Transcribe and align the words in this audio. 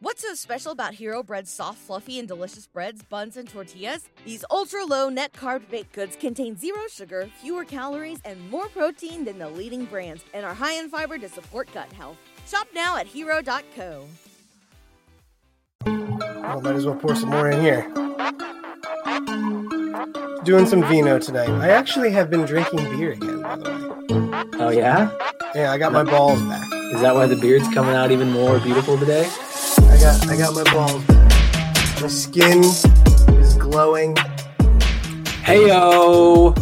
What's 0.00 0.22
so 0.22 0.32
special 0.34 0.70
about 0.70 0.94
Hero 0.94 1.24
Bread's 1.24 1.50
soft, 1.50 1.78
fluffy, 1.78 2.20
and 2.20 2.28
delicious 2.28 2.68
breads, 2.68 3.02
buns, 3.02 3.36
and 3.36 3.48
tortillas? 3.48 4.08
These 4.24 4.44
ultra 4.48 4.84
low 4.84 5.08
net 5.08 5.32
carb 5.32 5.68
baked 5.70 5.92
goods 5.92 6.14
contain 6.14 6.56
zero 6.56 6.82
sugar, 6.88 7.28
fewer 7.42 7.64
calories, 7.64 8.20
and 8.24 8.48
more 8.48 8.68
protein 8.68 9.24
than 9.24 9.40
the 9.40 9.48
leading 9.48 9.86
brands, 9.86 10.24
and 10.32 10.46
are 10.46 10.54
high 10.54 10.74
in 10.74 10.88
fiber 10.88 11.18
to 11.18 11.28
support 11.28 11.68
gut 11.74 11.92
health. 11.94 12.16
Shop 12.46 12.68
now 12.72 12.96
at 12.96 13.08
hero.co. 13.08 14.06
Well, 15.84 16.60
might 16.60 16.76
as 16.76 16.86
well 16.86 16.94
pour 16.94 17.16
some 17.16 17.30
more 17.30 17.50
in 17.50 17.60
here. 17.60 17.82
Doing 20.44 20.66
some 20.66 20.84
vino 20.84 21.18
tonight. 21.18 21.50
I 21.50 21.70
actually 21.70 22.12
have 22.12 22.30
been 22.30 22.44
drinking 22.44 22.84
beer 22.96 23.10
again, 23.14 23.42
by 23.42 23.56
the 23.56 23.64
way. 23.68 24.44
Oh 24.60 24.70
yeah? 24.70 25.10
Yeah, 25.56 25.72
I 25.72 25.78
got 25.78 25.92
my 25.92 26.04
balls 26.04 26.40
back. 26.42 26.72
Is 26.94 27.00
that 27.00 27.16
why 27.16 27.26
the 27.26 27.34
beard's 27.34 27.66
coming 27.74 27.96
out 27.96 28.12
even 28.12 28.30
more 28.30 28.60
beautiful 28.60 28.96
today? 28.96 29.28
I 29.98 30.00
got 30.00 30.28
I 30.28 30.36
got 30.36 30.54
my 30.54 30.62
balls. 30.72 31.08
My 32.00 32.06
skin 32.06 32.62
is 32.62 33.54
glowing. 33.54 34.14
Heyo! 35.42 36.56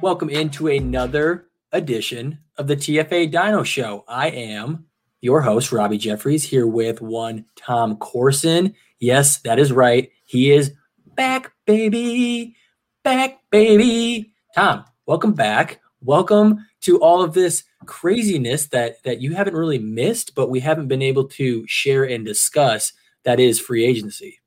Welcome 0.00 0.30
into 0.30 0.66
another 0.66 1.46
edition 1.70 2.40
of 2.58 2.66
the 2.66 2.74
TFA 2.74 3.30
Dino 3.30 3.62
Show. 3.62 4.04
I 4.08 4.30
am 4.30 4.86
your 5.20 5.42
host, 5.42 5.70
Robby 5.70 5.96
Jeffries, 5.96 6.42
here 6.42 6.66
with 6.66 7.00
one 7.00 7.44
Tom 7.54 7.98
Corson. 7.98 8.74
Yes, 8.98 9.38
that 9.42 9.60
is 9.60 9.70
right. 9.70 10.10
He 10.24 10.50
is 10.50 10.72
back, 11.14 11.52
baby. 11.66 12.56
Back, 13.04 13.42
baby. 13.52 14.32
Tom, 14.56 14.84
welcome 15.06 15.34
back. 15.34 15.80
Welcome 16.00 16.66
to 16.80 16.98
all 16.98 17.22
of 17.22 17.32
this 17.32 17.62
craziness 17.86 18.66
that 18.66 19.02
that 19.04 19.20
you 19.20 19.34
haven't 19.34 19.54
really 19.54 19.78
missed, 19.78 20.34
but 20.34 20.50
we 20.50 20.60
haven't 20.60 20.88
been 20.88 21.02
able 21.02 21.24
to 21.28 21.66
share 21.66 22.04
and 22.04 22.24
discuss. 22.24 22.92
That 23.24 23.40
is 23.40 23.58
free 23.58 23.84
agency. 23.84 24.40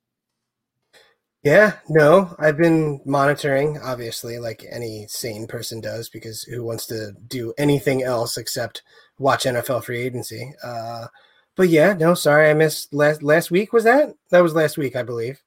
Yeah, 1.43 1.77
no, 1.87 2.35
I've 2.37 2.57
been 2.57 2.99
monitoring, 3.05 3.79
obviously, 3.81 4.39
like 4.39 4.65
any 4.69 5.07
sane 5.07 5.47
person 5.47 5.79
does, 5.79 6.09
because 6.09 6.43
who 6.43 6.63
wants 6.63 6.85
to 6.87 7.13
do 7.27 7.53
anything 7.57 8.03
else 8.03 8.37
except 8.37 8.83
watch 9.19 9.45
NFL 9.45 9.85
free 9.85 10.01
agency? 10.01 10.53
Uh, 10.61 11.07
but 11.55 11.69
yeah, 11.69 11.93
no, 11.93 12.13
sorry, 12.13 12.49
I 12.49 12.53
missed 12.53 12.93
last 12.93 13.23
last 13.23 13.51
week. 13.51 13.71
Was 13.71 13.85
that 13.85 14.15
that 14.31 14.43
was 14.43 14.53
last 14.53 14.77
week, 14.77 14.97
I 14.97 15.03
believe. 15.03 15.41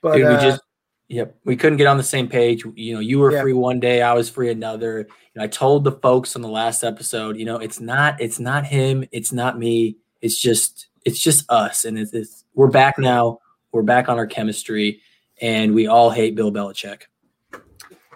But 0.00 0.16
Dude, 0.16 0.28
we 0.28 0.34
uh, 0.34 0.40
just 0.40 0.62
Yep, 1.08 1.36
we 1.44 1.56
couldn't 1.56 1.78
get 1.78 1.86
on 1.86 1.96
the 1.96 2.02
same 2.02 2.26
page. 2.28 2.64
You 2.74 2.94
know, 2.94 3.00
you 3.00 3.20
were 3.20 3.30
Yeah. 3.32 3.42
free 3.42 3.52
one 3.52 3.78
day, 3.78 4.02
I 4.02 4.12
was 4.12 4.28
free 4.28 4.50
another. 4.50 4.98
You 4.98 5.06
know, 5.36 5.44
I 5.44 5.46
told 5.46 5.84
the 5.84 5.92
folks 5.92 6.34
on 6.34 6.42
the 6.42 6.48
last 6.48 6.82
episode, 6.82 7.36
you 7.36 7.44
know, 7.44 7.58
it's 7.58 7.80
not, 7.80 8.20
it's 8.20 8.40
not 8.40 8.66
him, 8.66 9.04
it's 9.12 9.32
not 9.32 9.56
me. 9.58 9.98
It's 10.20 10.36
just, 10.38 10.88
it's 11.04 11.20
just 11.20 11.48
us, 11.48 11.84
and 11.84 11.96
it's, 11.98 12.12
it's 12.12 12.44
we're 12.54 12.66
back 12.70 12.98
now. 12.98 13.38
We're 13.70 13.82
back 13.82 14.08
on 14.08 14.18
our 14.18 14.26
chemistry, 14.26 15.00
and 15.40 15.74
we 15.74 15.86
all 15.86 16.10
hate 16.10 16.34
Bill 16.34 16.50
Belichick. 16.50 17.02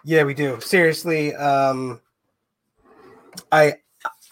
Yeah, 0.05 0.25
we 0.25 0.35
do. 0.35 0.59
Seriously, 0.61 1.35
um 1.37 2.01
I 3.53 3.75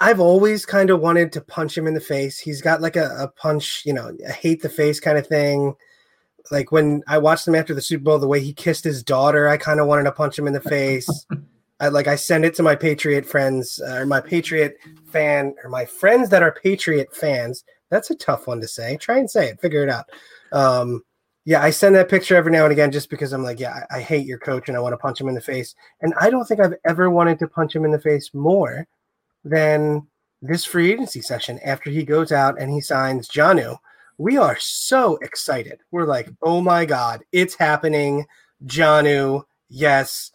I've 0.01 0.21
always 0.21 0.65
kind 0.65 0.91
of 0.91 1.01
wanted 1.01 1.33
to 1.33 1.41
punch 1.41 1.77
him 1.77 1.87
in 1.87 1.95
the 1.95 2.01
face. 2.01 2.39
He's 2.39 2.63
got 2.63 2.81
like 2.81 2.97
a, 2.97 3.15
a 3.19 3.29
punch, 3.29 3.83
you 3.85 3.93
know, 3.93 4.17
a 4.27 4.33
hate 4.33 4.63
the 4.63 4.69
face 4.69 4.99
kind 4.99 5.19
of 5.19 5.27
thing. 5.27 5.75
Like 6.51 6.73
when 6.73 7.03
I 7.07 7.19
watched 7.19 7.47
him 7.47 7.55
after 7.55 7.75
the 7.75 7.83
Super 7.83 8.05
Bowl, 8.05 8.19
the 8.19 8.27
way 8.27 8.41
he 8.41 8.53
kissed 8.53 8.85
his 8.85 9.03
daughter, 9.03 9.49
I 9.49 9.57
kind 9.57 9.81
of 9.81 9.87
wanted 9.87 10.05
to 10.05 10.13
punch 10.13 10.39
him 10.39 10.47
in 10.47 10.53
the 10.53 10.61
face. 10.61 11.09
I 11.81 11.89
like 11.89 12.09
I 12.09 12.17
send 12.17 12.45
it 12.45 12.55
to 12.57 12.63
my 12.63 12.75
Patriot 12.75 13.25
friends 13.25 13.81
uh, 13.81 13.97
or 13.97 14.07
my 14.07 14.21
Patriot 14.21 14.77
fan 15.07 15.55
or 15.63 15.71
my 15.71 15.85
friends 15.85 16.29
that 16.31 16.43
are 16.43 16.53
Patriot 16.53 17.15
fans. 17.15 17.65
That's 17.91 18.11
a 18.11 18.17
tough 18.17 18.47
one 18.47 18.61
to 18.61 18.69
say. 18.69 18.97
Try 18.97 19.19
and 19.19 19.31
say 19.31 19.49
it. 19.51 19.61
Figure 19.61 19.85
it 19.85 19.89
out. 19.89 20.07
Um, 20.53 21.05
yeah, 21.45 21.63
I 21.63 21.71
send 21.71 21.95
that 21.95 22.11
picture 22.11 22.37
every 22.37 22.53
now 22.53 22.65
and 22.65 22.73
again 22.73 22.91
just 22.91 23.09
because 23.09 23.33
I'm 23.33 23.43
like, 23.43 23.61
yeah, 23.61 23.85
I, 23.91 23.99
I 23.99 24.01
hate 24.01 24.27
your 24.27 24.39
coach 24.39 24.69
and 24.69 24.77
I 24.77 24.81
want 24.81 24.93
to 24.93 24.99
punch 24.99 25.21
him 25.21 25.29
in 25.29 25.35
the 25.35 25.41
face. 25.41 25.75
And 26.01 26.13
I 26.21 26.31
don't 26.31 26.45
think 26.45 26.61
I've 26.61 26.75
ever 26.85 27.09
wanted 27.09 27.39
to 27.39 27.49
punch 27.49 27.75
him 27.75 27.85
in 27.85 27.91
the 27.91 28.01
face 28.01 28.35
more 28.35 28.87
than 29.45 30.07
this 30.43 30.65
free 30.65 30.93
agency 30.93 31.23
session 31.23 31.59
after 31.65 31.91
he 31.91 32.05
goes 32.05 32.33
out 32.33 32.61
and 32.61 32.71
he 32.71 32.81
signs 32.81 33.29
Jonnu. 33.29 33.79
We 34.19 34.37
are 34.37 34.59
so 34.59 35.17
excited. 35.19 35.79
We're 35.93 36.05
like, 36.05 36.29
oh 36.43 36.61
my 36.61 36.85
God, 36.85 37.23
it's 37.31 37.55
happening. 37.55 38.27
Jonnu, 38.67 39.45
yes. 39.69 40.33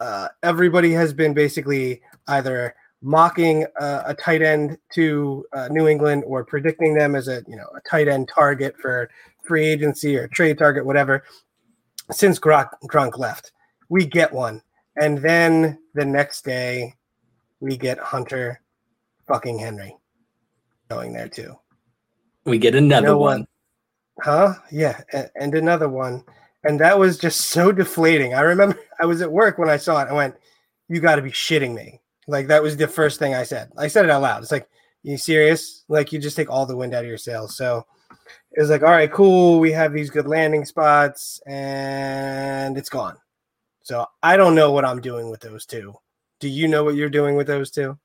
Uh, 0.00 0.28
everybody 0.42 0.92
has 0.92 1.12
been 1.12 1.34
basically 1.34 2.00
either 2.28 2.74
mocking 3.02 3.66
uh, 3.78 4.02
a 4.06 4.14
tight 4.14 4.40
end 4.40 4.78
to 4.94 5.44
uh, 5.52 5.68
New 5.70 5.86
England 5.86 6.24
or 6.26 6.44
predicting 6.44 6.94
them 6.94 7.14
as 7.14 7.28
a 7.28 7.42
you 7.46 7.56
know 7.56 7.68
a 7.76 7.80
tight 7.88 8.08
end 8.08 8.28
target 8.34 8.74
for 8.80 9.10
free 9.44 9.66
agency 9.66 10.16
or 10.16 10.28
trade 10.28 10.58
target, 10.58 10.84
whatever. 10.86 11.22
Since 12.10 12.38
Gronk, 12.38 12.70
Gronk 12.84 13.18
left, 13.18 13.52
we 13.88 14.06
get 14.06 14.32
one, 14.32 14.62
and 14.96 15.18
then 15.18 15.78
the 15.94 16.04
next 16.04 16.44
day 16.44 16.94
we 17.60 17.76
get 17.76 17.98
Hunter 17.98 18.60
fucking 19.26 19.58
Henry 19.58 19.96
going 20.88 21.12
there 21.12 21.28
too. 21.28 21.56
We 22.46 22.58
get 22.58 22.74
another 22.74 23.08
know 23.08 23.18
what? 23.18 23.38
one. 23.38 23.46
Huh? 24.22 24.54
Yeah, 24.70 25.00
and, 25.12 25.30
and 25.34 25.54
another 25.54 25.88
one. 25.88 26.24
And 26.64 26.80
that 26.80 26.98
was 26.98 27.18
just 27.18 27.42
so 27.50 27.72
deflating. 27.72 28.34
I 28.34 28.40
remember 28.40 28.78
I 29.00 29.06
was 29.06 29.20
at 29.20 29.30
work 29.30 29.58
when 29.58 29.68
I 29.68 29.76
saw 29.76 30.02
it. 30.02 30.08
I 30.08 30.12
went, 30.12 30.34
You 30.88 31.00
got 31.00 31.16
to 31.16 31.22
be 31.22 31.30
shitting 31.30 31.74
me. 31.74 32.00
Like, 32.28 32.46
that 32.48 32.62
was 32.62 32.76
the 32.76 32.88
first 32.88 33.18
thing 33.18 33.34
I 33.34 33.44
said. 33.44 33.70
I 33.76 33.88
said 33.88 34.04
it 34.04 34.10
out 34.10 34.22
loud. 34.22 34.42
It's 34.42 34.52
like, 34.52 34.68
You 35.02 35.18
serious? 35.18 35.84
Like, 35.88 36.12
you 36.12 36.18
just 36.18 36.36
take 36.36 36.50
all 36.50 36.66
the 36.66 36.76
wind 36.76 36.94
out 36.94 37.04
of 37.04 37.08
your 37.08 37.18
sails. 37.18 37.56
So 37.56 37.84
it 38.52 38.60
was 38.60 38.70
like, 38.70 38.82
All 38.82 38.90
right, 38.90 39.12
cool. 39.12 39.60
We 39.60 39.72
have 39.72 39.92
these 39.92 40.10
good 40.10 40.26
landing 40.26 40.64
spots, 40.64 41.40
and 41.46 42.78
it's 42.78 42.88
gone. 42.88 43.16
So 43.82 44.06
I 44.22 44.36
don't 44.36 44.54
know 44.54 44.72
what 44.72 44.84
I'm 44.84 45.00
doing 45.00 45.30
with 45.30 45.40
those 45.40 45.66
two. 45.66 45.94
Do 46.40 46.48
you 46.48 46.68
know 46.68 46.84
what 46.84 46.96
you're 46.96 47.08
doing 47.08 47.36
with 47.36 47.46
those 47.46 47.70
two? 47.70 47.98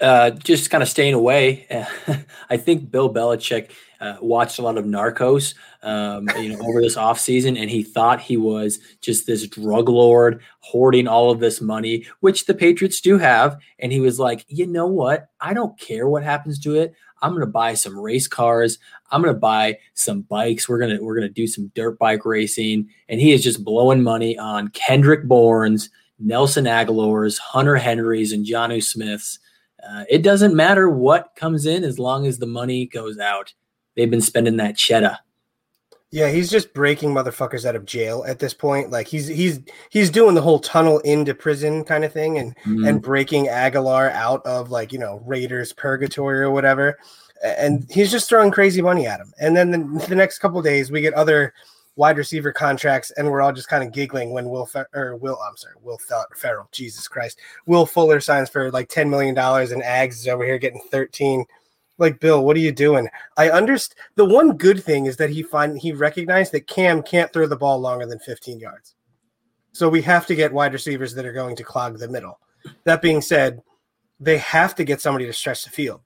Uh, 0.00 0.30
just 0.30 0.70
kind 0.70 0.82
of 0.82 0.88
staying 0.88 1.14
away. 1.14 1.66
I 2.50 2.56
think 2.56 2.90
Bill 2.90 3.12
Belichick 3.12 3.70
uh, 4.00 4.16
watched 4.20 4.58
a 4.58 4.62
lot 4.62 4.76
of 4.76 4.84
Narcos, 4.84 5.54
um, 5.82 6.28
you 6.38 6.50
know, 6.50 6.58
over 6.66 6.82
this 6.82 6.96
offseason, 6.96 7.58
and 7.58 7.70
he 7.70 7.82
thought 7.82 8.20
he 8.20 8.36
was 8.36 8.78
just 9.00 9.26
this 9.26 9.46
drug 9.46 9.88
lord 9.88 10.42
hoarding 10.60 11.06
all 11.06 11.30
of 11.30 11.40
this 11.40 11.60
money, 11.60 12.06
which 12.20 12.46
the 12.46 12.54
Patriots 12.54 13.00
do 13.00 13.18
have. 13.18 13.58
And 13.78 13.92
he 13.92 14.00
was 14.00 14.18
like, 14.18 14.44
you 14.48 14.66
know 14.66 14.86
what? 14.86 15.28
I 15.40 15.54
don't 15.54 15.78
care 15.78 16.08
what 16.08 16.22
happens 16.22 16.58
to 16.60 16.74
it. 16.74 16.94
I'm 17.22 17.32
gonna 17.32 17.46
buy 17.46 17.72
some 17.72 17.98
race 17.98 18.28
cars. 18.28 18.78
I'm 19.10 19.22
gonna 19.22 19.32
buy 19.32 19.78
some 19.94 20.22
bikes. 20.22 20.68
We're 20.68 20.78
gonna 20.78 20.98
we're 21.00 21.14
gonna 21.14 21.30
do 21.30 21.46
some 21.46 21.72
dirt 21.74 21.98
bike 21.98 22.26
racing. 22.26 22.88
And 23.08 23.20
he 23.20 23.32
is 23.32 23.42
just 23.42 23.64
blowing 23.64 24.02
money 24.02 24.36
on 24.36 24.68
Kendrick 24.68 25.24
Bourne's, 25.24 25.88
Nelson 26.18 26.66
Agholor's, 26.66 27.38
Hunter 27.38 27.76
Henry's, 27.76 28.32
and 28.32 28.44
Jonnu 28.44 28.82
Smith's. 28.82 29.38
Uh, 29.88 30.04
it 30.08 30.22
doesn't 30.22 30.54
matter 30.54 30.88
what 30.88 31.34
comes 31.36 31.66
in 31.66 31.84
as 31.84 31.98
long 31.98 32.26
as 32.26 32.38
the 32.38 32.46
money 32.46 32.86
goes 32.86 33.18
out. 33.18 33.52
They've 33.96 34.10
been 34.10 34.20
spending 34.20 34.56
that 34.56 34.76
cheddar. 34.76 35.18
Yeah, 36.10 36.30
he's 36.30 36.48
just 36.48 36.72
breaking 36.74 37.10
motherfuckers 37.12 37.64
out 37.64 37.74
of 37.74 37.84
jail 37.86 38.24
at 38.26 38.38
this 38.38 38.54
point. 38.54 38.90
Like 38.90 39.08
he's 39.08 39.26
he's 39.26 39.58
he's 39.90 40.10
doing 40.10 40.36
the 40.36 40.42
whole 40.42 40.60
tunnel 40.60 41.00
into 41.00 41.34
prison 41.34 41.82
kind 41.84 42.04
of 42.04 42.12
thing 42.12 42.38
and 42.38 42.56
Mhm. 42.64 42.88
and 42.88 43.02
breaking 43.02 43.46
Agholor 43.46 44.12
out 44.12 44.40
of 44.46 44.70
like, 44.70 44.92
you 44.92 44.98
know, 44.98 45.22
Raiders 45.26 45.72
purgatory 45.72 46.38
or 46.40 46.52
whatever. 46.52 46.98
And 47.42 47.84
he's 47.90 48.12
just 48.12 48.28
throwing 48.28 48.52
crazy 48.52 48.80
money 48.80 49.06
at 49.08 49.18
him. 49.20 49.32
And 49.40 49.56
then 49.56 49.70
the, 49.72 50.06
the 50.08 50.14
next 50.14 50.38
couple 50.38 50.58
of 50.58 50.64
days 50.64 50.90
we 50.90 51.00
get 51.00 51.14
other 51.14 51.52
wide 51.96 52.16
receiver 52.18 52.52
contracts 52.52 53.10
and 53.12 53.30
we're 53.30 53.40
all 53.40 53.52
just 53.52 53.68
kind 53.68 53.84
of 53.84 53.92
giggling 53.92 54.32
when 54.32 54.48
Will 54.48 54.66
Fer- 54.66 54.88
or 54.94 55.16
Will 55.16 55.38
I'm 55.46 55.56
sorry, 55.56 55.74
Will 55.82 55.98
Fer- 55.98 56.26
Ferrell, 56.34 56.68
Jesus 56.72 57.06
Christ. 57.08 57.38
Will 57.66 57.86
Fuller 57.86 58.20
signs 58.20 58.50
for 58.50 58.70
like 58.70 58.88
10 58.88 59.08
million 59.08 59.34
dollars 59.34 59.70
and 59.72 59.82
Ags 59.82 60.12
is 60.14 60.28
over 60.28 60.44
here 60.44 60.58
getting 60.58 60.82
13 60.90 61.44
like 61.98 62.20
Bill, 62.20 62.44
what 62.44 62.56
are 62.56 62.60
you 62.60 62.72
doing? 62.72 63.08
I 63.36 63.50
understand. 63.50 63.98
The 64.16 64.24
one 64.24 64.56
good 64.56 64.82
thing 64.82 65.06
is 65.06 65.16
that 65.18 65.30
he 65.30 65.42
find 65.42 65.78
he 65.78 65.92
recognized 65.92 66.52
that 66.52 66.66
Cam 66.66 67.02
can't 67.02 67.32
throw 67.32 67.46
the 67.46 67.56
ball 67.56 67.78
longer 67.78 68.06
than 68.06 68.18
15 68.18 68.58
yards. 68.58 68.94
So 69.72 69.88
we 69.88 70.02
have 70.02 70.26
to 70.26 70.34
get 70.34 70.52
wide 70.52 70.72
receivers 70.72 71.14
that 71.14 71.26
are 71.26 71.32
going 71.32 71.56
to 71.56 71.64
clog 71.64 71.98
the 71.98 72.08
middle. 72.08 72.38
That 72.84 73.02
being 73.02 73.20
said, 73.20 73.62
they 74.20 74.38
have 74.38 74.74
to 74.76 74.84
get 74.84 75.00
somebody 75.00 75.26
to 75.26 75.32
stretch 75.32 75.64
the 75.64 75.70
field. 75.70 76.00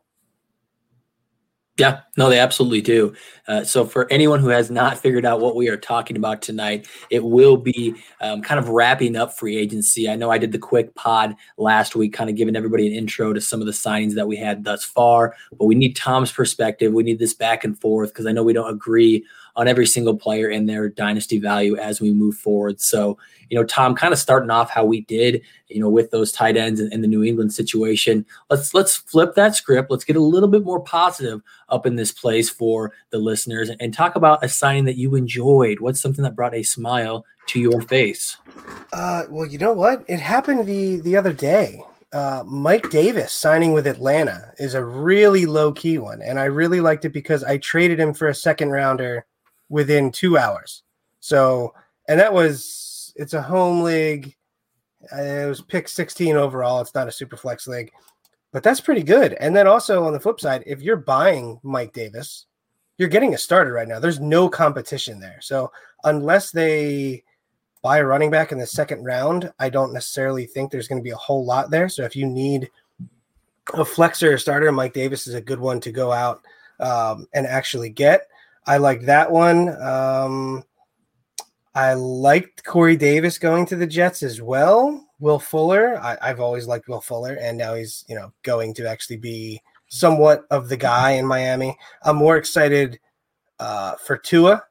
Yeah, 1.79 2.01
no, 2.17 2.29
they 2.29 2.41
absolutely 2.41 2.81
do. 2.81 3.15
Uh, 3.47 3.63
so, 3.63 3.85
for 3.85 4.11
anyone 4.11 4.41
who 4.41 4.49
has 4.49 4.69
not 4.69 4.99
figured 4.99 5.25
out 5.25 5.39
what 5.39 5.55
we 5.55 5.69
are 5.69 5.77
talking 5.77 6.17
about 6.17 6.43
tonight, 6.43 6.89
it 7.09 7.23
will 7.23 7.57
be 7.57 7.95
um, 8.21 8.43
kind 8.43 8.59
of 8.59 8.69
wrapping 8.69 9.15
up 9.15 9.39
free 9.39 9.57
agency. 9.57 10.09
I 10.11 10.17
know 10.17 10.29
I 10.29 10.39
did 10.39 10.51
the 10.51 10.59
quick 10.59 10.93
pod 10.97 11.37
last 11.57 11.95
week, 11.95 12.13
kind 12.13 12.29
of 12.29 12.35
giving 12.35 12.57
everybody 12.57 12.89
an 12.89 12.93
intro 12.93 13.33
to 13.33 13.41
some 13.41 13.61
of 13.61 13.67
the 13.67 13.73
signings 13.73 14.15
that 14.15 14.27
we 14.27 14.37
had 14.37 14.65
thus 14.65 14.83
far, 14.85 15.37
but 15.57 15.67
we 15.67 15.77
need 15.77 15.95
Tom's 15.95 16.33
perspective. 16.33 16.93
We 16.93 17.05
need 17.05 17.21
this 17.21 17.33
back 17.35 17.63
and 17.63 17.81
forth 17.81 18.11
because 18.11 18.27
I 18.27 18.33
know 18.33 18.43
we 18.43 18.53
don't 18.53 18.71
agree 18.71 19.25
on 19.59 19.67
every 19.67 19.87
single 19.87 20.17
player 20.17 20.49
and 20.49 20.69
their 20.69 20.89
dynasty 20.89 21.41
value 21.41 21.77
as 21.77 22.01
we 22.01 22.13
move 22.13 22.37
forward. 22.37 22.81
So, 22.81 23.19
you 23.51 23.59
know, 23.59 23.65
Tom, 23.65 23.97
kind 23.97 24.13
of 24.13 24.19
starting 24.21 24.51
off 24.51 24.71
how 24.71 24.85
we 24.85 25.01
did, 25.03 25.43
you 25.67 25.81
know, 25.81 25.89
with 25.89 26.13
those 26.13 26.31
tight 26.31 26.57
ends 26.57 26.79
and, 26.79 27.03
the 27.03 27.09
New 27.09 27.25
England 27.25 27.53
situation. 27.53 28.25
Let's 28.51 28.73
let's 28.73 28.97
flip 28.97 29.35
that 29.35 29.57
script. 29.57 29.91
Let's 29.91 30.05
get 30.05 30.15
a 30.15 30.21
little 30.21 30.49
bit 30.49 30.65
more 30.65 30.81
positive 30.81 31.43
up 31.71 31.87
in 31.87 31.97
this 31.97 32.13
place 32.13 32.49
for 32.49 32.93
the 33.11 33.19
listeners 33.19 33.71
and 33.81 33.93
talk 33.93 34.15
about 34.15 34.45
a 34.45 34.49
signing 34.49 34.85
that 34.85 34.97
you 34.97 35.17
enjoyed. 35.17 35.81
What's 35.81 36.01
something 36.01 36.23
that 36.23 36.37
brought 36.37 36.55
a 36.55 36.63
smile 36.63 37.25
to 37.49 37.61
your 37.61 37.81
face? 37.83 38.37
Uh, 38.93 39.25
well, 39.29 39.47
you 39.47 39.59
know 39.59 39.73
what? 39.73 40.05
It 40.07 40.21
happened 40.21 40.67
the 40.67 41.01
the 41.01 41.17
other 41.17 41.33
day. 41.33 41.83
Uh, 42.13 42.43
Mike 42.47 42.89
Davis 42.91 43.33
signing 43.33 43.73
with 43.73 43.87
Atlanta 43.87 44.53
is 44.59 44.75
a 44.75 44.85
really 44.85 45.47
low 45.47 45.73
key 45.73 45.99
one, 45.99 46.23
and 46.23 46.39
I 46.39 46.45
really 46.45 46.81
liked 46.81 47.05
it 47.05 47.13
because 47.13 47.43
I 47.43 47.59
traded 47.59 47.99
him 47.99 48.15
for 48.15 48.29
a 48.29 48.35
second 48.35 48.71
rounder 48.71 49.27
within 49.69 50.11
two 50.11 50.39
hours. 50.39 50.83
So, 51.21 51.75
and 52.09 52.19
that 52.21 52.33
was 52.33 53.13
it's 53.17 53.35
a 53.35 53.43
home 53.43 53.83
league. 53.83 54.35
Uh, 55.13 55.23
it 55.23 55.49
was 55.49 55.61
pick 55.61 55.89
16 55.89 56.37
overall. 56.37 56.81
It's 56.81 56.95
not 56.95 57.09
a 57.09 57.13
super 57.13 57.37
flex 57.37 57.67
league, 57.67 57.93
but 58.53 58.63
that's 58.63 58.81
pretty 58.81 59.03
good. 59.03 59.35
And 59.35 59.55
then 59.55 59.67
also 59.67 60.05
on 60.05 60.13
the 60.13 60.21
flip 60.21 60.41
side, 60.41 60.65
if 60.67 60.81
you're 60.81 60.97
buying 60.97 61.61
Mike 61.63 61.93
Davis, 61.93 62.47
you're 62.97 63.09
getting 63.09 63.35
a 63.35 63.39
starter 63.39 63.73
right 63.73 63.87
now. 63.87 64.01
There's 64.01 64.21
no 64.21 64.49
competition 64.49 65.21
there. 65.21 65.39
So 65.41 65.71
unless 66.05 66.51
they 66.51 67.23
buy 67.83 67.99
a 67.99 68.05
running 68.05 68.31
back 68.31 68.51
in 68.51 68.59
the 68.59 68.67
second 68.67 69.05
round, 69.05 69.53
I 69.59 69.71
don't 69.71 69.93
necessarily 69.93 70.47
think 70.47 70.71
there's 70.71 70.89
going 70.89 71.01
to 71.01 71.05
be 71.05 71.11
a 71.11 71.17
whole 71.17 71.45
lot 71.45 71.71
there. 71.71 71.89
So 71.89 72.05
if 72.05 72.17
you 72.17 72.27
need 72.27 72.69
a 73.75 73.85
flexor 73.85 74.37
starter, 74.39 74.73
Mike 74.73 74.95
Davis 74.95 75.27
is 75.27 75.35
a 75.35 75.41
good 75.41 75.61
one 75.61 75.81
to 75.81 75.93
go 75.93 76.13
out 76.13 76.43
um, 76.81 77.27
and 77.35 77.47
actually 77.47 77.91
get. 77.91 78.27
I 78.69 78.77
like 78.77 79.01
that 79.07 79.33
one. 79.33 79.71
Um, 79.81 80.63
I 81.75 81.95
liked 81.95 82.65
Corey 82.65 82.97
Davis 82.97 83.39
going 83.39 83.65
to 83.67 83.77
the 83.77 83.87
Jets 83.87 84.23
as 84.23 84.43
well. 84.43 85.07
Will 85.21 85.39
Fuller, 85.39 85.99
I, 85.99 86.19
have 86.29 86.39
always 86.39 86.67
liked 86.67 86.87
Will 86.87 87.01
Fuller, 87.01 87.39
and 87.41 87.57
now 87.57 87.75
he's 87.75 88.05
you 88.09 88.15
know 88.15 88.31
going 88.43 88.75
to 88.75 88.87
actually 88.87 89.17
be 89.17 89.63
somewhat 89.89 90.45
of 90.51 90.69
the 90.69 90.77
guy 90.77 91.13
in 91.13 91.27
Miami. 91.27 91.75
I'm 92.03 92.17
more 92.17 92.37
excited 92.37 93.01
uh, 93.59 93.95
for 94.05 94.19
Tua 94.19 94.63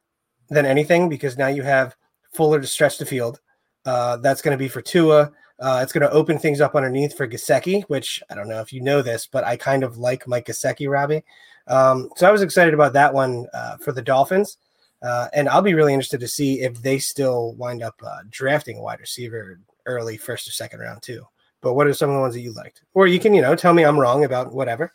than 0.49 0.67
anything 0.67 1.09
because 1.09 1.35
now 1.35 1.47
you 1.47 1.63
have 1.63 1.95
Fuller 2.33 2.61
to 2.61 2.67
stretch 2.67 2.99
the 2.99 3.05
field. 3.05 3.41
Uh, 3.83 4.17
that's 4.17 4.43
going 4.43 4.55
to 4.55 4.63
be 4.63 4.69
for 4.69 4.83
Tua. 4.83 5.31
Uh, 5.59 5.79
it's 5.81 5.91
going 5.91 6.07
to 6.07 6.11
open 6.11 6.37
things 6.37 6.61
up 6.61 6.75
underneath 6.75 7.17
for 7.17 7.27
Gesicki, 7.27 7.83
which 7.85 8.21
I 8.29 8.35
don't 8.35 8.47
know 8.47 8.61
if 8.61 8.71
you 8.71 8.81
know 8.81 9.01
this, 9.01 9.25
but 9.25 9.43
I 9.43 9.57
kind 9.57 9.83
of 9.83 9.97
like 9.97 10.27
Mike 10.27 10.45
Gesicki, 10.45 10.87
Robbie. 10.87 11.23
Um, 11.67 12.09
so 12.15 12.27
I 12.27 12.31
was 12.31 12.41
excited 12.41 12.73
about 12.73 12.93
that 12.93 13.13
one 13.13 13.47
uh, 13.53 13.77
for 13.77 13.91
the 13.91 14.01
Dolphins. 14.01 14.57
Uh, 15.01 15.27
and 15.33 15.47
I'll 15.47 15.61
be 15.61 15.75
really 15.75 15.93
interested 15.93 16.19
to 16.21 16.27
see 16.27 16.61
if 16.61 16.81
they 16.81 16.97
still 16.97 17.53
wind 17.53 17.83
up 17.83 18.01
uh, 18.03 18.19
drafting 18.29 18.77
a 18.77 18.81
wide 18.81 18.99
receiver 18.99 19.59
early 19.85 20.17
first 20.17 20.47
or 20.47 20.51
second 20.51 20.79
round 20.79 21.03
too. 21.03 21.23
But 21.61 21.73
what 21.73 21.87
are 21.87 21.93
some 21.93 22.09
of 22.09 22.15
the 22.15 22.21
ones 22.21 22.33
that 22.33 22.41
you 22.41 22.53
liked? 22.53 22.81
Or 22.93 23.07
you 23.07 23.19
can, 23.19 23.33
you 23.33 23.41
know, 23.41 23.55
tell 23.55 23.73
me 23.73 23.83
I'm 23.83 23.99
wrong 23.99 24.25
about 24.25 24.53
whatever. 24.53 24.93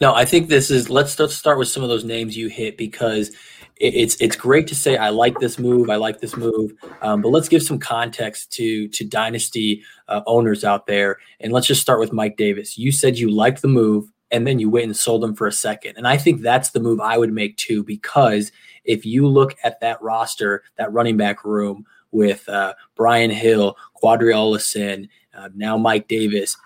No, 0.00 0.14
I 0.14 0.24
think 0.24 0.48
this 0.48 0.70
is 0.70 0.88
let's 0.88 1.18
let's 1.18 1.34
start 1.34 1.58
with 1.58 1.68
some 1.68 1.82
of 1.82 1.88
those 1.88 2.04
names 2.04 2.36
you 2.36 2.48
hit 2.48 2.76
because 2.76 3.32
it's 3.76 4.20
it's 4.20 4.36
great 4.36 4.66
to 4.68 4.74
say 4.74 4.96
I 4.96 5.08
like 5.10 5.38
this 5.40 5.58
move, 5.58 5.90
I 5.90 5.96
like 5.96 6.20
this 6.20 6.36
move, 6.36 6.72
um, 7.02 7.20
but 7.20 7.30
let's 7.30 7.48
give 7.48 7.62
some 7.62 7.78
context 7.78 8.52
to 8.52 8.88
to 8.88 9.04
dynasty 9.04 9.82
uh, 10.06 10.20
owners 10.26 10.62
out 10.62 10.86
there, 10.86 11.18
and 11.40 11.52
let's 11.52 11.66
just 11.66 11.82
start 11.82 11.98
with 11.98 12.12
Mike 12.12 12.36
Davis. 12.36 12.78
You 12.78 12.92
said 12.92 13.18
you 13.18 13.30
liked 13.30 13.60
the 13.60 13.68
move, 13.68 14.08
and 14.30 14.46
then 14.46 14.58
you 14.58 14.70
went 14.70 14.86
and 14.86 14.96
sold 14.96 15.22
them 15.22 15.34
for 15.34 15.46
a 15.46 15.52
second, 15.52 15.96
and 15.96 16.06
I 16.06 16.16
think 16.16 16.42
that's 16.42 16.70
the 16.70 16.80
move 16.80 17.00
I 17.00 17.18
would 17.18 17.32
make 17.32 17.56
too, 17.56 17.82
because 17.82 18.52
if 18.84 19.04
you 19.04 19.26
look 19.26 19.56
at 19.64 19.80
that 19.80 20.00
roster, 20.02 20.64
that 20.76 20.92
running 20.92 21.16
back 21.16 21.44
room 21.44 21.86
with 22.10 22.48
uh, 22.48 22.74
Brian 22.96 23.30
Hill, 23.30 23.76
Qadree 24.02 24.34
Ollison, 24.34 25.08
uh, 25.34 25.48
now 25.54 25.76
Mike 25.76 26.08
Davis, 26.08 26.56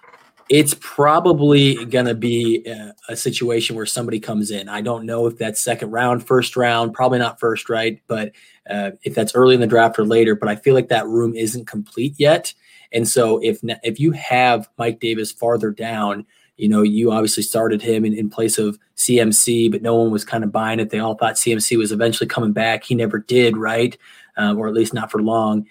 it's 0.49 0.75
probably 0.81 1.85
going 1.87 2.07
to 2.07 2.15
be 2.15 2.63
a, 2.67 2.95
a, 3.09 3.17
situation 3.17 3.75
where 3.75 3.87
somebody 3.87 4.21
comes 4.21 4.51
in. 4.51 4.69
I 4.69 4.81
don't 4.81 5.07
know 5.07 5.27
if 5.27 5.39
that's 5.39 5.63
second 5.63 5.91
round, 5.91 6.27
first 6.27 6.57
round, 6.57 6.93
probably 6.93 7.19
not 7.19 7.41
first, 7.41 7.69
right? 7.69 8.01
But 8.07 8.33
uh, 8.69 8.91
if 9.03 9.15
that's 9.15 9.35
early 9.35 9.55
in 9.55 9.61
the 9.61 9.67
draft 9.67 9.99
or 9.99 10.05
later, 10.05 10.35
but 10.35 10.49
I 10.49 10.57
feel 10.57 10.75
like 10.75 10.89
that 10.89 11.07
room 11.07 11.35
isn't 11.35 11.67
complete 11.67 12.15
yet. 12.19 12.53
And 12.93 13.09
so 13.09 13.39
if 13.43 13.61
if 13.83 13.99
you 13.99 14.11
have 14.13 14.69
Mike 14.79 15.01
Davis 15.01 15.33
farther 15.33 15.71
down, 15.71 16.27
you 16.57 16.69
know, 16.69 16.83
you 16.83 17.11
obviously 17.11 17.43
started 17.43 17.83
him 17.83 18.05
in, 18.05 18.15
in 18.15 18.31
place 18.31 18.59
of 18.59 18.79
CMC, 18.97 19.71
but 19.71 19.83
no 19.83 19.97
one 19.97 20.11
was 20.11 20.25
kind 20.25 20.45
of 20.45 20.53
buying 20.53 20.81
it. 20.81 20.91
They 20.91 20.99
all 20.99 21.15
thought 21.15 21.35
CMC 21.35 21.77
was 21.79 21.93
eventually 21.93 22.29
coming 22.29 22.53
back. 22.53 22.85
He 22.85 22.95
never 22.95 23.19
did, 23.19 23.57
right? 23.57 23.97
Um, 24.37 24.59
or 24.59 24.69
at 24.69 24.75
least 24.75 24.95
not 24.95 25.11
for 25.11 25.23
long 25.23 25.67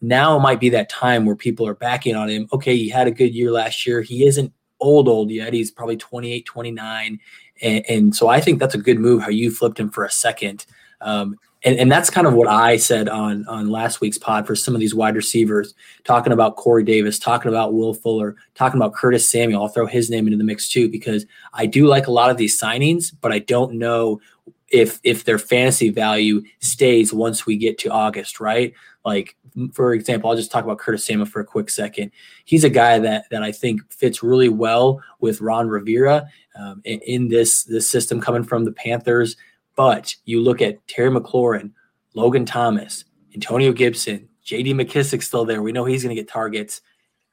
now 0.00 0.36
it 0.36 0.40
might 0.40 0.60
be 0.60 0.70
that 0.70 0.88
time 0.88 1.24
where 1.24 1.36
people 1.36 1.66
are 1.66 1.74
backing 1.74 2.16
on 2.16 2.28
him. 2.28 2.48
Okay, 2.52 2.76
he 2.76 2.88
had 2.88 3.06
a 3.06 3.12
good 3.12 3.34
year 3.34 3.50
last 3.50 3.86
year. 3.86 4.00
He 4.00 4.24
isn't 4.26 4.52
old, 4.80 5.08
old 5.08 5.30
yet. 5.30 5.52
He's 5.52 5.70
probably 5.70 5.96
28, 5.96 6.46
29. 6.46 7.20
And, 7.62 7.84
and 7.88 8.16
so 8.16 8.28
I 8.28 8.40
think 8.40 8.58
that's 8.58 8.74
a 8.74 8.78
good 8.78 8.98
move 8.98 9.22
how 9.22 9.28
you 9.28 9.50
flipped 9.50 9.78
him 9.78 9.90
for 9.90 10.04
a 10.04 10.10
second. 10.10 10.64
Um, 11.02 11.36
and, 11.62 11.76
and 11.78 11.92
that's 11.92 12.08
kind 12.08 12.26
of 12.26 12.34
what 12.34 12.48
I 12.48 12.76
said 12.76 13.08
on, 13.08 13.46
on 13.46 13.70
last 13.70 14.00
week's 14.00 14.16
pod 14.16 14.46
for 14.46 14.56
some 14.56 14.74
of 14.74 14.80
these 14.80 14.94
wide 14.94 15.14
receivers, 15.14 15.74
talking 16.04 16.32
about 16.32 16.56
Corey 16.56 16.84
Davis, 16.84 17.18
talking 17.18 17.50
about 17.50 17.74
Will 17.74 17.92
Fuller, 17.92 18.36
talking 18.54 18.80
about 18.80 18.94
Curtis 18.94 19.28
Samuel. 19.28 19.62
I'll 19.62 19.68
throw 19.68 19.86
his 19.86 20.08
name 20.08 20.26
into 20.26 20.38
the 20.38 20.44
mix 20.44 20.68
too, 20.68 20.88
because 20.88 21.26
I 21.52 21.66
do 21.66 21.86
like 21.86 22.06
a 22.06 22.12
lot 22.12 22.30
of 22.30 22.38
these 22.38 22.58
signings, 22.58 23.12
but 23.20 23.32
I 23.32 23.40
don't 23.40 23.74
know 23.74 24.20
if 24.68 25.00
if 25.02 25.24
their 25.24 25.38
fantasy 25.38 25.90
value 25.90 26.42
stays 26.60 27.12
once 27.12 27.44
we 27.44 27.56
get 27.56 27.76
to 27.78 27.90
August, 27.90 28.40
right? 28.40 28.72
Like 29.04 29.36
for 29.72 29.94
example, 29.94 30.30
I'll 30.30 30.36
just 30.36 30.50
talk 30.50 30.64
about 30.64 30.78
Curtis 30.78 31.04
Samuel 31.04 31.26
for 31.26 31.40
a 31.40 31.44
quick 31.44 31.70
second. 31.70 32.12
He's 32.44 32.64
a 32.64 32.70
guy 32.70 32.98
that 33.00 33.24
that 33.30 33.42
I 33.42 33.52
think 33.52 33.80
fits 33.92 34.22
really 34.22 34.48
well 34.48 35.02
with 35.18 35.40
Ron 35.40 35.68
Rivera 35.68 36.28
um, 36.58 36.80
in, 36.84 37.00
in, 37.00 37.28
this 37.28 37.64
this 37.64 37.88
system 37.88 38.20
coming 38.20 38.44
from 38.44 38.64
the 38.64 38.72
Panthers. 38.72 39.36
But 39.76 40.14
you 40.24 40.40
look 40.40 40.60
at 40.60 40.86
Terry 40.88 41.10
McLaurin, 41.10 41.72
Logan 42.14 42.44
Thomas, 42.44 43.04
Antonio 43.34 43.72
Gibson, 43.72 44.28
J.D. 44.44 44.74
McKissic 44.74 45.22
still 45.22 45.44
there. 45.44 45.62
We 45.62 45.72
know 45.72 45.84
he's 45.84 46.02
going 46.02 46.14
to 46.14 46.20
get 46.20 46.28
targets. 46.28 46.80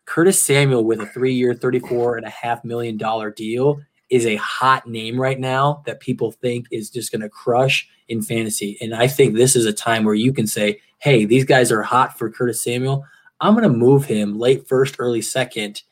Curtis 0.05 0.41
Samuel 0.41 0.85
with 0.85 1.01
a 1.01 2.15
and 2.15 2.25
a 2.25 2.29
half 2.29 2.63
million 2.63 2.97
dollar 2.97 3.31
deal 3.31 3.81
is 4.09 4.25
a 4.25 4.37
hot 4.37 4.87
name 4.87 5.19
right 5.19 5.39
now 5.39 5.83
that 5.85 5.99
people 5.99 6.31
think 6.31 6.65
is 6.71 6.89
just 6.89 7.11
going 7.11 7.21
to 7.21 7.29
crush 7.29 7.87
in 8.07 8.21
fantasy. 8.21 8.77
And 8.79 8.95
I 8.95 9.07
think 9.07 9.35
this 9.35 9.55
is 9.55 9.65
a 9.65 9.73
time 9.73 10.05
where 10.05 10.15
you 10.15 10.31
can 10.31 10.47
say, 10.47 10.79
hey, 10.99 11.25
these 11.25 11.43
guys 11.43 11.71
are 11.71 11.83
hot 11.83 12.17
for 12.17 12.29
Curtis 12.29 12.63
Samuel. 12.63 13.05
I'm 13.41 13.53
going 13.53 13.69
to 13.69 13.77
move 13.77 14.05
him 14.05 14.39
late 14.39 14.67
first, 14.67 14.95
early 14.99 15.21
second, 15.21 15.83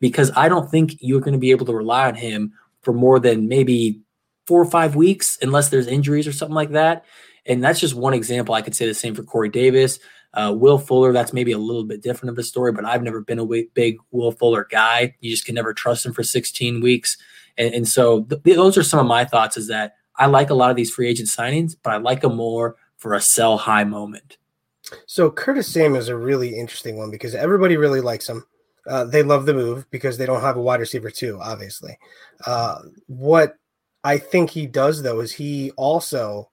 because 0.00 0.30
I 0.36 0.48
don't 0.48 0.70
think 0.70 0.96
you're 1.00 1.20
going 1.20 1.32
to 1.32 1.38
be 1.38 1.50
able 1.50 1.66
to 1.66 1.74
rely 1.74 2.06
on 2.06 2.14
him 2.14 2.52
for 2.82 2.92
more 2.92 3.18
than 3.18 3.48
maybe 3.48 4.00
four 4.46 4.60
or 4.60 4.70
five 4.70 4.96
weeks, 4.96 5.38
unless 5.42 5.68
there's 5.68 5.86
injuries 5.86 6.26
or 6.26 6.32
something 6.32 6.54
like 6.54 6.70
that. 6.70 7.04
And 7.46 7.62
that's 7.62 7.80
just 7.80 7.94
one 7.94 8.14
example. 8.14 8.54
I 8.54 8.62
could 8.62 8.74
say 8.74 8.86
the 8.86 8.94
same 8.94 9.14
for 9.14 9.22
Corey 9.22 9.48
Davis. 9.48 9.98
Uh, 10.34 10.52
Will 10.54 10.78
Fuller, 10.78 11.12
that's 11.12 11.32
maybe 11.32 11.52
a 11.52 11.58
little 11.58 11.84
bit 11.84 12.02
different 12.02 12.30
of 12.30 12.38
a 12.38 12.42
story, 12.42 12.72
but 12.72 12.84
I've 12.84 13.02
never 13.02 13.20
been 13.20 13.38
a 13.38 13.46
big 13.74 13.96
Will 14.10 14.32
Fuller 14.32 14.66
guy. 14.70 15.14
You 15.20 15.30
just 15.30 15.46
can 15.46 15.54
never 15.54 15.72
trust 15.72 16.04
him 16.04 16.12
for 16.12 16.22
16 16.22 16.82
weeks. 16.82 17.16
And, 17.56 17.74
and 17.74 17.88
so 17.88 18.24
th- 18.24 18.42
those 18.56 18.76
are 18.76 18.82
some 18.82 19.00
of 19.00 19.06
my 19.06 19.24
thoughts 19.24 19.56
is 19.56 19.68
that 19.68 19.94
I 20.16 20.26
like 20.26 20.50
a 20.50 20.54
lot 20.54 20.70
of 20.70 20.76
these 20.76 20.90
free 20.90 21.08
agent 21.08 21.28
signings, 21.28 21.74
but 21.82 21.92
I 21.92 21.96
like 21.96 22.20
them 22.20 22.36
more 22.36 22.76
for 22.96 23.14
a 23.14 23.20
sell 23.20 23.56
high 23.56 23.84
moment. 23.84 24.36
So 25.06 25.30
Curtis 25.30 25.72
Sam 25.72 25.96
is 25.96 26.08
a 26.08 26.16
really 26.16 26.58
interesting 26.58 26.96
one 26.96 27.10
because 27.10 27.34
everybody 27.34 27.76
really 27.76 28.00
likes 28.00 28.28
him. 28.28 28.44
Uh, 28.86 29.04
they 29.04 29.22
love 29.22 29.46
the 29.46 29.54
move 29.54 29.90
because 29.90 30.16
they 30.16 30.26
don't 30.26 30.42
have 30.42 30.56
a 30.56 30.62
wide 30.62 30.80
receiver 30.80 31.10
too, 31.10 31.38
obviously. 31.42 31.98
Uh, 32.46 32.80
what 33.06 33.56
I 34.06 34.18
think 34.18 34.50
he 34.50 34.66
does 34.66 35.02
though 35.02 35.18
is 35.18 35.32
he 35.32 35.72
also 35.72 36.48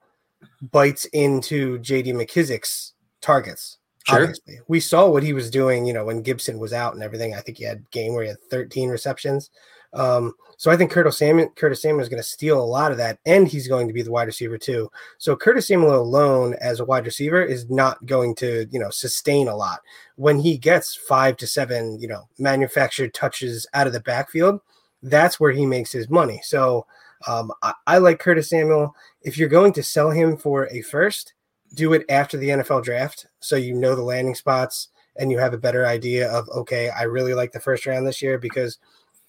bites 0.72 1.06
into 1.06 1.78
JD 1.80 2.08
McKissic's 2.08 2.94
targets. 3.22 3.78
Sure. 4.08 4.24
Obviously. 4.24 4.60
We 4.68 4.80
saw 4.80 5.08
what 5.08 5.22
he 5.22 5.34
was 5.34 5.52
doing, 5.52 5.86
you 5.86 5.94
know, 5.94 6.04
when 6.04 6.24
Gibson 6.24 6.58
was 6.58 6.74
out 6.74 6.96
and 6.96 7.04
everything. 7.04 7.36
I 7.36 7.42
think 7.42 7.60
he 7.60 7.64
had 7.64 7.90
game 7.92 8.14
where 8.14 8.24
he 8.24 8.30
had 8.30 8.42
13 8.50 8.90
receptions. 8.90 9.52
Um, 9.94 10.34
so 10.58 10.72
I 10.72 10.78
think 10.78 10.90
Curtis 10.90 11.20
Samuel, 11.20 11.50
Curtis 11.56 11.84
Samuel 11.84 12.02
is 12.02 12.10
going 12.10 12.22
to 12.22 12.28
steal 12.28 12.60
a 12.60 12.66
lot 12.66 12.92
of 12.92 12.98
that, 12.98 13.20
and 13.28 13.48
he's 13.48 13.68
going 13.68 13.88
to 13.88 13.94
be 13.94 14.02
the 14.02 14.12
wide 14.12 14.28
receiver 14.28 14.58
too. 14.58 14.90
So 15.20 15.36
Curtis 15.36 15.68
Samuel 15.68 15.96
alone 15.96 16.56
as 16.60 16.80
a 16.80 16.86
wide 16.86 17.06
receiver 17.06 17.44
is 17.44 17.70
not 17.70 18.04
going 18.08 18.34
to, 18.36 18.66
you 18.72 18.80
know, 18.80 18.90
sustain 18.90 19.48
a 19.48 19.56
lot. 19.56 19.82
When 20.16 20.40
he 20.40 20.58
gets 20.58 20.96
five 20.96 21.38
to 21.38 21.48
seven, 21.48 22.00
you 22.00 22.08
know, 22.08 22.28
manufactured 22.40 23.14
touches 23.14 23.68
out 23.76 23.86
of 23.86 23.94
the 23.94 24.00
backfield, 24.00 24.60
that's 25.04 25.40
where 25.40 25.52
he 25.52 25.68
makes 25.68 25.92
his 25.92 26.10
money. 26.10 26.42
So 26.44 26.88
um, 27.28 27.52
I, 27.62 27.74
I 27.88 27.98
like 28.00 28.20
Curtis 28.20 28.50
Samuel. 28.50 28.96
If 29.22 29.38
you're 29.38 29.50
going 29.50 29.74
to 29.74 29.84
sell 29.84 30.12
him 30.12 30.38
for 30.38 30.68
a 30.72 30.82
first, 30.82 31.34
do 31.74 31.94
it 31.94 32.06
after 32.10 32.38
the 32.38 32.50
NFL 32.50 32.84
draft, 32.84 33.28
so 33.40 33.56
you 33.56 33.74
know 33.74 33.96
the 33.96 34.04
landing 34.04 34.36
spots 34.36 34.90
and 35.16 35.32
you 35.32 35.38
have 35.38 35.54
a 35.54 35.58
better 35.60 35.86
idea 35.86 36.30
of 36.32 36.50
okay, 36.50 36.90
I 36.90 37.04
really 37.04 37.34
like 37.34 37.52
the 37.52 37.60
first 37.60 37.86
round 37.86 38.06
this 38.08 38.22
year 38.22 38.38
because 38.38 38.78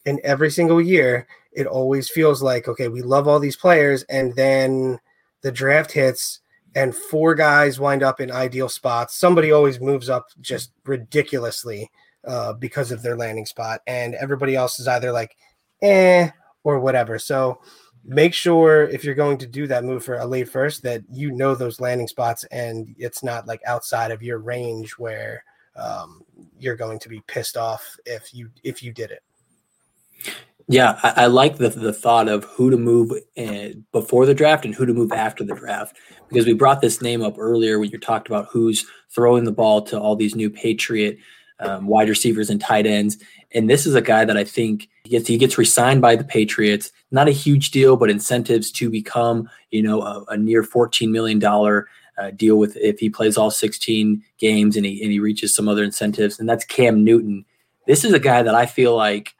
in 0.04 0.20
every 0.24 0.50
single 0.50 0.80
year 0.80 1.26
it 1.52 1.66
always 1.66 2.08
feels 2.08 2.42
like 2.42 2.68
okay 2.68 2.88
we 2.88 3.02
love 3.02 3.26
all 3.28 3.38
these 3.38 3.56
players 3.56 4.02
and 4.04 4.34
then 4.36 4.98
the 5.42 5.52
draft 5.52 5.92
hits 5.92 6.40
and 6.74 6.94
four 6.94 7.34
guys 7.34 7.80
wind 7.80 8.02
up 8.02 8.20
in 8.20 8.30
ideal 8.30 8.68
spots 8.68 9.14
somebody 9.14 9.52
always 9.52 9.80
moves 9.80 10.08
up 10.08 10.26
just 10.40 10.72
ridiculously 10.84 11.90
uh, 12.26 12.52
because 12.54 12.90
of 12.90 13.02
their 13.02 13.16
landing 13.16 13.46
spot 13.46 13.80
and 13.86 14.14
everybody 14.14 14.56
else 14.56 14.78
is 14.80 14.88
either 14.88 15.12
like 15.12 15.36
eh 15.82 16.28
or 16.64 16.80
whatever 16.80 17.18
so 17.18 17.58
make 18.04 18.34
sure 18.34 18.84
if 18.84 19.04
you're 19.04 19.14
going 19.14 19.38
to 19.38 19.46
do 19.46 19.66
that 19.66 19.84
move 19.84 20.04
for 20.04 20.18
a 20.18 20.26
late 20.26 20.48
first 20.48 20.82
that 20.82 21.02
you 21.10 21.32
know 21.32 21.54
those 21.54 21.80
landing 21.80 22.06
spots 22.06 22.44
and 22.50 22.94
it's 22.98 23.22
not 23.22 23.46
like 23.46 23.60
outside 23.66 24.10
of 24.10 24.22
your 24.22 24.38
range 24.38 24.92
where 24.92 25.42
um, 25.76 26.22
you're 26.58 26.76
going 26.76 26.98
to 27.00 27.08
be 27.08 27.22
pissed 27.26 27.56
off 27.56 27.96
if 28.06 28.34
you 28.34 28.50
if 28.62 28.82
you 28.82 28.92
did 28.92 29.10
it. 29.10 29.22
Yeah, 30.68 30.98
I, 31.02 31.24
I 31.24 31.26
like 31.26 31.58
the 31.58 31.68
the 31.68 31.92
thought 31.92 32.28
of 32.28 32.44
who 32.44 32.70
to 32.70 32.76
move 32.76 33.12
uh, 33.36 33.68
before 33.92 34.24
the 34.26 34.34
draft 34.34 34.64
and 34.64 34.74
who 34.74 34.86
to 34.86 34.94
move 34.94 35.12
after 35.12 35.44
the 35.44 35.54
draft. 35.54 35.96
Because 36.28 36.46
we 36.46 36.54
brought 36.54 36.80
this 36.80 37.02
name 37.02 37.22
up 37.22 37.36
earlier 37.38 37.78
when 37.78 37.90
you 37.90 37.98
talked 37.98 38.28
about 38.28 38.48
who's 38.50 38.86
throwing 39.10 39.44
the 39.44 39.52
ball 39.52 39.82
to 39.82 40.00
all 40.00 40.16
these 40.16 40.34
new 40.34 40.48
Patriot 40.48 41.18
um, 41.60 41.86
wide 41.86 42.08
receivers 42.08 42.50
and 42.50 42.60
tight 42.60 42.86
ends, 42.86 43.18
and 43.52 43.68
this 43.68 43.86
is 43.86 43.94
a 43.94 44.02
guy 44.02 44.24
that 44.24 44.36
I 44.36 44.44
think 44.44 44.88
he 45.04 45.10
gets 45.10 45.28
he 45.28 45.36
gets 45.36 45.58
resigned 45.58 46.00
by 46.00 46.16
the 46.16 46.24
Patriots. 46.24 46.90
Not 47.10 47.28
a 47.28 47.32
huge 47.32 47.70
deal, 47.70 47.96
but 47.96 48.10
incentives 48.10 48.70
to 48.72 48.90
become 48.90 49.48
you 49.70 49.82
know 49.82 50.02
a, 50.02 50.24
a 50.28 50.36
near 50.36 50.62
fourteen 50.62 51.12
million 51.12 51.38
dollar 51.38 51.88
uh, 52.18 52.30
deal 52.30 52.56
with 52.56 52.76
if 52.76 52.98
he 52.98 53.10
plays 53.10 53.36
all 53.36 53.50
16 53.50 54.22
games 54.38 54.76
and 54.76 54.86
he 54.86 55.02
and 55.02 55.12
he 55.12 55.18
reaches 55.18 55.54
some 55.54 55.68
other 55.68 55.84
incentives, 55.84 56.40
and 56.40 56.48
that's 56.48 56.64
Cam 56.64 57.04
Newton. 57.04 57.44
This 57.86 58.04
is 58.04 58.12
a 58.12 58.18
guy 58.18 58.42
that 58.42 58.54
I 58.54 58.66
feel 58.66 58.96
like 58.96 59.34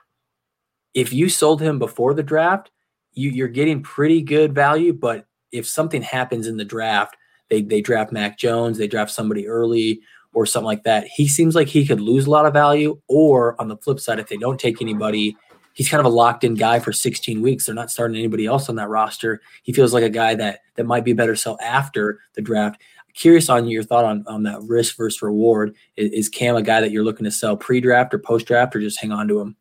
if 0.92 1.12
you 1.12 1.28
sold 1.28 1.62
him 1.62 1.78
before 1.78 2.14
the 2.14 2.23
draft, 2.23 2.71
you, 3.14 3.30
you're 3.30 3.49
getting 3.49 3.83
pretty 3.83 4.23
good 4.23 4.54
value. 4.54 4.92
But 4.92 5.26
if 5.50 5.66
something 5.66 6.02
happens 6.02 6.47
in 6.47 6.56
the 6.56 6.64
draft, 6.64 7.16
they 7.49 7.62
they 7.62 7.80
draft 7.80 8.12
Mac 8.12 8.38
Jones, 8.38 8.76
they 8.76 8.88
draft 8.88 9.11
somebody 9.12 9.49
early 9.49 10.00
or 10.35 10.44
something 10.44 10.66
like 10.66 10.83
that. 10.83 11.06
He 11.06 11.28
seems 11.28 11.54
like 11.54 11.68
he 11.68 11.87
could 11.87 12.00
lose 12.00 12.26
a 12.26 12.30
lot 12.30 12.44
of 12.44 12.52
value. 12.52 13.00
Or 13.09 13.61
on 13.61 13.68
the 13.68 13.76
flip 13.76 14.00
side, 14.00 14.18
if 14.18 14.28
they 14.28 14.37
don't 14.37 14.59
take 14.59 14.83
anybody, 14.83 15.37
he's 15.75 15.88
kind 15.88 16.00
of 16.00 16.07
a 16.07 16.14
locked 16.14 16.45
in 16.45 16.54
guy 16.54 16.78
for 16.78 16.93
16 16.93 17.43
weeks. 17.43 17.66
They're 17.66 17.75
not 17.75 17.90
starting 17.90 18.16
anybody 18.16 18.47
else 18.47 18.69
on 18.69 18.76
that 18.76 18.88
roster. 18.88 19.43
He 19.62 19.73
feels 19.73 19.93
like 19.93 20.04
a 20.04 20.09
guy 20.09 20.35
that 20.37 20.61
that 20.76 20.85
might 20.85 21.04
be 21.04 21.11
a 21.11 21.16
better 21.16 21.37
sell 21.37 21.59
after 21.61 22.21
the 22.35 22.43
draft. 22.43 22.81
Curious 23.12 23.49
on 23.49 23.69
your 23.69 23.83
thought 23.83 24.04
on, 24.04 24.25
on 24.26 24.43
that 24.45 24.62
risk 24.62 24.97
versus 24.97 25.23
reward. 25.23 25.76
Is, 25.97 26.11
is 26.12 26.28
Cam 26.28 26.57
a 26.57 26.62
guy 26.62 26.81
that 26.81 26.90
you're 26.90 27.04
looking 27.04 27.25
to 27.25 27.31
sell 27.31 27.57
pre 27.57 27.81
draft 27.81 28.14
or 28.14 28.19
post 28.19 28.47
draft 28.47 28.75
or 28.75 28.81
just 28.81 29.00
hang 29.00 29.12
on 29.12 29.28
to 29.28 29.40
him? 29.40 29.57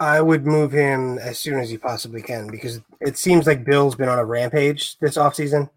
I 0.00 0.22
would 0.22 0.46
move 0.46 0.72
him 0.72 1.18
as 1.18 1.38
soon 1.38 1.60
as 1.60 1.70
you 1.70 1.78
possibly 1.78 2.22
can 2.22 2.48
because 2.48 2.80
it 3.00 3.18
seems 3.18 3.46
like 3.46 3.64
Bill's 3.64 3.94
been 3.94 4.08
on 4.08 4.18
a 4.18 4.24
rampage 4.24 4.98
this 4.98 5.18
offseason, 5.18 5.68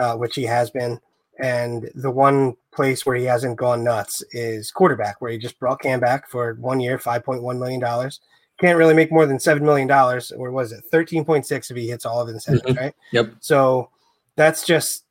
uh, 0.00 0.16
which 0.16 0.34
he 0.34 0.44
has 0.44 0.70
been. 0.70 0.98
And 1.38 1.90
the 1.94 2.10
one 2.10 2.56
place 2.72 3.04
where 3.04 3.16
he 3.16 3.24
hasn't 3.24 3.58
gone 3.58 3.84
nuts 3.84 4.24
is 4.32 4.70
quarterback, 4.70 5.20
where 5.20 5.30
he 5.30 5.36
just 5.36 5.58
brought 5.58 5.82
Cam 5.82 6.00
back 6.00 6.26
for 6.28 6.54
one 6.54 6.80
year, 6.80 6.96
$5.1 6.96 7.58
million. 7.58 8.10
Can't 8.58 8.78
really 8.78 8.94
make 8.94 9.12
more 9.12 9.26
than 9.26 9.38
$7 9.38 9.60
million, 9.60 9.90
or 9.90 10.50
was 10.50 10.72
it 10.72 10.84
13.6 10.92 11.70
if 11.70 11.76
he 11.76 11.88
hits 11.88 12.06
all 12.06 12.20
of 12.20 12.28
incentives, 12.28 12.64
mm-hmm. 12.64 12.84
right? 12.84 12.94
Yep. 13.12 13.34
So 13.40 13.90
that's 14.34 14.64
just, 14.64 15.04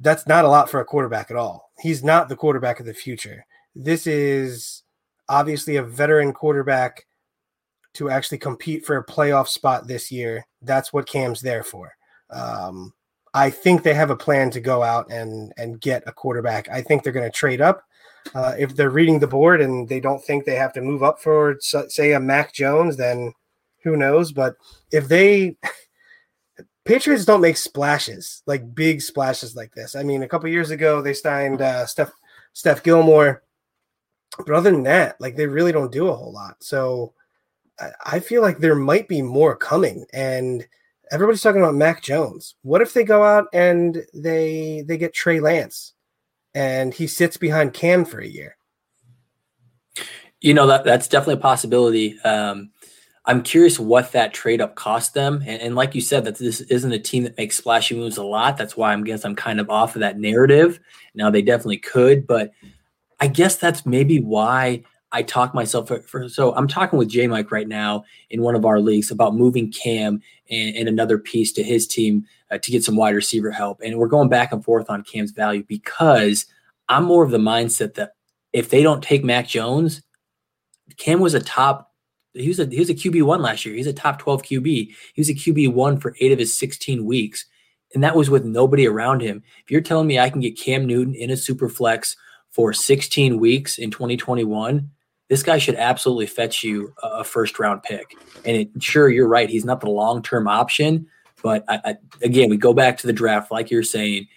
that's 0.00 0.26
not 0.26 0.44
a 0.44 0.48
lot 0.48 0.70
for 0.70 0.80
a 0.80 0.84
quarterback 0.84 1.30
at 1.30 1.36
all. 1.36 1.70
He's 1.80 2.04
not 2.04 2.28
the 2.28 2.36
quarterback 2.36 2.78
of 2.78 2.86
the 2.86 2.94
future. 2.94 3.44
This 3.74 4.06
is 4.06 4.82
obviously 5.28 5.76
a 5.76 5.82
veteran 5.82 6.32
quarterback 6.32 7.06
to 7.94 8.10
actually 8.10 8.38
compete 8.38 8.84
for 8.84 8.96
a 8.96 9.04
playoff 9.04 9.48
spot 9.48 9.86
this 9.86 10.10
year. 10.10 10.46
That's 10.62 10.92
what 10.92 11.08
Cam's 11.08 11.40
there 11.40 11.62
for. 11.62 11.94
Um, 12.30 12.92
I 13.34 13.50
think 13.50 13.82
they 13.82 13.94
have 13.94 14.10
a 14.10 14.16
plan 14.16 14.50
to 14.50 14.60
go 14.60 14.82
out 14.82 15.10
and 15.10 15.52
and 15.56 15.80
get 15.80 16.02
a 16.06 16.12
quarterback. 16.12 16.68
I 16.68 16.82
think 16.82 17.02
they're 17.02 17.12
going 17.12 17.30
to 17.30 17.36
trade 17.36 17.60
up. 17.60 17.84
Uh, 18.34 18.54
if 18.58 18.74
they're 18.76 18.90
reading 18.90 19.18
the 19.18 19.26
board 19.26 19.60
and 19.60 19.88
they 19.88 20.00
don't 20.00 20.22
think 20.24 20.44
they 20.44 20.54
have 20.54 20.72
to 20.72 20.80
move 20.80 21.02
up 21.02 21.20
for, 21.20 21.56
say, 21.60 22.12
a 22.12 22.20
Mac 22.20 22.52
Jones, 22.52 22.96
then 22.96 23.32
who 23.82 23.96
knows? 23.96 24.32
But 24.32 24.54
if 24.90 25.08
they 25.08 25.56
Patriots 26.84 27.24
don't 27.24 27.40
make 27.40 27.56
splashes 27.56 28.42
like 28.46 28.74
big 28.74 29.00
splashes 29.00 29.54
like 29.54 29.72
this. 29.74 29.94
I 29.94 30.02
mean, 30.02 30.22
a 30.22 30.28
couple 30.28 30.48
years 30.48 30.70
ago 30.70 31.00
they 31.00 31.14
signed 31.14 31.62
uh, 31.62 31.86
Steph 31.86 32.12
Steph 32.54 32.82
Gilmore, 32.82 33.42
but 34.38 34.50
other 34.50 34.70
than 34.70 34.82
that, 34.84 35.20
like 35.20 35.36
they 35.36 35.46
really 35.46 35.72
don't 35.72 35.92
do 35.92 36.08
a 36.08 36.16
whole 36.16 36.32
lot. 36.32 36.56
So 36.60 37.14
I 38.04 38.20
feel 38.20 38.42
like 38.42 38.58
there 38.58 38.74
might 38.74 39.08
be 39.08 39.22
more 39.22 39.56
coming, 39.56 40.06
and 40.12 40.66
everybody's 41.10 41.42
talking 41.42 41.60
about 41.60 41.74
Mac 41.74 42.02
Jones. 42.02 42.56
What 42.62 42.82
if 42.82 42.94
they 42.94 43.04
go 43.04 43.22
out 43.22 43.46
and 43.52 44.04
they 44.12 44.84
they 44.86 44.98
get 44.98 45.14
Trey 45.14 45.40
Lance, 45.40 45.94
and 46.54 46.92
he 46.92 47.06
sits 47.06 47.36
behind 47.36 47.74
Cam 47.74 48.04
for 48.04 48.20
a 48.20 48.26
year? 48.26 48.56
You 50.40 50.54
know 50.54 50.66
that 50.66 50.84
that's 50.84 51.08
definitely 51.08 51.34
a 51.34 51.38
possibility. 51.38 52.20
Um, 52.20 52.70
I'm 53.24 53.42
curious 53.42 53.78
what 53.78 54.10
that 54.12 54.34
trade 54.34 54.60
up 54.60 54.74
cost 54.74 55.14
them, 55.14 55.44
and, 55.46 55.62
and, 55.62 55.74
like 55.76 55.94
you 55.94 56.00
said, 56.00 56.24
that 56.24 56.38
this 56.38 56.60
isn't 56.62 56.90
a 56.90 56.98
team 56.98 57.22
that 57.22 57.36
makes 57.36 57.56
splashy 57.56 57.94
moves 57.94 58.16
a 58.16 58.24
lot. 58.24 58.56
That's 58.56 58.76
why 58.76 58.92
I'm 58.92 59.04
guess 59.04 59.24
I'm 59.24 59.36
kind 59.36 59.60
of 59.60 59.70
off 59.70 59.94
of 59.94 60.00
that 60.00 60.18
narrative. 60.18 60.80
Now 61.14 61.30
they 61.30 61.42
definitely 61.42 61.78
could, 61.78 62.26
but 62.26 62.52
I 63.20 63.28
guess 63.28 63.54
that's 63.54 63.86
maybe 63.86 64.18
why 64.18 64.82
I 65.12 65.22
talk 65.22 65.54
myself 65.54 65.88
for, 65.88 66.00
for, 66.00 66.28
so 66.28 66.54
I'm 66.54 66.66
talking 66.66 66.98
with 66.98 67.08
J 67.08 67.26
Mike 67.26 67.52
right 67.52 67.68
now 67.68 68.04
in 68.30 68.42
one 68.42 68.54
of 68.54 68.64
our 68.64 68.80
leagues 68.80 69.10
about 69.10 69.34
moving 69.34 69.70
Cam 69.70 70.22
and, 70.50 70.74
and 70.74 70.88
another 70.88 71.18
piece 71.18 71.52
to 71.52 71.62
his 71.62 71.86
team 71.86 72.26
uh, 72.50 72.58
to 72.58 72.70
get 72.70 72.82
some 72.82 72.96
wide 72.96 73.14
receiver 73.14 73.50
help. 73.50 73.80
And 73.84 73.98
we're 73.98 74.08
going 74.08 74.30
back 74.30 74.52
and 74.52 74.64
forth 74.64 74.88
on 74.88 75.04
Cam's 75.04 75.32
value 75.32 75.64
because 75.68 76.46
I'm 76.88 77.04
more 77.04 77.24
of 77.24 77.30
the 77.30 77.38
mindset 77.38 77.94
that 77.94 78.14
if 78.52 78.70
they 78.70 78.82
don't 78.82 79.02
take 79.02 79.22
Mac 79.22 79.48
Jones, 79.48 80.02
Cam 80.96 81.20
was 81.20 81.34
a 81.34 81.40
top. 81.40 81.90
He 82.34 82.48
was 82.48 82.58
a 82.58 82.66
he 82.66 82.78
was 82.78 82.90
a 82.90 82.94
QB 82.94 83.22
one 83.24 83.42
last 83.42 83.66
year. 83.66 83.74
He's 83.74 83.86
a 83.86 83.92
top 83.92 84.18
12 84.18 84.42
QB. 84.42 84.64
He 84.64 85.20
was 85.20 85.28
a 85.28 85.34
QB 85.34 85.74
one 85.74 86.00
for 86.00 86.16
eight 86.20 86.32
of 86.32 86.38
his 86.38 86.56
16 86.56 87.04
weeks, 87.04 87.44
and 87.94 88.02
that 88.02 88.16
was 88.16 88.30
with 88.30 88.44
nobody 88.46 88.86
around 88.86 89.20
him. 89.20 89.42
If 89.62 89.70
you're 89.70 89.82
telling 89.82 90.06
me 90.06 90.18
I 90.18 90.30
can 90.30 90.40
get 90.40 90.58
Cam 90.58 90.86
Newton 90.86 91.14
in 91.14 91.30
a 91.30 91.36
super 91.36 91.68
flex 91.68 92.16
for 92.50 92.72
16 92.72 93.38
weeks 93.38 93.78
in 93.78 93.90
2021 93.90 94.90
this 95.32 95.42
guy 95.42 95.56
should 95.56 95.76
absolutely 95.76 96.26
fetch 96.26 96.62
you 96.62 96.92
a 97.02 97.24
first 97.24 97.58
round 97.58 97.82
pick. 97.82 98.18
And 98.44 98.54
it, 98.54 98.82
sure, 98.82 99.08
you're 99.08 99.26
right. 99.26 99.48
He's 99.48 99.64
not 99.64 99.80
the 99.80 99.88
long 99.88 100.20
term 100.20 100.46
option. 100.46 101.06
But 101.42 101.64
I, 101.68 101.80
I, 101.86 101.94
again, 102.20 102.50
we 102.50 102.58
go 102.58 102.74
back 102.74 102.98
to 102.98 103.06
the 103.06 103.14
draft, 103.14 103.50
like 103.50 103.70
you're 103.70 103.82
saying, 103.82 104.28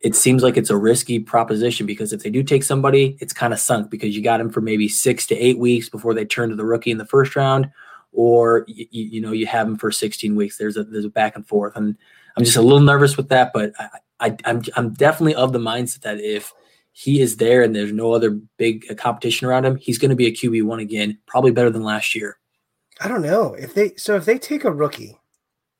it 0.00 0.16
seems 0.16 0.42
like 0.42 0.56
it's 0.56 0.70
a 0.70 0.76
risky 0.76 1.18
proposition 1.18 1.84
because 1.84 2.14
if 2.14 2.22
they 2.22 2.30
do 2.30 2.42
take 2.42 2.64
somebody, 2.64 3.18
it's 3.20 3.34
kind 3.34 3.52
of 3.52 3.58
sunk 3.58 3.90
because 3.90 4.16
you 4.16 4.22
got 4.22 4.40
him 4.40 4.48
for 4.48 4.62
maybe 4.62 4.88
six 4.88 5.26
to 5.26 5.36
eight 5.36 5.58
weeks 5.58 5.90
before 5.90 6.14
they 6.14 6.24
turn 6.24 6.48
to 6.48 6.56
the 6.56 6.64
rookie 6.64 6.92
in 6.92 6.96
the 6.96 7.04
first 7.04 7.36
round, 7.36 7.70
or 8.12 8.64
you, 8.68 8.86
you 8.90 9.20
know 9.20 9.32
you 9.32 9.44
have 9.44 9.68
him 9.68 9.76
for 9.76 9.92
16 9.92 10.34
weeks. 10.34 10.56
There's 10.56 10.78
a 10.78 10.84
there's 10.84 11.04
a 11.04 11.10
back 11.10 11.36
and 11.36 11.46
forth, 11.46 11.76
and 11.76 11.94
I'm 12.38 12.44
just 12.44 12.56
a 12.56 12.62
little 12.62 12.80
nervous 12.80 13.18
with 13.18 13.28
that. 13.28 13.50
But 13.52 13.74
I, 13.78 13.88
I 14.18 14.36
I'm 14.46 14.62
I'm 14.76 14.94
definitely 14.94 15.34
of 15.34 15.52
the 15.52 15.58
mindset 15.58 16.00
that 16.00 16.18
if 16.22 16.54
he 16.98 17.20
is 17.20 17.36
there 17.36 17.62
and 17.62 17.76
there's 17.76 17.92
no 17.92 18.12
other 18.12 18.30
big 18.56 18.84
uh, 18.90 18.94
competition 18.96 19.46
around 19.46 19.64
him, 19.64 19.76
he's 19.76 19.98
going 19.98 20.08
to 20.08 20.16
be 20.16 20.26
a 20.26 20.32
QB 20.32 20.64
one 20.64 20.80
again, 20.80 21.16
probably 21.28 21.52
better 21.52 21.70
than 21.70 21.84
last 21.84 22.12
year. 22.12 22.38
I 23.00 23.06
don't 23.06 23.22
know 23.22 23.54
if 23.54 23.72
they 23.72 23.94
so 23.94 24.16
if 24.16 24.24
they 24.24 24.36
take 24.36 24.64
a 24.64 24.72
rookie 24.72 25.16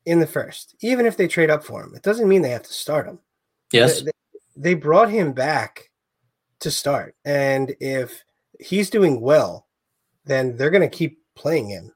in 0.05 0.21
the 0.21 0.27
first, 0.27 0.77
even 0.79 1.05
if 1.05 1.17
they 1.17 1.27
trade 1.27 1.49
up 1.49 1.61
for 1.61 1.83
him, 1.83 1.93
it 1.93 2.03
doesn't 2.03 2.29
mean 2.29 2.41
they 2.41 2.51
have 2.51 2.63
to 2.63 2.71
start 2.71 3.05
him. 3.05 3.19
Yes, 3.73 4.01
they, 4.01 4.11
they 4.55 4.73
brought 4.75 5.09
him 5.09 5.33
back 5.33 5.89
to 6.61 6.71
start, 6.71 7.15
and 7.25 7.75
if 7.81 8.23
he's 8.57 8.89
doing 8.89 9.19
well, 9.19 9.67
then 10.23 10.55
they're 10.55 10.69
going 10.69 10.89
to 10.89 10.97
keep 10.97 11.19
playing 11.35 11.67
him. 11.67 11.91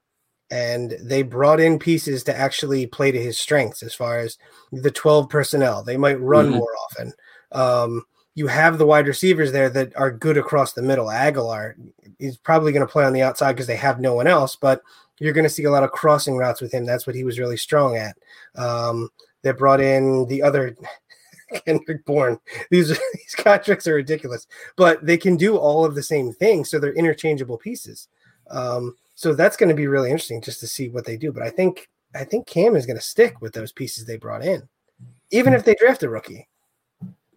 And 0.50 0.98
they 1.00 1.22
brought 1.22 1.60
in 1.60 1.78
pieces 1.78 2.24
to 2.24 2.36
actually 2.36 2.86
play 2.86 3.10
to 3.10 3.20
his 3.20 3.38
strengths 3.38 3.82
as 3.82 3.94
far 3.94 4.18
as 4.18 4.36
the 4.70 4.90
12 4.90 5.30
personnel. 5.30 5.82
They 5.82 5.96
might 5.96 6.20
run 6.20 6.48
mm-hmm. 6.48 6.58
more 6.58 6.72
often. 6.84 7.12
Um, 7.52 8.04
you 8.34 8.46
have 8.48 8.78
the 8.78 8.86
wide 8.86 9.06
receivers 9.06 9.52
there 9.52 9.70
that 9.70 9.96
are 9.96 10.10
good 10.10 10.36
across 10.36 10.72
the 10.72 10.82
middle. 10.82 11.06
Agholor 11.06 11.74
is 12.18 12.36
probably 12.36 12.72
going 12.72 12.86
to 12.86 12.92
play 12.92 13.04
on 13.04 13.12
the 13.12 13.22
outside 13.22 13.52
because 13.52 13.66
they 13.66 13.76
have 13.76 14.00
no 14.00 14.14
one 14.14 14.26
else, 14.26 14.56
but 14.56 14.82
you're 15.20 15.32
going 15.32 15.44
to 15.44 15.50
see 15.50 15.64
a 15.64 15.70
lot 15.70 15.84
of 15.84 15.92
crossing 15.92 16.36
routes 16.36 16.60
with 16.60 16.72
him. 16.72 16.84
That's 16.84 17.06
what 17.06 17.14
he 17.14 17.24
was 17.24 17.38
really 17.38 17.56
strong 17.56 17.96
at. 17.96 18.16
Um, 18.56 19.10
they 19.42 19.52
brought 19.52 19.80
in 19.80 20.26
the 20.26 20.42
other 20.42 20.76
Kendrick 21.64 22.04
Bourne. 22.04 22.40
These 22.70 22.88
these 23.14 23.34
contracts 23.36 23.86
are 23.86 23.94
ridiculous, 23.94 24.46
but 24.76 25.04
they 25.04 25.16
can 25.16 25.36
do 25.36 25.56
all 25.56 25.84
of 25.84 25.94
the 25.94 26.02
same 26.02 26.32
things, 26.32 26.70
so 26.70 26.78
they're 26.78 26.94
interchangeable 26.94 27.58
pieces. 27.58 28.08
Um, 28.50 28.96
so 29.14 29.32
that's 29.32 29.56
going 29.56 29.68
to 29.68 29.76
be 29.76 29.86
really 29.86 30.10
interesting 30.10 30.42
just 30.42 30.60
to 30.60 30.66
see 30.66 30.88
what 30.88 31.04
they 31.04 31.16
do. 31.16 31.32
But 31.32 31.44
I 31.44 31.50
think 31.50 31.88
I 32.16 32.24
think 32.24 32.46
Cam 32.46 32.74
is 32.74 32.86
going 32.86 32.98
to 32.98 33.04
stick 33.04 33.40
with 33.40 33.52
those 33.52 33.70
pieces 33.70 34.04
they 34.04 34.16
brought 34.16 34.44
in, 34.44 34.68
even 35.30 35.52
if 35.52 35.64
they 35.64 35.76
draft 35.76 36.02
a 36.02 36.08
rookie. 36.08 36.48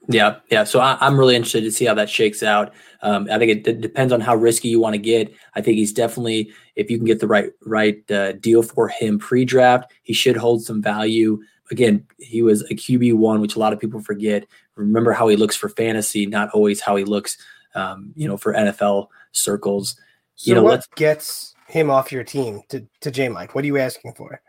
Yeah, 0.08 0.38
yeah. 0.50 0.64
So 0.64 0.80
I, 0.80 0.98
am 1.06 1.18
really 1.18 1.36
interested 1.36 1.62
to 1.62 1.72
see 1.72 1.86
how 1.86 1.94
that 1.96 2.10
shakes 2.10 2.42
out. 2.42 2.74
Um, 3.02 3.28
I 3.30 3.38
think 3.38 3.68
it 3.68 3.82
depends 3.82 4.14
on 4.14 4.22
how 4.22 4.36
risky 4.36 4.70
you 4.70 4.80
want 4.80 4.94
to 4.94 5.00
get. 5.00 5.34
I 5.56 5.62
think 5.62 5.78
he's 5.78 5.92
definitely, 5.92 6.52
if 6.76 6.90
you 6.90 6.98
can 6.98 7.06
get 7.06 7.20
the 7.20 7.28
right 7.28 7.52
right 7.66 8.10
uh, 8.10 8.34
deal 8.34 8.64
for 8.64 8.88
him 8.88 9.20
pre-draft, 9.20 9.92
he 10.04 10.14
should 10.14 10.38
hold 10.38 10.64
some 10.64 10.82
value. 10.82 11.42
Again, 11.72 12.06
he 12.20 12.42
was 12.42 12.62
a 12.72 12.76
QB 12.76 13.16
one, 13.16 13.42
which 13.42 13.58
a 13.58 13.60
lot 13.60 13.74
of 13.74 13.80
people 13.80 14.00
forget. 14.00 14.46
Remember 14.76 15.12
how 15.12 15.28
he 15.28 15.36
looks 15.36 15.56
for 15.56 15.68
fantasy, 15.68 16.26
not 16.26 16.50
always 16.52 16.80
how 16.80 16.96
he 16.96 17.04
looks, 17.04 17.38
um, 17.76 18.14
you 18.16 18.28
know, 18.28 18.38
for 18.38 18.54
NFL 18.54 19.08
circles. 19.34 20.00
So 20.36 20.50
you 20.50 20.56
know, 20.56 20.64
what 20.64 20.86
gets 20.96 21.54
him 21.68 21.90
off 21.90 22.12
your 22.12 22.24
team 22.24 22.62
to 22.70 22.88
to 23.02 23.12
J 23.12 23.28
Mike? 23.28 23.56
What 23.56 23.64
are 23.66 23.68
you 23.68 23.78
asking 23.78 24.14
for? 24.14 24.42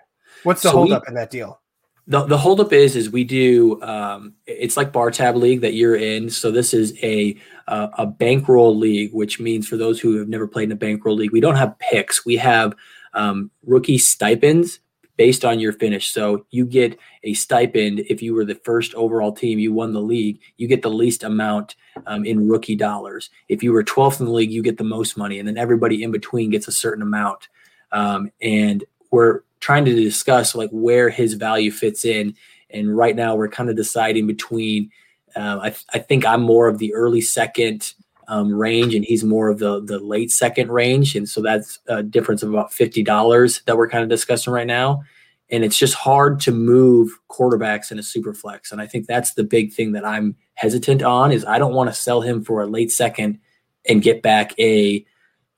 What's 0.44 0.62
the 0.62 0.68
so 0.70 0.76
holdup 0.76 1.08
in 1.08 1.14
that 1.14 1.30
deal? 1.30 1.60
The, 2.08 2.24
the 2.24 2.38
holdup 2.38 2.72
is 2.72 2.96
is 2.96 3.10
we 3.10 3.22
do 3.22 3.80
um, 3.82 4.32
it's 4.46 4.78
like 4.78 4.92
bar 4.92 5.10
tab 5.10 5.36
league 5.36 5.60
that 5.60 5.74
you're 5.74 5.94
in. 5.94 6.30
So 6.30 6.50
this 6.50 6.72
is 6.72 6.98
a 7.02 7.36
uh, 7.68 7.88
a 7.98 8.06
bankroll 8.06 8.76
league 8.76 9.12
which 9.12 9.38
means 9.38 9.68
for 9.68 9.76
those 9.76 10.00
who 10.00 10.16
have 10.16 10.28
never 10.28 10.48
played 10.48 10.64
in 10.64 10.72
a 10.72 10.76
bankroll 10.76 11.16
league 11.16 11.32
we 11.32 11.40
don't 11.40 11.56
have 11.56 11.78
picks. 11.78 12.24
We 12.24 12.36
have 12.38 12.74
um, 13.12 13.50
rookie 13.64 13.98
stipends 13.98 14.80
based 15.18 15.44
on 15.44 15.60
your 15.60 15.72
finish. 15.72 16.10
So 16.10 16.46
you 16.50 16.64
get 16.64 16.98
a 17.24 17.34
stipend 17.34 18.00
if 18.00 18.22
you 18.22 18.34
were 18.34 18.44
the 18.46 18.54
first 18.54 18.94
overall 18.94 19.32
team 19.32 19.58
you 19.58 19.74
won 19.74 19.92
the 19.92 20.00
league 20.00 20.40
you 20.56 20.66
get 20.66 20.80
the 20.80 20.90
least 20.90 21.24
amount 21.24 21.76
um, 22.06 22.24
in 22.24 22.48
rookie 22.48 22.76
dollars. 22.76 23.28
If 23.50 23.62
you 23.62 23.70
were 23.70 23.84
12th 23.84 24.20
in 24.20 24.26
the 24.26 24.32
league 24.32 24.50
you 24.50 24.62
get 24.62 24.78
the 24.78 24.84
most 24.84 25.18
money 25.18 25.38
and 25.38 25.46
then 25.46 25.58
everybody 25.58 26.02
in 26.02 26.10
between 26.10 26.48
gets 26.48 26.68
a 26.68 26.72
certain 26.72 27.02
amount. 27.02 27.48
Um, 27.92 28.30
and 28.40 28.82
we're 29.10 29.40
trying 29.60 29.84
to 29.84 29.94
discuss 29.94 30.54
like 30.54 30.70
where 30.70 31.10
his 31.10 31.34
value 31.34 31.70
fits 31.70 32.04
in. 32.04 32.34
And 32.70 32.96
right 32.96 33.16
now 33.16 33.34
we're 33.34 33.48
kind 33.48 33.70
of 33.70 33.76
deciding 33.76 34.26
between. 34.26 34.90
Uh, 35.36 35.60
I, 35.62 35.76
I 35.94 35.98
think 35.98 36.24
I'm 36.24 36.42
more 36.42 36.68
of 36.68 36.78
the 36.78 36.94
early 36.94 37.20
second 37.20 37.92
um, 38.28 38.52
range, 38.52 38.94
and 38.94 39.04
he's 39.04 39.24
more 39.24 39.48
of 39.48 39.58
the 39.58 39.82
the 39.82 39.98
late 39.98 40.30
second 40.30 40.70
range, 40.70 41.16
and 41.16 41.28
so 41.28 41.40
that's 41.40 41.78
a 41.86 42.02
difference 42.02 42.42
of 42.42 42.50
about 42.50 42.72
fifty 42.72 43.02
dollars 43.02 43.62
that 43.66 43.76
we're 43.76 43.88
kind 43.88 44.02
of 44.02 44.10
discussing 44.10 44.52
right 44.52 44.66
now. 44.66 45.02
And 45.50 45.64
it's 45.64 45.78
just 45.78 45.94
hard 45.94 46.40
to 46.40 46.52
move 46.52 47.10
quarterbacks 47.30 47.90
in 47.90 47.98
a 47.98 48.02
super 48.02 48.34
flex, 48.34 48.70
and 48.70 48.80
I 48.80 48.86
think 48.86 49.06
that's 49.06 49.34
the 49.34 49.44
big 49.44 49.72
thing 49.72 49.92
that 49.92 50.04
I'm 50.04 50.36
hesitant 50.54 51.02
on. 51.02 51.32
Is 51.32 51.44
I 51.44 51.58
don't 51.58 51.74
want 51.74 51.88
to 51.88 51.94
sell 51.94 52.20
him 52.20 52.44
for 52.44 52.62
a 52.62 52.66
late 52.66 52.92
second 52.92 53.38
and 53.88 54.02
get 54.02 54.22
back 54.22 54.58
a, 54.58 55.06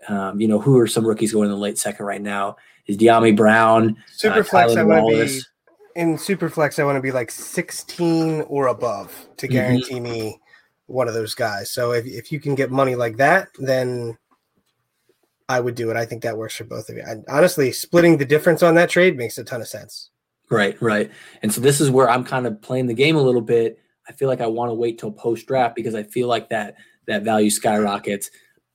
um, 0.06 0.40
you 0.40 0.46
know, 0.46 0.60
who 0.60 0.78
are 0.78 0.86
some 0.86 1.04
rookies 1.04 1.32
going 1.32 1.46
in 1.46 1.52
the 1.52 1.60
late 1.60 1.78
second 1.78 2.06
right 2.06 2.22
now? 2.22 2.56
Is 2.90 2.98
Dyami 2.98 3.36
Brown. 3.36 3.96
Superflex, 4.16 4.76
uh, 4.76 4.80
I 4.80 4.84
want 4.84 5.08
to 5.08 5.26
be 5.26 5.40
in 5.96 6.16
Superflex. 6.16 6.78
I 6.78 6.84
want 6.84 6.96
to 6.96 7.02
be 7.02 7.12
like 7.12 7.30
16 7.30 8.42
or 8.42 8.68
above 8.68 9.28
to 9.36 9.46
mm-hmm. 9.46 9.52
guarantee 9.52 9.94
mm-hmm. 9.94 10.04
me 10.04 10.40
one 10.86 11.08
of 11.08 11.14
those 11.14 11.34
guys. 11.34 11.70
So 11.70 11.92
if, 11.92 12.04
if 12.06 12.32
you 12.32 12.40
can 12.40 12.54
get 12.54 12.70
money 12.70 12.96
like 12.96 13.16
that, 13.18 13.48
then 13.58 14.18
I 15.48 15.60
would 15.60 15.74
do 15.74 15.90
it. 15.90 15.96
I 15.96 16.04
think 16.04 16.22
that 16.22 16.36
works 16.36 16.56
for 16.56 16.64
both 16.64 16.88
of 16.88 16.96
you. 16.96 17.02
And 17.06 17.24
honestly, 17.28 17.72
splitting 17.72 18.18
the 18.18 18.24
difference 18.24 18.62
on 18.62 18.74
that 18.74 18.90
trade 18.90 19.16
makes 19.16 19.38
a 19.38 19.44
ton 19.44 19.60
of 19.60 19.68
sense. 19.68 20.10
Right, 20.50 20.80
right. 20.82 21.10
And 21.42 21.52
so 21.52 21.60
this 21.60 21.80
is 21.80 21.90
where 21.90 22.10
I'm 22.10 22.24
kind 22.24 22.46
of 22.46 22.60
playing 22.60 22.86
the 22.86 22.94
game 22.94 23.16
a 23.16 23.22
little 23.22 23.40
bit. 23.40 23.78
I 24.08 24.12
feel 24.12 24.28
like 24.28 24.40
I 24.40 24.48
want 24.48 24.70
to 24.70 24.74
wait 24.74 24.98
till 24.98 25.12
post 25.12 25.46
draft 25.46 25.76
because 25.76 25.94
I 25.94 26.02
feel 26.02 26.26
like 26.26 26.48
that 26.50 26.74
that 27.06 27.22
value 27.22 27.50
skyrockets 27.50 28.30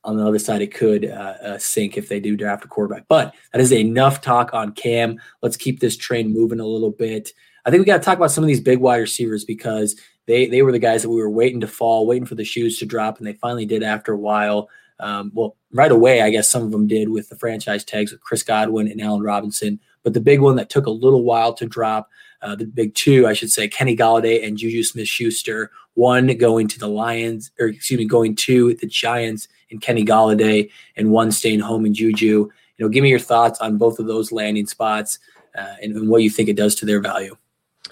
on 0.06 0.16
the 0.16 0.26
other 0.26 0.38
side, 0.38 0.62
it 0.62 0.72
could 0.72 1.04
uh, 1.04 1.34
uh, 1.42 1.58
sink 1.58 1.98
if 1.98 2.08
they 2.08 2.20
do 2.20 2.36
draft 2.36 2.64
a 2.64 2.68
quarterback. 2.68 3.04
But 3.08 3.34
that 3.52 3.60
is 3.60 3.72
enough 3.72 4.20
talk 4.20 4.54
on 4.54 4.72
Cam. 4.72 5.20
Let's 5.42 5.56
keep 5.56 5.80
this 5.80 5.96
train 5.96 6.32
moving 6.32 6.60
a 6.60 6.66
little 6.66 6.92
bit. 6.92 7.32
I 7.64 7.70
think 7.70 7.80
we 7.80 7.84
got 7.84 7.98
to 7.98 8.04
talk 8.04 8.16
about 8.16 8.30
some 8.30 8.44
of 8.44 8.48
these 8.48 8.60
big 8.60 8.78
wide 8.78 8.98
receivers 8.98 9.44
because 9.44 10.00
they 10.26 10.46
they 10.46 10.62
were 10.62 10.72
the 10.72 10.78
guys 10.78 11.02
that 11.02 11.10
we 11.10 11.20
were 11.20 11.28
waiting 11.28 11.60
to 11.60 11.66
fall, 11.66 12.06
waiting 12.06 12.24
for 12.24 12.36
the 12.36 12.44
shoes 12.44 12.78
to 12.78 12.86
drop, 12.86 13.18
and 13.18 13.26
they 13.26 13.32
finally 13.34 13.66
did 13.66 13.82
after 13.82 14.12
a 14.12 14.18
while. 14.18 14.70
Um, 15.00 15.32
well, 15.34 15.56
right 15.72 15.92
away, 15.92 16.22
I 16.22 16.30
guess 16.30 16.48
some 16.48 16.62
of 16.62 16.70
them 16.70 16.86
did 16.86 17.08
with 17.08 17.28
the 17.28 17.36
franchise 17.36 17.84
tags 17.84 18.12
with 18.12 18.22
Chris 18.22 18.42
Godwin 18.42 18.88
and 18.88 19.00
Allen 19.02 19.22
Robinson. 19.22 19.80
But 20.04 20.14
the 20.14 20.20
big 20.20 20.40
one 20.40 20.56
that 20.56 20.70
took 20.70 20.86
a 20.86 20.90
little 20.90 21.24
while 21.24 21.52
to 21.54 21.66
drop, 21.66 22.08
uh, 22.40 22.54
the 22.54 22.64
big 22.64 22.94
two, 22.94 23.26
I 23.26 23.32
should 23.32 23.50
say, 23.50 23.66
Kenny 23.66 23.96
Golladay 23.96 24.46
and 24.46 24.56
Juju 24.56 24.84
Smith 24.84 25.08
Schuster, 25.08 25.72
one 25.94 26.28
going 26.38 26.68
to 26.68 26.78
the 26.78 26.88
Lions, 26.88 27.50
or 27.58 27.66
excuse 27.66 27.98
me, 27.98 28.04
going 28.04 28.36
to 28.36 28.74
the 28.74 28.86
Giants 28.86 29.48
and 29.70 29.80
Kenny 29.80 30.04
Golladay, 30.04 30.70
and 30.96 31.10
one 31.10 31.32
staying 31.32 31.60
home 31.60 31.86
in 31.86 31.94
Juju. 31.94 32.26
You 32.26 32.84
know, 32.84 32.88
give 32.88 33.02
me 33.02 33.10
your 33.10 33.18
thoughts 33.18 33.60
on 33.60 33.78
both 33.78 33.98
of 33.98 34.06
those 34.06 34.32
landing 34.32 34.66
spots 34.66 35.18
uh, 35.56 35.74
and, 35.82 35.96
and 35.96 36.08
what 36.08 36.22
you 36.22 36.30
think 36.30 36.48
it 36.48 36.56
does 36.56 36.74
to 36.76 36.86
their 36.86 37.00
value. 37.00 37.36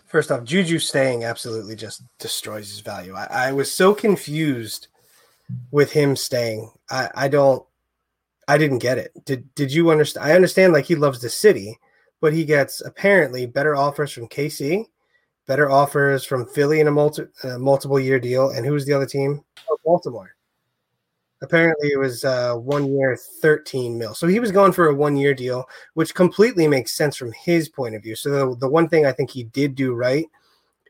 First 0.06 0.30
off, 0.30 0.44
Juju 0.44 0.78
staying 0.78 1.24
absolutely 1.24 1.74
just 1.74 2.02
destroys 2.18 2.68
his 2.68 2.80
value. 2.80 3.14
I, 3.14 3.48
I 3.48 3.52
was 3.52 3.72
so 3.72 3.94
confused 3.94 4.88
with 5.70 5.92
him 5.92 6.16
staying. 6.16 6.70
I, 6.90 7.08
I 7.14 7.28
don't 7.28 7.64
I 8.46 8.58
didn't 8.58 8.78
get 8.78 8.98
it. 8.98 9.12
Did 9.24 9.52
did 9.54 9.72
you 9.72 9.90
understand? 9.90 10.26
I 10.26 10.34
understand 10.34 10.72
like 10.72 10.84
he 10.84 10.94
loves 10.94 11.20
the 11.20 11.30
city, 11.30 11.78
but 12.20 12.32
he 12.32 12.44
gets 12.44 12.80
apparently 12.80 13.46
better 13.46 13.74
offers 13.74 14.12
from 14.12 14.28
KC, 14.28 14.86
better 15.46 15.70
offers 15.70 16.24
from 16.24 16.46
Philly 16.46 16.80
in 16.80 16.88
a 16.88 16.90
multi, 16.90 17.24
uh, 17.42 17.58
multiple 17.58 17.98
year 17.98 18.20
deal, 18.20 18.50
and 18.50 18.66
who's 18.66 18.84
the 18.84 18.92
other 18.92 19.06
team? 19.06 19.42
Oh, 19.70 19.78
Baltimore. 19.84 20.33
Apparently, 21.44 21.90
it 21.92 21.98
was 21.98 22.24
uh, 22.24 22.54
one 22.54 22.90
year, 22.90 23.16
13 23.16 23.98
mil. 23.98 24.14
So 24.14 24.26
he 24.26 24.40
was 24.40 24.50
going 24.50 24.72
for 24.72 24.88
a 24.88 24.94
one 24.94 25.16
year 25.16 25.34
deal, 25.34 25.68
which 25.92 26.14
completely 26.14 26.66
makes 26.66 26.96
sense 26.96 27.16
from 27.16 27.32
his 27.32 27.68
point 27.68 27.94
of 27.94 28.02
view. 28.02 28.16
So 28.16 28.30
the, 28.30 28.56
the 28.56 28.68
one 28.68 28.88
thing 28.88 29.04
I 29.04 29.12
think 29.12 29.30
he 29.30 29.44
did 29.44 29.74
do 29.74 29.92
right 29.92 30.26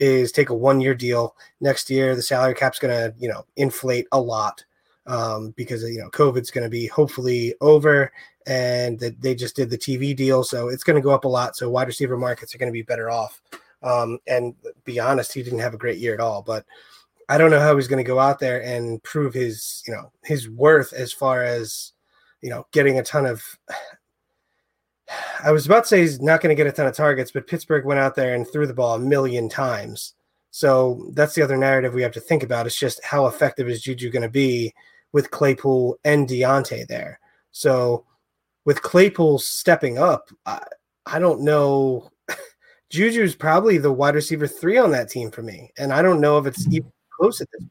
is 0.01 0.31
take 0.31 0.51
a 0.51 0.55
one 0.55 0.81
year 0.81 0.95
deal. 0.95 1.35
Next 1.61 1.90
year, 1.90 2.14
the 2.14 2.23
salary 2.23 2.55
cap's 2.55 2.79
going 2.79 2.95
to, 2.95 3.14
you 3.19 3.29
know, 3.29 3.45
inflate 3.57 4.07
a 4.12 4.21
lot 4.21 4.64
um, 5.07 5.51
because, 5.57 5.83
you 5.83 5.99
know, 5.99 6.11
COVID's 6.11 6.53
going 6.53 6.64
to 6.64 6.71
be 6.71 6.87
hopefully 6.87 7.55
over 7.61 8.12
and 8.47 8.99
that 9.01 9.21
they 9.21 9.35
just 9.35 9.57
did 9.57 9.71
the 9.71 9.79
TV 9.79 10.14
deal. 10.14 10.45
So 10.45 10.69
it's 10.69 10.85
going 10.85 10.97
to 10.97 11.03
go 11.03 11.11
up 11.11 11.25
a 11.25 11.29
lot. 11.29 11.57
So 11.57 11.69
wide 11.69 11.88
receiver 11.88 12.17
markets 12.17 12.55
are 12.55 12.59
going 12.59 12.71
to 12.71 12.73
be 12.73 12.83
better 12.83 13.11
off. 13.11 13.40
Um, 13.83 14.19
and 14.27 14.55
be 14.85 15.01
honest, 15.01 15.33
he 15.33 15.43
didn't 15.43 15.59
have 15.59 15.75
a 15.75 15.79
great 15.79 15.99
year 15.99 16.14
at 16.14 16.21
all, 16.21 16.43
but 16.43 16.64
I 17.28 17.38
don't 17.38 17.50
know 17.50 17.60
how 17.60 17.76
he's 17.76 17.88
going 17.88 18.04
to 18.04 18.08
go 18.08 18.18
out 18.18 18.38
there 18.38 18.62
and 18.62 19.02
prove 19.02 19.34
his, 19.34 19.82
you 19.87 19.94
know, 19.94 20.12
his 20.24 20.48
worth 20.48 20.92
as 20.92 21.12
far 21.12 21.42
as, 21.42 21.92
you 22.42 22.50
know, 22.50 22.66
getting 22.72 22.98
a 22.98 23.02
ton 23.02 23.26
of. 23.26 23.42
I 25.44 25.52
was 25.52 25.66
about 25.66 25.84
to 25.84 25.88
say 25.88 26.00
he's 26.00 26.20
not 26.20 26.40
going 26.40 26.54
to 26.54 26.60
get 26.60 26.66
a 26.66 26.72
ton 26.72 26.87
of 26.87 26.96
targets, 26.96 27.30
but 27.30 27.46
Pittsburgh 27.46 27.84
went 27.84 28.00
out 28.00 28.14
there 28.14 28.34
and 28.34 28.48
threw 28.48 28.66
the 28.66 28.72
ball 28.72 28.94
a 28.94 28.98
million 28.98 29.50
times. 29.50 30.14
So 30.50 31.10
that's 31.12 31.34
the 31.34 31.42
other 31.42 31.58
narrative 31.58 31.92
we 31.92 32.02
have 32.02 32.12
to 32.12 32.20
think 32.20 32.42
about. 32.42 32.66
It's 32.66 32.78
just 32.78 33.04
how 33.04 33.26
effective 33.26 33.68
is 33.68 33.82
Juju 33.82 34.10
going 34.10 34.22
to 34.22 34.30
be 34.30 34.72
with 35.12 35.30
Claypool 35.30 35.98
and 36.04 36.26
Diontae 36.26 36.87
there. 36.87 37.20
So 37.50 38.06
with 38.64 38.80
Claypool 38.80 39.40
stepping 39.40 39.98
up, 39.98 40.30
I, 40.46 40.62
I 41.06 41.18
don't 41.18 41.42
know. 41.42 42.10
Juju's 42.90 43.34
probably 43.34 43.78
the 43.78 43.92
wide 43.92 44.14
receiver 44.14 44.46
three 44.46 44.78
on 44.78 44.90
that 44.92 45.08
team 45.10 45.30
for 45.30 45.42
me, 45.42 45.70
and 45.76 45.92
I 45.92 46.02
don't 46.02 46.20
know 46.20 46.38
if 46.38 46.46
it's 46.46 46.66
even 46.68 46.92
close 47.18 47.40
at 47.40 47.48
this. 47.53 47.68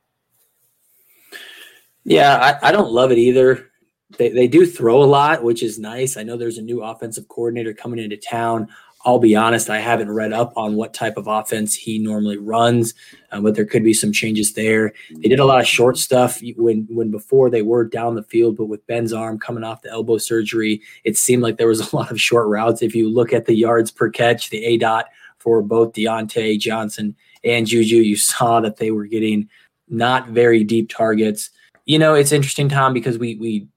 Yeah, 2.06 2.58
I, 2.62 2.70
I 2.70 2.72
don't 2.72 2.92
love 2.92 3.12
it 3.12 3.18
either. 3.18 3.70
They, 4.18 4.30
they 4.30 4.48
do 4.48 4.66
throw 4.66 5.02
a 5.02 5.06
lot, 5.06 5.44
which 5.44 5.64
is 5.64 5.80
nice. 5.80 6.18
I 6.18 6.24
know 6.24 6.38
there's 6.38 6.58
a 6.58 6.64
new 6.64 6.84
offensive 6.84 7.28
coordinator 7.28 7.74
coming 7.74 8.00
into 8.00 8.18
town. 8.18 8.68
I'll 9.06 9.20
be 9.20 9.36
honest, 9.36 9.70
I 9.70 9.80
haven't 9.80 10.12
read 10.12 10.32
up 10.32 10.54
on 10.56 10.76
what 10.76 10.94
type 10.94 11.18
of 11.18 11.28
offense 11.28 11.76
he 11.76 12.00
normally 12.00 12.38
runs, 12.38 12.94
uh, 13.32 13.42
but 13.42 13.54
there 13.54 13.66
could 13.66 13.84
be 13.84 13.94
some 13.94 14.14
changes 14.14 14.54
there. 14.54 14.94
They 15.12 15.28
did 15.28 15.40
a 15.40 15.46
lot 15.46 15.60
of 15.60 15.68
short 15.68 15.98
stuff 15.98 16.40
when 16.56 16.88
when 16.90 17.12
before 17.12 17.50
they 17.50 17.64
were 17.64 17.84
down 17.84 18.16
the 18.16 18.24
field, 18.24 18.56
but 18.56 18.68
with 18.68 18.86
Ben's 18.88 19.12
arm 19.12 19.40
coming 19.40 19.66
off 19.66 19.82
the 19.82 19.92
elbow 19.92 20.20
surgery, 20.20 20.82
it 21.04 21.18
seemed 21.18 21.44
like 21.44 21.58
there 21.58 21.68
was 21.68 21.82
a 21.92 21.96
lot 21.96 22.12
of 22.12 22.22
short 22.22 22.48
routes. 22.48 22.82
If 22.82 22.96
you 22.96 23.10
look 23.10 23.34
at 23.34 23.46
the 23.46 23.56
yards 23.56 23.92
per 23.92 24.10
catch, 24.10 24.50
the 24.50 24.64
A 24.64 24.78
dot 24.78 25.08
for 25.38 25.62
both 25.62 25.92
Diontae 25.92 26.58
Johnson 26.58 27.14
and 27.44 27.68
Juju, 27.68 27.98
you 27.98 28.16
saw 28.16 28.60
that 28.62 28.78
they 28.78 28.92
were 28.92 29.06
getting 29.06 29.50
not 29.88 30.30
very 30.30 30.64
deep 30.64 30.90
targets. 30.90 31.50
You 31.86 32.00
know, 32.00 32.14
it's 32.14 32.32
interesting, 32.32 32.70
Tom, 32.70 32.94
because 32.94 33.18
we 33.18 33.36
we 33.36 33.68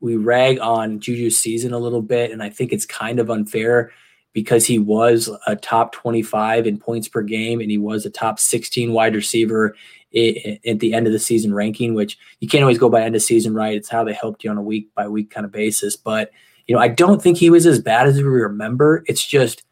we 0.00 0.16
rag 0.16 0.58
on 0.60 1.00
Juju's 1.00 1.38
season 1.38 1.72
a 1.72 1.78
little 1.78 2.02
bit, 2.02 2.30
and 2.30 2.42
I 2.42 2.50
think 2.50 2.72
it's 2.72 2.86
kind 2.86 3.18
of 3.18 3.30
unfair 3.30 3.92
because 4.32 4.64
he 4.64 4.78
was 4.78 5.28
a 5.46 5.56
top 5.56 5.92
25 5.92 6.66
in 6.66 6.78
points 6.78 7.08
per 7.08 7.22
game 7.22 7.60
and 7.60 7.70
he 7.70 7.78
was 7.78 8.06
a 8.06 8.10
top 8.10 8.38
16 8.38 8.92
wide 8.92 9.14
receiver 9.14 9.74
at 10.14 10.78
the 10.78 10.94
end 10.94 11.06
of 11.06 11.12
the 11.12 11.18
season 11.18 11.52
ranking, 11.52 11.94
which 11.94 12.18
you 12.40 12.48
can't 12.48 12.62
always 12.62 12.78
go 12.78 12.88
by 12.88 13.02
end 13.02 13.16
of 13.16 13.22
season, 13.22 13.54
right? 13.54 13.76
It's 13.76 13.88
how 13.88 14.04
they 14.04 14.12
helped 14.12 14.44
you 14.44 14.50
on 14.50 14.58
a 14.58 14.62
week 14.62 14.88
by 14.94 15.08
week 15.08 15.30
kind 15.30 15.44
of 15.44 15.52
basis. 15.52 15.96
But, 15.96 16.30
you 16.66 16.74
know, 16.74 16.80
I 16.80 16.88
don't 16.88 17.20
think 17.20 17.38
he 17.38 17.50
was 17.50 17.66
as 17.66 17.80
bad 17.80 18.06
as 18.06 18.16
we 18.16 18.22
remember. 18.22 19.04
It's 19.06 19.24
just 19.24 19.64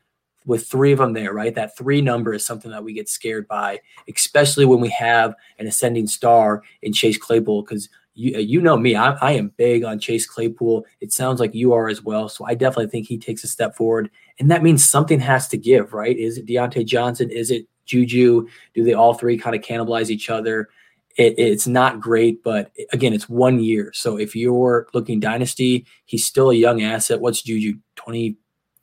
with 0.48 0.66
three 0.66 0.92
of 0.92 0.98
them 0.98 1.12
there, 1.12 1.34
right? 1.34 1.54
That 1.54 1.76
three 1.76 2.00
number 2.00 2.32
is 2.32 2.44
something 2.44 2.70
that 2.70 2.82
we 2.82 2.94
get 2.94 3.08
scared 3.08 3.46
by, 3.46 3.80
especially 4.12 4.64
when 4.64 4.80
we 4.80 4.88
have 4.88 5.34
an 5.58 5.66
ascending 5.66 6.06
star 6.06 6.62
in 6.80 6.94
Chase 6.94 7.18
Claypool, 7.18 7.62
because 7.62 7.90
you, 8.14 8.34
uh, 8.34 8.38
you 8.38 8.62
know 8.62 8.76
me, 8.78 8.96
I, 8.96 9.12
I, 9.20 9.32
am 9.32 9.52
big 9.58 9.84
on 9.84 10.00
Chase 10.00 10.26
Claypool. 10.26 10.86
It 11.02 11.12
sounds 11.12 11.38
like 11.38 11.54
you 11.54 11.74
are 11.74 11.88
as 11.88 12.02
well. 12.02 12.30
So 12.30 12.46
I 12.46 12.54
definitely 12.54 12.88
think 12.88 13.06
he 13.06 13.18
takes 13.18 13.44
a 13.44 13.46
step 13.46 13.76
forward. 13.76 14.10
And 14.40 14.50
that 14.50 14.62
means 14.62 14.88
something 14.88 15.20
has 15.20 15.48
to 15.48 15.58
give, 15.58 15.92
right? 15.92 16.16
Is 16.16 16.38
it 16.38 16.46
Diontae 16.46 16.86
Johnson? 16.86 17.30
Is 17.30 17.50
it 17.50 17.66
Juju? 17.84 18.48
Do 18.74 18.84
they 18.84 18.94
all 18.94 19.12
three 19.12 19.36
kind 19.36 19.54
of 19.54 19.60
cannibalize 19.60 20.08
each 20.08 20.30
other? 20.30 20.70
It, 21.18 21.34
it's 21.36 21.66
not 21.66 22.00
great, 22.00 22.42
but 22.42 22.72
again, 22.90 23.12
it's 23.12 23.28
one 23.28 23.60
year. 23.60 23.92
So 23.92 24.16
if 24.16 24.34
you're 24.34 24.88
looking 24.94 25.20
dynasty, 25.20 25.84
he's 26.06 26.24
still 26.24 26.50
a 26.50 26.54
young 26.54 26.82
asset. 26.82 27.20
What's 27.20 27.42
Juju? 27.42 27.74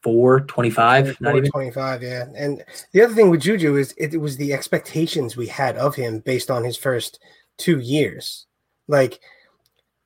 24, 0.05 0.41
25? 0.41 1.21
not 1.21 1.35
even 1.35 1.49
25, 1.49 2.03
yeah. 2.03 2.25
And 2.35 2.63
the 2.91 3.03
other 3.03 3.13
thing 3.13 3.29
with 3.29 3.41
Juju 3.41 3.75
is 3.75 3.93
it, 3.97 4.13
it 4.13 4.17
was 4.17 4.37
the 4.37 4.53
expectations 4.53 5.35
we 5.35 5.47
had 5.47 5.77
of 5.77 5.95
him 5.95 6.19
based 6.19 6.51
on 6.51 6.63
his 6.63 6.77
first 6.77 7.19
two 7.57 7.79
years 7.79 8.45
like, 8.87 9.19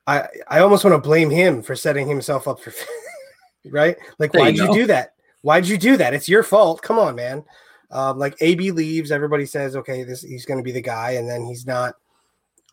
I 0.06 0.26
I 0.48 0.60
almost 0.60 0.84
want 0.84 0.94
to 0.94 1.08
blame 1.08 1.30
him 1.30 1.62
for 1.62 1.76
setting 1.76 2.08
himself 2.08 2.48
up 2.48 2.60
for, 2.60 2.72
right? 3.66 3.96
Like, 4.18 4.32
there 4.32 4.42
why'd 4.42 4.56
you, 4.56 4.64
you, 4.64 4.74
do 4.74 4.86
that? 4.86 5.14
Why'd 5.42 5.66
you 5.66 5.78
do 5.78 5.96
that? 5.96 6.14
It's 6.14 6.28
your 6.28 6.42
fault. 6.42 6.82
Come 6.82 6.98
on, 6.98 7.14
man. 7.14 7.44
Um, 7.90 8.18
like 8.18 8.36
AB 8.40 8.70
leaves, 8.70 9.10
everybody 9.10 9.46
says, 9.46 9.74
okay, 9.76 10.04
this 10.04 10.22
he's 10.22 10.46
going 10.46 10.58
to 10.58 10.64
be 10.64 10.72
the 10.72 10.80
guy, 10.80 11.12
and 11.12 11.28
then 11.28 11.44
he's 11.44 11.66
not 11.66 11.94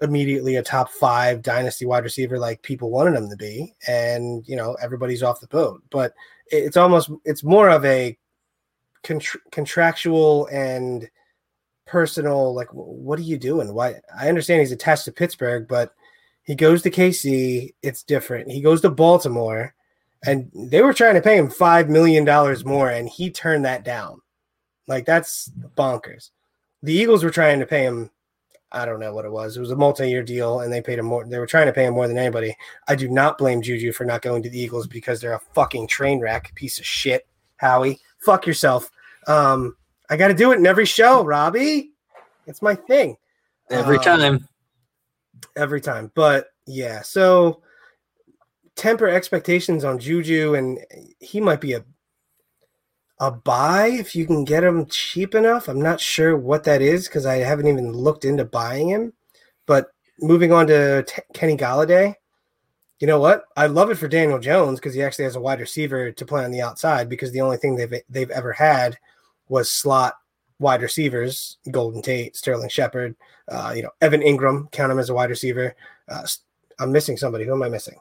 immediately 0.02 0.58
a 0.58 0.64
top 0.64 0.92
five 0.92 1.42
dynasty 1.42 1.86
wide 1.86 2.04
receiver 2.04 2.38
like 2.38 2.62
people 2.62 2.92
wanted 2.92 3.16
him 3.16 3.30
to 3.30 3.36
be, 3.36 3.74
and 3.88 4.48
you 4.48 4.56
know 4.56 4.78
everybody's 4.82 5.24
off 5.24 5.42
the 5.42 5.48
boat. 5.48 5.82
But 5.90 6.14
it's 6.52 6.78
almost 6.78 7.10
it's 7.26 7.44
more 7.44 7.70
of 7.70 7.86
a 7.86 8.18
contra- 9.04 9.40
contractual 9.52 10.48
and 10.48 11.10
personal. 11.86 12.54
Like, 12.54 12.70
what 12.72 13.20
are 13.20 13.24
you 13.24 13.38
doing? 13.38 13.74
Why? 13.74 13.96
I 14.18 14.30
understand 14.30 14.62
he's 14.62 14.72
attached 14.72 15.06
to 15.06 15.12
Pittsburgh, 15.12 15.68
but 15.68 15.94
he 16.44 16.56
goes 16.56 16.82
to 16.84 16.92
KC. 16.92 17.74
It's 17.82 18.04
different. 18.04 18.52
He 18.52 18.62
goes 18.62 18.82
to 18.82 18.90
Baltimore, 18.90 19.74
and 20.26 20.52
they 20.54 20.82
were 20.82 20.94
trying 20.94 21.16
to 21.16 21.22
pay 21.22 21.38
him 21.38 21.50
five 21.50 21.90
million 21.90 22.26
dollars 22.26 22.66
more, 22.66 22.90
and 22.90 23.10
he 23.10 23.30
turned 23.30 23.66
that 23.66 23.84
down. 23.84 24.22
Like 24.88 25.06
that's 25.06 25.50
bonkers. 25.76 26.30
The 26.84 26.94
Eagles 26.94 27.24
were 27.24 27.32
trying 27.32 27.60
to 27.60 27.66
pay 27.66 27.84
him 27.84 28.12
I 28.78 28.86
don't 28.86 29.00
know 29.00 29.14
what 29.14 29.26
it 29.26 29.32
was. 29.32 29.58
It 29.58 29.60
was 29.60 29.72
a 29.72 29.76
multi-year 29.76 30.24
deal, 30.24 30.60
and 30.60 30.72
they 30.72 30.82
paid 30.82 31.00
him 31.00 31.06
more. 31.06 31.26
They 31.26 31.40
were 31.40 31.48
trying 31.48 31.66
to 31.66 31.74
pay 31.74 31.86
him 31.86 31.96
more 31.96 32.08
than 32.08 32.18
anybody. 32.18 32.56
I 32.88 32.96
do 32.96 33.10
not 33.10 33.38
blame 33.38 33.62
Juju 33.62 33.92
for 33.92 34.06
not 34.06 34.22
going 34.22 34.44
to 34.44 34.50
the 34.50 34.60
Eagles 34.60 34.88
because 34.88 35.20
they're 35.20 35.34
a 35.34 35.42
fucking 35.54 35.88
train 35.88 36.20
wreck, 36.20 36.54
piece 36.56 36.80
of 36.80 36.86
shit. 36.86 37.28
Howie, 37.58 38.00
fuck 38.20 38.46
yourself. 38.46 38.92
Um, 39.26 39.76
I 40.10 40.18
got 40.18 40.28
to 40.28 40.34
do 40.34 40.52
it 40.52 40.60
in 40.60 40.68
every 40.68 40.86
show, 40.86 41.24
Robbie. 41.24 41.92
It's 42.46 42.62
my 42.62 42.76
thing. 42.76 43.18
Every 43.70 43.98
um, 43.98 44.04
time. 44.04 44.48
Every 45.56 45.82
time, 45.82 46.12
but 46.16 46.48
yeah. 46.66 47.02
So 47.02 47.62
temper 48.76 49.08
expectations 49.08 49.84
on 49.84 50.00
Juju, 50.00 50.56
and 50.56 50.80
he 51.20 51.42
might 51.42 51.62
be 51.62 51.74
a 51.74 51.84
a 53.20 53.32
buy 53.32 53.88
if 53.88 54.16
you 54.16 54.26
can 54.26 54.44
get 54.44 54.64
him 54.64 54.86
cheap 54.86 55.34
enough. 55.34 55.68
I'm 55.68 55.82
not 55.82 56.00
sure 56.00 56.38
what 56.38 56.64
that 56.66 56.82
is 56.82 57.08
because 57.08 57.26
I 57.26 57.38
haven't 57.38 57.68
even 57.68 57.92
looked 57.92 58.26
into 58.26 58.46
buying 58.46 58.90
him. 58.90 59.14
But 59.66 59.88
moving 60.20 60.52
on 60.52 60.68
to 60.68 61.04
T- 61.04 61.22
Kenny 61.34 61.58
Golladay, 61.58 62.16
you 63.00 63.08
know 63.08 63.20
what? 63.20 63.46
I 63.56 63.68
love 63.68 63.92
it 63.92 63.96
for 63.96 64.08
Daniel 64.08 64.40
Jones 64.40 64.80
because 64.80 64.94
he 64.94 65.04
actually 65.04 65.26
has 65.26 65.36
a 65.36 65.42
wide 65.42 65.60
receiver 65.60 66.12
to 66.12 66.26
play 66.26 66.44
on 66.44 66.52
the 66.52 66.62
outside 66.62 67.10
because 67.10 67.32
the 67.32 67.42
only 67.42 67.58
thing 67.58 67.76
they've 67.76 68.02
they've 68.10 68.32
ever 68.32 68.54
had 68.54 68.98
was 69.50 69.72
slot 69.72 70.16
wide 70.60 70.82
receivers: 70.82 71.58
Golden 71.70 72.02
Tate, 72.02 72.36
Sterling 72.36 72.70
Shepard, 72.70 73.16
uh, 73.50 73.74
you 73.76 73.84
know, 73.84 73.92
Evan 74.02 74.22
Engram. 74.22 74.72
Count 74.72 74.92
him 74.92 75.00
as 75.00 75.10
a 75.10 75.14
wide 75.14 75.30
receiver. 75.30 75.76
Uh, 76.08 76.26
I'm 76.80 76.92
missing 76.92 77.18
somebody. 77.18 77.46
Who 77.46 77.54
am 77.54 77.64
I 77.64 77.70
missing? 77.70 78.00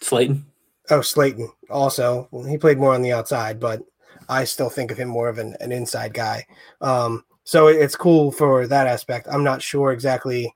Slayton. 0.00 0.46
Oh, 0.90 1.00
Slayton. 1.00 1.50
Also, 1.70 2.28
he 2.46 2.58
played 2.58 2.78
more 2.78 2.94
on 2.94 3.00
the 3.00 3.12
outside, 3.12 3.58
but 3.58 3.82
I 4.28 4.44
still 4.44 4.70
think 4.70 4.90
of 4.90 4.98
him 4.98 5.08
more 5.08 5.28
of 5.28 5.38
an, 5.38 5.56
an 5.60 5.72
inside 5.72 6.14
guy. 6.14 6.46
Um, 6.80 7.24
so 7.44 7.66
it's 7.66 7.96
cool 7.96 8.32
for 8.32 8.66
that 8.66 8.86
aspect. 8.86 9.28
I'm 9.30 9.44
not 9.44 9.62
sure 9.62 9.92
exactly 9.92 10.52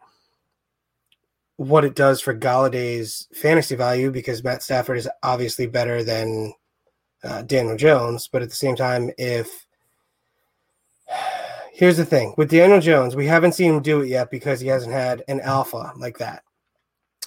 what 1.57 1.85
it 1.85 1.95
does 1.95 2.21
for 2.21 2.35
Golladay's 2.35 3.29
fantasy 3.35 3.75
value 3.75 4.11
because 4.11 4.45
Matt 4.45 4.63
Stafford 4.63 4.97
is 4.97 5.09
obviously 5.23 5.67
better 5.67 6.03
than 6.05 6.55
uh, 7.25 7.43
Daniel 7.43 7.77
Jones. 7.77 8.29
But 8.29 8.43
at 8.43 8.49
the 8.49 8.57
same 8.57 8.77
time, 8.77 9.11
if 9.19 9.67
here's 11.73 11.97
the 11.97 12.05
thing 12.05 12.35
with 12.37 12.51
Daniel 12.51 12.81
Jones, 12.81 13.17
we 13.17 13.27
haven't 13.27 13.53
seen 13.53 13.75
him 13.75 13.83
do 13.83 14.01
it 14.01 14.09
yet 14.09 14.31
because 14.31 14.61
he 14.61 14.69
hasn't 14.69 14.93
had 14.93 15.23
an 15.29 15.41
alpha 15.41 15.93
like 15.97 16.19
that. 16.19 16.43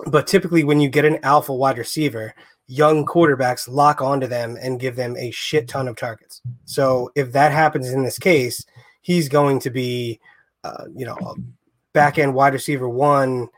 But 0.07 0.27
typically, 0.27 0.63
when 0.63 0.79
you 0.79 0.89
get 0.89 1.05
an 1.05 1.19
alpha 1.23 1.53
wide 1.53 1.77
receiver, 1.77 2.33
young 2.71 3.05
quarterbacks 3.05 3.67
lock 3.67 4.01
onto 4.01 4.27
them 4.27 4.57
and 4.61 4.79
give 4.79 4.95
them 4.95 5.17
a 5.17 5.29
shit 5.31 5.67
ton 5.67 5.89
of 5.89 5.97
targets. 5.97 6.41
So 6.63 7.11
if 7.15 7.33
that 7.33 7.51
happens 7.51 7.91
in 7.91 8.03
this 8.03 8.17
case, 8.17 8.65
he's 9.01 9.27
going 9.27 9.59
to 9.59 9.69
be, 9.69 10.21
uh, 10.63 10.85
you 10.95 11.05
know, 11.05 11.17
back 11.91 12.17
end 12.17 12.33
wide 12.33 12.53
receiver 12.53 12.87
one, 12.87 13.49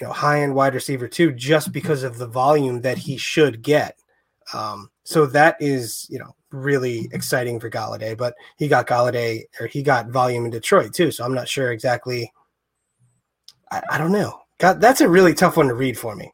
you 0.00 0.06
know, 0.06 0.12
high 0.12 0.40
end 0.40 0.54
wide 0.54 0.74
receiver 0.74 1.06
two, 1.06 1.32
just 1.32 1.70
because 1.70 2.02
of 2.02 2.16
the 2.16 2.26
volume 2.26 2.80
that 2.80 2.96
he 2.96 3.18
should 3.18 3.60
get. 3.60 3.98
Um, 4.54 4.90
so 5.04 5.26
that 5.26 5.56
is, 5.60 6.06
you 6.08 6.18
know, 6.18 6.34
really 6.50 7.10
exciting 7.12 7.60
for 7.60 7.68
Golladay. 7.68 8.16
But 8.16 8.34
he 8.56 8.68
got 8.68 8.86
Golladay 8.86 9.42
or 9.60 9.66
he 9.66 9.82
got 9.82 10.08
volume 10.08 10.46
in 10.46 10.50
Detroit 10.50 10.94
too. 10.94 11.10
So 11.10 11.24
I'm 11.24 11.34
not 11.34 11.48
sure 11.48 11.72
exactly. 11.72 12.32
I, 13.70 13.82
I 13.90 13.98
don't 13.98 14.12
know. 14.12 14.40
God, 14.58 14.80
that's 14.80 15.02
a 15.02 15.08
really 15.08 15.34
tough 15.34 15.58
one 15.58 15.68
to 15.68 15.74
read 15.74 15.98
for 15.98 16.16
me. 16.16 16.32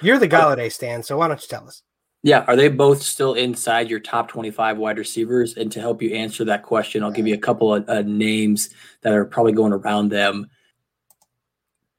You're 0.00 0.18
the 0.18 0.28
Golladay 0.28 0.70
stand, 0.70 1.04
so 1.04 1.18
why 1.18 1.28
don't 1.28 1.40
you 1.40 1.48
tell 1.48 1.66
us? 1.66 1.82
Yeah, 2.22 2.44
are 2.48 2.56
they 2.56 2.68
both 2.68 3.00
still 3.02 3.34
inside 3.34 3.88
your 3.88 4.00
top 4.00 4.28
25 4.28 4.76
wide 4.78 4.98
receivers? 4.98 5.56
And 5.56 5.70
to 5.72 5.80
help 5.80 6.02
you 6.02 6.14
answer 6.14 6.44
that 6.44 6.64
question, 6.64 7.02
I'll 7.02 7.12
give 7.12 7.28
you 7.28 7.34
a 7.34 7.38
couple 7.38 7.74
of 7.74 7.88
uh, 7.88 8.02
names 8.02 8.70
that 9.02 9.12
are 9.12 9.24
probably 9.24 9.52
going 9.52 9.72
around 9.72 10.10
them. 10.10 10.50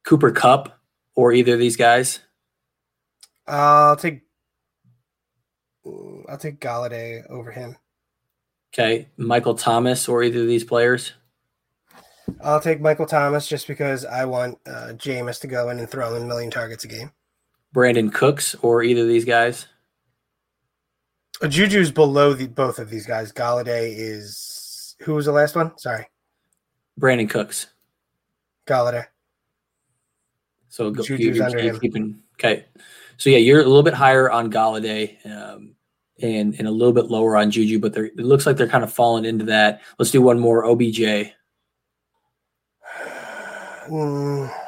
Cooper 0.03 0.31
Kupp 0.31 0.77
or 1.15 1.31
either 1.31 1.53
of 1.53 1.59
these 1.59 1.77
guys? 1.77 2.19
Uh, 3.47 3.51
I'll 3.91 3.95
take 3.95 4.21
I'll 5.85 6.37
take 6.37 6.59
Golladay 6.59 7.27
over 7.29 7.51
him. 7.51 7.75
Okay, 8.73 9.07
Michael 9.17 9.55
Thomas 9.55 10.07
or 10.07 10.21
either 10.21 10.41
of 10.41 10.47
these 10.47 10.63
players? 10.63 11.13
I'll 12.41 12.59
take 12.59 12.79
Michael 12.79 13.07
Thomas 13.07 13.47
just 13.47 13.67
because 13.67 14.05
I 14.05 14.25
want 14.25 14.59
uh, 14.67 14.93
Jameis 14.93 15.41
to 15.41 15.47
go 15.47 15.69
in 15.69 15.79
and 15.79 15.89
throw 15.89 16.15
in 16.15 16.21
a 16.21 16.25
million 16.25 16.51
targets 16.51 16.83
a 16.83 16.87
game. 16.87 17.11
Brandin 17.73 18.13
Cooks 18.13 18.55
or 18.61 18.83
either 18.83 19.01
of 19.01 19.07
these 19.07 19.25
guys? 19.25 19.67
Juju's 21.47 21.91
below 21.91 22.33
the, 22.33 22.47
both 22.47 22.79
of 22.79 22.89
these 22.89 23.05
guys. 23.05 23.31
Golladay 23.31 23.93
is 23.95 24.95
who 25.01 25.13
was 25.13 25.25
the 25.25 25.31
last 25.31 25.55
one? 25.55 25.77
Sorry, 25.77 26.05
Brandin 26.99 27.29
Cooks. 27.29 27.67
Golladay. 28.67 29.05
So 30.67 30.91
go, 30.91 31.03
Juju's 31.03 31.37
you're, 31.37 31.45
under 31.45 31.59
him. 31.59 31.79
Keeping, 31.79 32.19
okay, 32.35 32.65
so 33.17 33.29
yeah, 33.29 33.37
you're 33.37 33.61
a 33.61 33.65
little 33.65 33.83
bit 33.83 33.93
higher 33.93 34.29
on 34.29 34.51
Golladay, 34.51 35.25
um, 35.25 35.75
and 36.21 36.55
and 36.55 36.67
a 36.67 36.71
little 36.71 36.93
bit 36.93 37.05
lower 37.05 37.37
on 37.37 37.51
Juju, 37.51 37.79
but 37.79 37.95
it 37.95 38.17
looks 38.17 38.45
like 38.45 38.57
they're 38.57 38.67
kind 38.67 38.83
of 38.83 38.91
falling 38.91 39.23
into 39.23 39.45
that. 39.45 39.81
Let's 39.97 40.11
do 40.11 40.21
one 40.21 40.39
more. 40.39 40.65
OBJ. 40.65 41.01
Mm. 43.89 44.58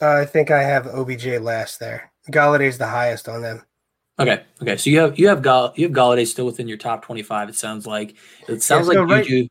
I 0.00 0.24
think 0.24 0.50
I 0.50 0.62
have 0.62 0.86
OBJ 0.86 1.26
last 1.40 1.78
there. 1.78 2.12
Golladay's 2.30 2.78
the 2.78 2.86
highest 2.86 3.28
on 3.28 3.42
them. 3.42 3.64
Okay. 4.18 4.42
Okay. 4.60 4.76
So 4.76 4.90
you 4.90 4.98
have 5.00 5.18
you 5.18 5.28
have 5.28 5.42
Gall 5.42 5.72
you 5.76 5.86
have 5.86 5.96
Golladay 5.96 6.26
still 6.26 6.46
within 6.46 6.68
your 6.68 6.76
top 6.76 7.04
twenty 7.04 7.22
five. 7.22 7.48
It 7.48 7.54
sounds 7.54 7.86
like 7.86 8.16
it 8.48 8.62
sounds 8.62 8.86
yeah, 8.88 8.94
so 8.94 9.02
like 9.02 9.28
right, 9.28 9.48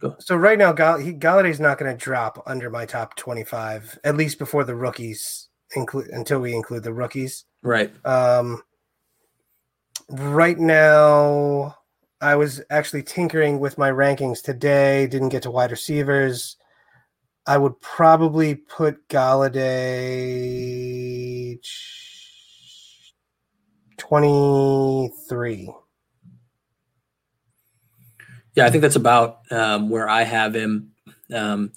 Go. 0.00 0.16
So 0.18 0.36
right 0.36 0.58
now, 0.58 0.72
Gall- 0.72 0.98
he, 0.98 1.12
Golladay's 1.12 1.60
not 1.60 1.78
going 1.78 1.90
to 1.90 1.96
drop 1.96 2.42
under 2.46 2.70
my 2.70 2.86
top 2.86 3.14
twenty 3.16 3.44
five 3.44 3.98
at 4.04 4.16
least 4.16 4.38
before 4.38 4.64
the 4.64 4.74
rookies 4.74 5.48
include 5.76 6.08
until 6.08 6.40
we 6.40 6.54
include 6.54 6.82
the 6.82 6.92
rookies. 6.92 7.44
Right. 7.62 7.92
Um. 8.04 8.62
Right 10.08 10.58
now, 10.58 11.76
I 12.20 12.36
was 12.36 12.60
actually 12.70 13.04
tinkering 13.04 13.60
with 13.60 13.78
my 13.78 13.90
rankings 13.90 14.42
today. 14.42 15.06
Didn't 15.06 15.30
get 15.30 15.42
to 15.44 15.50
wide 15.50 15.70
receivers. 15.70 16.56
I 17.46 17.58
would 17.58 17.80
probably 17.80 18.54
put 18.54 19.08
Golladay 19.08 19.58
23. 23.98 25.74
Yeah, 28.54 28.66
I 28.66 28.70
think 28.70 28.82
that's 28.82 28.96
about 28.96 29.40
um, 29.50 29.88
where 29.88 30.08
I 30.08 30.22
have 30.22 30.54
him. 30.54 30.92
Um, 31.34 31.72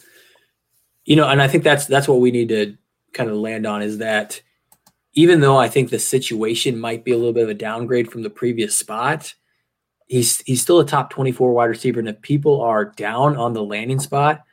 you 1.05 1.15
know, 1.15 1.27
and 1.27 1.41
I 1.41 1.47
think 1.47 1.63
that's 1.63 1.85
that's 1.85 2.07
what 2.07 2.19
we 2.19 2.31
need 2.31 2.49
to 2.49 2.77
kind 3.13 3.29
of 3.29 3.37
land 3.37 3.65
on 3.65 3.81
is 3.81 3.99
that 3.99 4.41
even 5.13 5.39
though 5.39 5.57
I 5.57 5.69
think 5.69 5.89
the 5.89 5.97
situation 5.99 6.77
might 6.77 7.05
be 7.05 7.11
a 7.11 7.17
little 7.17 7.33
bit 7.33 7.43
of 7.43 7.49
a 7.49 7.53
downgrade 7.53 8.11
from 8.11 8.21
the 8.21 8.29
previous 8.29 8.77
spot, 8.77 9.33
he's 10.07 10.41
he's 10.41 10.61
still 10.61 10.79
a 10.79 10.85
top 10.85 11.09
24 11.09 11.53
wide 11.53 11.65
receiver. 11.65 11.99
And 11.99 12.09
if 12.09 12.21
people 12.21 12.61
are 12.61 12.85
down 12.85 13.37
on 13.37 13.53
the 13.53 13.63
landing 13.63 13.99
spot, 13.99 14.43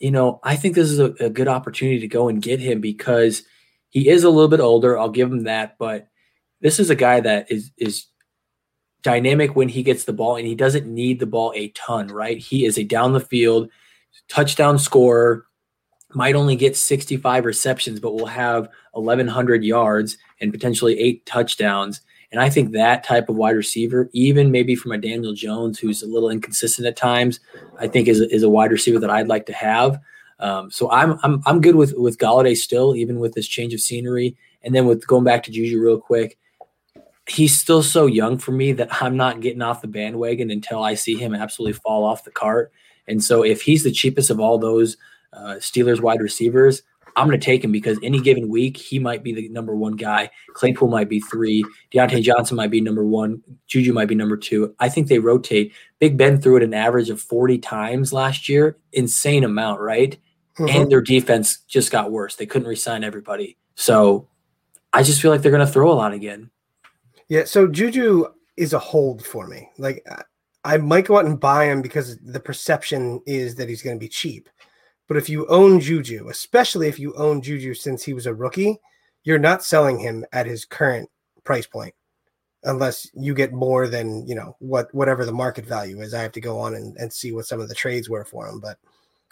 you 0.00 0.10
know, 0.10 0.40
I 0.42 0.56
think 0.56 0.74
this 0.74 0.90
is 0.90 0.98
a, 0.98 1.12
a, 1.20 1.30
good 1.30 1.46
opportunity 1.46 2.00
to 2.00 2.08
go 2.08 2.28
and 2.28 2.40
get 2.40 2.58
him 2.58 2.80
because 2.80 3.44
he 3.90 4.08
is 4.08 4.24
a 4.24 4.30
little 4.30 4.48
bit 4.48 4.60
older. 4.60 4.98
I'll 4.98 5.10
give 5.10 5.30
him 5.30 5.44
that, 5.44 5.76
but 5.78 6.08
this 6.62 6.80
is 6.80 6.90
a 6.90 6.94
guy 6.94 7.20
that 7.20 7.52
is 7.52 7.70
is 7.76 8.06
dynamic 9.02 9.56
when 9.56 9.68
he 9.68 9.82
gets 9.82 10.04
the 10.04 10.12
ball 10.12 10.36
and 10.36 10.46
he 10.46 10.54
doesn't 10.54 10.86
need 10.86 11.20
the 11.20 11.26
ball 11.26 11.52
a 11.54 11.68
ton, 11.68 12.08
right? 12.08 12.38
He 12.38 12.64
is 12.64 12.78
a 12.78 12.84
down 12.84 13.12
the 13.12 13.20
field 13.20 13.70
touchdown 14.28 14.78
scorer, 14.78 15.46
might 16.14 16.34
only 16.34 16.56
get 16.56 16.76
65 16.76 17.44
receptions, 17.44 18.00
but 18.00 18.14
will 18.14 18.26
have 18.26 18.68
1100 18.92 19.64
yards 19.64 20.16
and 20.40 20.52
potentially 20.52 20.98
eight 20.98 21.24
touchdowns. 21.26 22.00
And 22.32 22.40
I 22.40 22.48
think 22.48 22.72
that 22.72 23.02
type 23.02 23.28
of 23.28 23.36
wide 23.36 23.56
receiver, 23.56 24.08
even 24.12 24.52
maybe 24.52 24.76
from 24.76 24.92
a 24.92 24.98
Daniel 24.98 25.32
Jones 25.32 25.78
who's 25.78 26.02
a 26.02 26.06
little 26.06 26.30
inconsistent 26.30 26.86
at 26.86 26.96
times, 26.96 27.40
I 27.78 27.88
think 27.88 28.06
is 28.06 28.20
is 28.20 28.42
a 28.42 28.50
wide 28.50 28.70
receiver 28.70 29.00
that 29.00 29.10
I'd 29.10 29.28
like 29.28 29.46
to 29.46 29.52
have. 29.52 30.00
Um, 30.38 30.70
so 30.70 30.90
I'm 30.90 31.18
I'm 31.22 31.42
I'm 31.46 31.60
good 31.60 31.74
with 31.74 31.94
with 31.96 32.18
Golladay 32.18 32.56
still, 32.56 32.94
even 32.94 33.18
with 33.18 33.34
this 33.34 33.48
change 33.48 33.74
of 33.74 33.80
scenery. 33.80 34.36
And 34.62 34.74
then 34.74 34.86
with 34.86 35.06
going 35.06 35.24
back 35.24 35.42
to 35.44 35.50
Juju 35.50 35.80
real 35.80 35.98
quick, 35.98 36.38
he's 37.26 37.58
still 37.58 37.82
so 37.82 38.06
young 38.06 38.38
for 38.38 38.52
me 38.52 38.72
that 38.72 39.02
I'm 39.02 39.16
not 39.16 39.40
getting 39.40 39.62
off 39.62 39.82
the 39.82 39.88
bandwagon 39.88 40.50
until 40.50 40.82
I 40.82 40.94
see 40.94 41.16
him 41.16 41.34
absolutely 41.34 41.74
fall 41.74 42.04
off 42.04 42.24
the 42.24 42.30
cart. 42.30 42.72
And 43.08 43.22
so 43.22 43.42
if 43.42 43.62
he's 43.62 43.84
the 43.84 43.90
cheapest 43.90 44.30
of 44.30 44.40
all 44.40 44.58
those 44.58 44.96
uh, 45.32 45.54
Steelers 45.54 46.00
wide 46.00 46.20
receivers, 46.20 46.82
I'm 47.20 47.28
going 47.28 47.38
to 47.38 47.44
take 47.44 47.62
him 47.62 47.70
because 47.70 47.98
any 48.02 48.18
given 48.18 48.48
week 48.48 48.78
he 48.78 48.98
might 48.98 49.22
be 49.22 49.34
the 49.34 49.48
number 49.50 49.76
one 49.76 49.94
guy. 49.94 50.30
Claypool 50.54 50.88
might 50.88 51.08
be 51.08 51.20
three. 51.20 51.64
Diontae 51.92 52.22
Johnson 52.22 52.56
might 52.56 52.70
be 52.70 52.80
number 52.80 53.04
one. 53.04 53.42
Juju 53.66 53.92
might 53.92 54.08
be 54.08 54.14
number 54.14 54.38
two. 54.38 54.74
I 54.80 54.88
think 54.88 55.08
they 55.08 55.18
rotate. 55.18 55.74
Big 55.98 56.16
Ben 56.16 56.40
threw 56.40 56.56
it 56.56 56.62
an 56.62 56.72
average 56.72 57.10
of 57.10 57.20
40 57.20 57.58
times 57.58 58.12
last 58.12 58.48
year. 58.48 58.78
Insane 58.92 59.44
amount, 59.44 59.80
right? 59.80 60.18
Mm-hmm. 60.58 60.76
And 60.76 60.90
their 60.90 61.02
defense 61.02 61.58
just 61.68 61.90
got 61.90 62.10
worse. 62.10 62.36
They 62.36 62.46
couldn't 62.46 62.68
resign 62.68 63.04
everybody. 63.04 63.58
So 63.74 64.26
I 64.94 65.02
just 65.02 65.20
feel 65.20 65.30
like 65.30 65.42
they're 65.42 65.52
going 65.52 65.66
to 65.66 65.72
throw 65.72 65.92
a 65.92 65.94
lot 65.94 66.14
again. 66.14 66.50
Yeah. 67.28 67.44
So 67.44 67.66
Juju 67.66 68.28
is 68.56 68.72
a 68.72 68.78
hold 68.78 69.24
for 69.24 69.46
me. 69.46 69.68
Like 69.76 70.06
I 70.64 70.78
might 70.78 71.06
go 71.06 71.18
out 71.18 71.26
and 71.26 71.38
buy 71.38 71.66
him 71.66 71.82
because 71.82 72.18
the 72.18 72.40
perception 72.40 73.20
is 73.26 73.54
that 73.56 73.68
he's 73.68 73.82
going 73.82 73.96
to 73.96 74.00
be 74.00 74.08
cheap. 74.08 74.48
But 75.10 75.16
if 75.16 75.28
you 75.28 75.44
own 75.48 75.80
Juju, 75.80 76.28
especially 76.28 76.86
if 76.86 77.00
you 77.00 77.12
own 77.14 77.42
Juju 77.42 77.74
since 77.74 78.04
he 78.04 78.12
was 78.12 78.26
a 78.26 78.34
rookie, 78.34 78.78
you're 79.24 79.40
not 79.40 79.64
selling 79.64 79.98
him 79.98 80.24
at 80.32 80.46
his 80.46 80.64
current 80.64 81.10
price 81.42 81.66
point 81.66 81.92
unless 82.62 83.10
you 83.12 83.34
get 83.34 83.52
more 83.52 83.88
than 83.88 84.24
you 84.28 84.36
know 84.36 84.54
what 84.60 84.86
whatever 84.94 85.24
the 85.24 85.32
market 85.32 85.66
value 85.66 86.00
is. 86.00 86.14
I 86.14 86.22
have 86.22 86.30
to 86.30 86.40
go 86.40 86.60
on 86.60 86.76
and, 86.76 86.96
and 86.96 87.12
see 87.12 87.32
what 87.32 87.46
some 87.46 87.58
of 87.58 87.68
the 87.68 87.74
trades 87.74 88.08
were 88.08 88.24
for 88.24 88.46
him. 88.46 88.60
But 88.60 88.78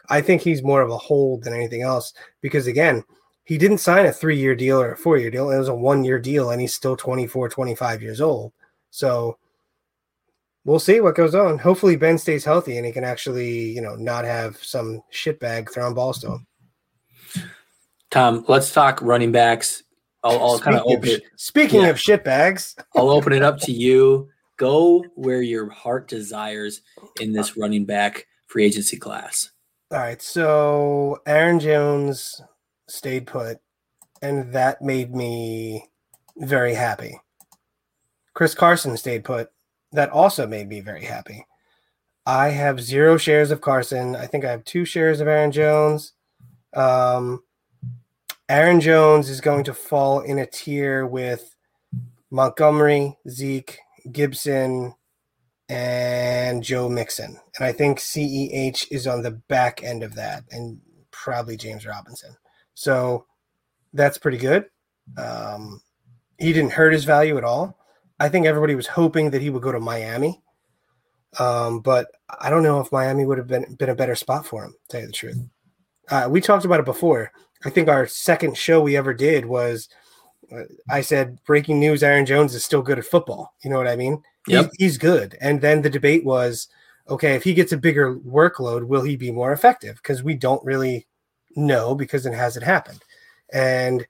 I 0.08 0.20
think 0.20 0.42
he's 0.42 0.64
more 0.64 0.82
of 0.82 0.90
a 0.90 0.98
hold 0.98 1.44
than 1.44 1.54
anything 1.54 1.82
else 1.82 2.12
because 2.40 2.66
again, 2.66 3.04
he 3.44 3.56
didn't 3.56 3.78
sign 3.78 4.04
a 4.04 4.12
three-year 4.12 4.56
deal 4.56 4.80
or 4.80 4.90
a 4.90 4.96
four-year 4.96 5.30
deal. 5.30 5.52
It 5.52 5.58
was 5.58 5.68
a 5.68 5.74
one-year 5.76 6.18
deal 6.18 6.50
and 6.50 6.60
he's 6.60 6.74
still 6.74 6.96
24, 6.96 7.50
25 7.50 8.02
years 8.02 8.20
old. 8.20 8.52
So 8.90 9.38
we'll 10.68 10.78
see 10.78 11.00
what 11.00 11.16
goes 11.16 11.34
on. 11.34 11.58
Hopefully 11.58 11.96
Ben 11.96 12.18
stays 12.18 12.44
healthy 12.44 12.76
and 12.76 12.84
he 12.84 12.92
can 12.92 13.02
actually, 13.02 13.70
you 13.70 13.80
know, 13.80 13.94
not 13.96 14.26
have 14.26 14.62
some 14.62 15.00
shitbag 15.10 15.72
throwing 15.72 15.94
balls 15.94 16.18
to 16.20 16.32
him. 16.32 16.46
Tom, 18.10 18.44
let's 18.48 18.70
talk 18.70 19.00
running 19.00 19.32
backs. 19.32 19.82
I'll, 20.22 20.38
I'll 20.38 20.58
kind 20.58 20.76
of 20.76 20.82
open 20.86 21.08
it. 21.08 21.22
Speaking 21.36 21.82
yeah. 21.82 21.88
of 21.88 21.96
shitbags, 21.96 22.78
I'll 22.94 23.08
open 23.08 23.32
it 23.32 23.42
up 23.42 23.58
to 23.60 23.72
you. 23.72 24.28
Go 24.58 25.04
where 25.14 25.40
your 25.40 25.70
heart 25.70 26.06
desires 26.06 26.82
in 27.18 27.32
this 27.32 27.56
running 27.56 27.86
back 27.86 28.26
free 28.46 28.66
agency 28.66 28.98
class. 28.98 29.50
All 29.90 29.98
right. 29.98 30.20
So 30.20 31.22
Aaron 31.26 31.60
Jones 31.60 32.42
stayed 32.88 33.26
put, 33.26 33.56
and 34.20 34.52
that 34.52 34.82
made 34.82 35.14
me 35.14 35.86
very 36.36 36.74
happy. 36.74 37.18
Chris 38.34 38.54
Carson 38.54 38.96
stayed 38.98 39.24
put, 39.24 39.50
that 39.92 40.10
also 40.10 40.46
made 40.46 40.68
me 40.68 40.80
very 40.80 41.04
happy. 41.04 41.46
I 42.26 42.50
have 42.50 42.80
zero 42.80 43.16
shares 43.16 43.50
of 43.50 43.60
Carson. 43.60 44.14
I 44.14 44.26
think 44.26 44.44
I 44.44 44.50
have 44.50 44.64
two 44.64 44.84
shares 44.84 45.20
of 45.20 45.28
Aaron 45.28 45.50
Jones. 45.50 46.12
Um, 46.74 47.42
Aaron 48.48 48.80
Jones 48.80 49.30
is 49.30 49.40
going 49.40 49.64
to 49.64 49.74
fall 49.74 50.20
in 50.20 50.38
a 50.38 50.46
tier 50.46 51.06
with 51.06 51.54
Montgomery, 52.30 53.16
Zeke, 53.28 53.78
Gibson, 54.12 54.94
and 55.68 56.62
Joe 56.62 56.88
Mixon. 56.88 57.38
And 57.56 57.66
I 57.66 57.72
think 57.72 57.98
CEH 57.98 58.86
is 58.90 59.06
on 59.06 59.22
the 59.22 59.30
back 59.30 59.82
end 59.82 60.02
of 60.02 60.14
that, 60.16 60.44
and 60.50 60.80
probably 61.10 61.56
James 61.56 61.86
Robinson. 61.86 62.36
So 62.74 63.26
that's 63.92 64.18
pretty 64.18 64.38
good. 64.38 64.66
Um, 65.16 65.80
he 66.38 66.52
didn't 66.52 66.72
hurt 66.72 66.92
his 66.92 67.04
value 67.04 67.38
at 67.38 67.44
all. 67.44 67.77
I 68.20 68.28
think 68.28 68.46
everybody 68.46 68.74
was 68.74 68.86
hoping 68.86 69.30
that 69.30 69.42
he 69.42 69.50
would 69.50 69.62
go 69.62 69.72
to 69.72 69.80
Miami. 69.80 70.42
Um, 71.38 71.80
but 71.80 72.08
I 72.40 72.50
don't 72.50 72.62
know 72.62 72.80
if 72.80 72.90
Miami 72.90 73.26
would 73.26 73.38
have 73.38 73.46
been 73.46 73.74
been 73.74 73.90
a 73.90 73.94
better 73.94 74.14
spot 74.14 74.46
for 74.46 74.64
him, 74.64 74.72
to 74.72 74.78
tell 74.88 75.00
you 75.00 75.06
the 75.06 75.12
truth. 75.12 75.38
Uh, 76.10 76.26
we 76.30 76.40
talked 76.40 76.64
about 76.64 76.80
it 76.80 76.86
before. 76.86 77.30
I 77.64 77.70
think 77.70 77.88
our 77.88 78.06
second 78.06 78.56
show 78.56 78.80
we 78.80 78.96
ever 78.96 79.12
did 79.12 79.44
was 79.44 79.88
uh, 80.52 80.62
I 80.90 81.02
said 81.02 81.38
breaking 81.44 81.80
news 81.80 82.02
Aaron 82.02 82.24
Jones 82.24 82.54
is 82.54 82.64
still 82.64 82.82
good 82.82 82.98
at 82.98 83.04
football. 83.04 83.54
You 83.62 83.70
know 83.70 83.76
what 83.76 83.88
I 83.88 83.96
mean? 83.96 84.22
Yep. 84.46 84.70
He's, 84.72 84.76
he's 84.78 84.98
good. 84.98 85.36
And 85.40 85.60
then 85.60 85.82
the 85.82 85.90
debate 85.90 86.24
was 86.24 86.68
okay, 87.10 87.34
if 87.34 87.42
he 87.42 87.54
gets 87.54 87.72
a 87.72 87.78
bigger 87.78 88.16
workload, 88.16 88.86
will 88.86 89.02
he 89.02 89.16
be 89.16 89.30
more 89.30 89.52
effective? 89.52 89.96
Because 89.96 90.22
we 90.22 90.34
don't 90.34 90.64
really 90.64 91.06
know 91.56 91.94
because 91.94 92.26
it 92.26 92.34
hasn't 92.34 92.64
happened. 92.64 93.02
And 93.52 94.06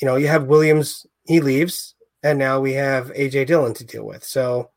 you 0.00 0.06
know, 0.06 0.16
you 0.16 0.28
have 0.28 0.44
Williams, 0.44 1.06
he 1.24 1.40
leaves 1.40 1.93
and 2.24 2.38
now 2.38 2.58
we 2.58 2.72
have 2.72 3.12
AJ 3.12 3.46
Dillon 3.46 3.74
to 3.74 3.84
deal 3.84 4.04
with. 4.04 4.24
So 4.24 4.70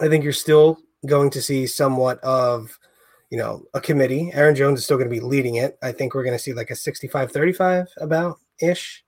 I 0.00 0.08
think 0.08 0.24
you're 0.24 0.32
still 0.32 0.78
going 1.06 1.30
to 1.30 1.42
see 1.42 1.66
somewhat 1.66 2.18
of, 2.24 2.78
you 3.30 3.36
know, 3.36 3.64
a 3.74 3.80
committee. 3.80 4.32
Aaron 4.32 4.56
Jones 4.56 4.78
is 4.78 4.84
still 4.84 4.96
going 4.96 5.08
to 5.08 5.14
be 5.14 5.20
leading 5.20 5.56
it. 5.56 5.78
I 5.82 5.92
think 5.92 6.14
we're 6.14 6.24
going 6.24 6.36
to 6.36 6.42
see 6.42 6.54
like 6.54 6.70
a 6.70 6.76
65 6.76 7.30
35 7.30 7.88
about 7.98 8.38
ish. 8.60 9.04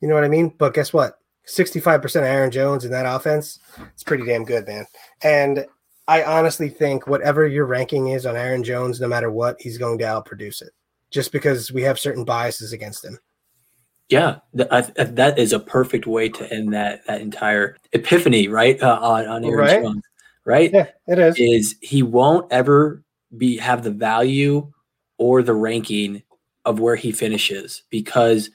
You 0.00 0.08
know 0.08 0.14
what 0.14 0.24
I 0.24 0.28
mean? 0.28 0.52
But 0.58 0.74
guess 0.74 0.92
what? 0.92 1.18
65% 1.48 2.04
of 2.04 2.24
Aaron 2.24 2.50
Jones 2.50 2.84
in 2.84 2.90
that 2.90 3.06
offense, 3.06 3.60
it's 3.94 4.02
pretty 4.02 4.26
damn 4.26 4.44
good, 4.44 4.66
man. 4.66 4.84
And 5.22 5.64
I 6.08 6.24
honestly 6.24 6.68
think 6.68 7.06
whatever 7.06 7.46
your 7.46 7.66
ranking 7.66 8.08
is 8.08 8.26
on 8.26 8.36
Aaron 8.36 8.64
Jones, 8.64 9.00
no 9.00 9.06
matter 9.06 9.30
what, 9.30 9.56
he's 9.60 9.78
going 9.78 9.98
to 9.98 10.04
outproduce 10.04 10.60
it 10.60 10.70
just 11.10 11.30
because 11.30 11.70
we 11.70 11.82
have 11.82 12.00
certain 12.00 12.24
biases 12.24 12.72
against 12.72 13.04
him. 13.04 13.18
Yeah, 14.08 14.36
th- 14.56 14.68
that 14.96 15.38
is 15.38 15.52
a 15.52 15.58
perfect 15.58 16.06
way 16.06 16.28
to 16.28 16.52
end 16.52 16.72
that 16.72 17.04
that 17.06 17.20
entire 17.20 17.76
epiphany, 17.92 18.46
right? 18.48 18.80
Uh, 18.80 18.98
on 19.00 19.26
on 19.26 19.44
Aaron 19.44 19.58
right? 19.58 19.82
Jones, 19.82 20.04
right? 20.44 20.70
Yeah, 20.72 20.88
it 21.08 21.18
is. 21.18 21.36
Is 21.38 21.76
he 21.80 22.02
won't 22.02 22.50
ever 22.52 23.02
be 23.36 23.56
have 23.56 23.82
the 23.82 23.90
value 23.90 24.70
or 25.18 25.42
the 25.42 25.54
ranking 25.54 26.22
of 26.64 26.78
where 26.78 26.96
he 26.96 27.10
finishes 27.10 27.82
because 27.90 28.50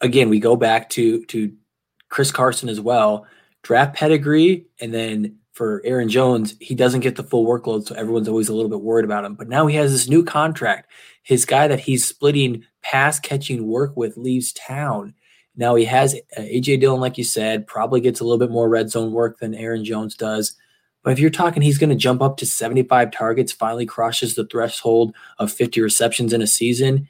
again, 0.00 0.28
we 0.28 0.40
go 0.40 0.56
back 0.56 0.88
to 0.90 1.24
to 1.26 1.52
Chris 2.08 2.30
Carson 2.32 2.68
as 2.68 2.80
well, 2.80 3.26
draft 3.62 3.96
pedigree, 3.96 4.66
and 4.80 4.92
then 4.92 5.36
for 5.52 5.82
Aaron 5.84 6.08
Jones, 6.08 6.54
he 6.60 6.74
doesn't 6.74 7.00
get 7.00 7.16
the 7.16 7.22
full 7.22 7.46
workload, 7.46 7.86
so 7.86 7.94
everyone's 7.94 8.28
always 8.28 8.48
a 8.48 8.54
little 8.54 8.70
bit 8.70 8.80
worried 8.80 9.04
about 9.04 9.24
him. 9.24 9.34
But 9.34 9.48
now 9.48 9.66
he 9.66 9.76
has 9.76 9.92
this 9.92 10.08
new 10.08 10.24
contract. 10.24 10.90
His 11.22 11.44
guy 11.44 11.68
that 11.68 11.80
he's 11.80 12.06
splitting 12.06 12.64
pass 12.82 13.18
catching 13.20 13.66
work 13.66 13.96
with 13.96 14.16
leaves 14.16 14.52
town. 14.52 15.14
Now 15.56 15.74
he 15.74 15.84
has 15.84 16.14
uh, 16.36 16.40
AJ 16.40 16.80
Dillon, 16.80 17.00
like 17.00 17.18
you 17.18 17.24
said, 17.24 17.66
probably 17.66 18.00
gets 18.00 18.20
a 18.20 18.24
little 18.24 18.38
bit 18.38 18.50
more 18.50 18.68
red 18.68 18.90
zone 18.90 19.12
work 19.12 19.38
than 19.38 19.54
Aaron 19.54 19.84
Jones 19.84 20.14
does. 20.14 20.54
But 21.02 21.12
if 21.12 21.18
you're 21.18 21.30
talking, 21.30 21.62
he's 21.62 21.78
going 21.78 21.90
to 21.90 21.96
jump 21.96 22.20
up 22.20 22.36
to 22.38 22.46
75 22.46 23.10
targets, 23.10 23.52
finally 23.52 23.86
crosses 23.86 24.34
the 24.34 24.46
threshold 24.46 25.14
of 25.38 25.52
50 25.52 25.80
receptions 25.80 26.32
in 26.32 26.42
a 26.42 26.46
season. 26.46 27.08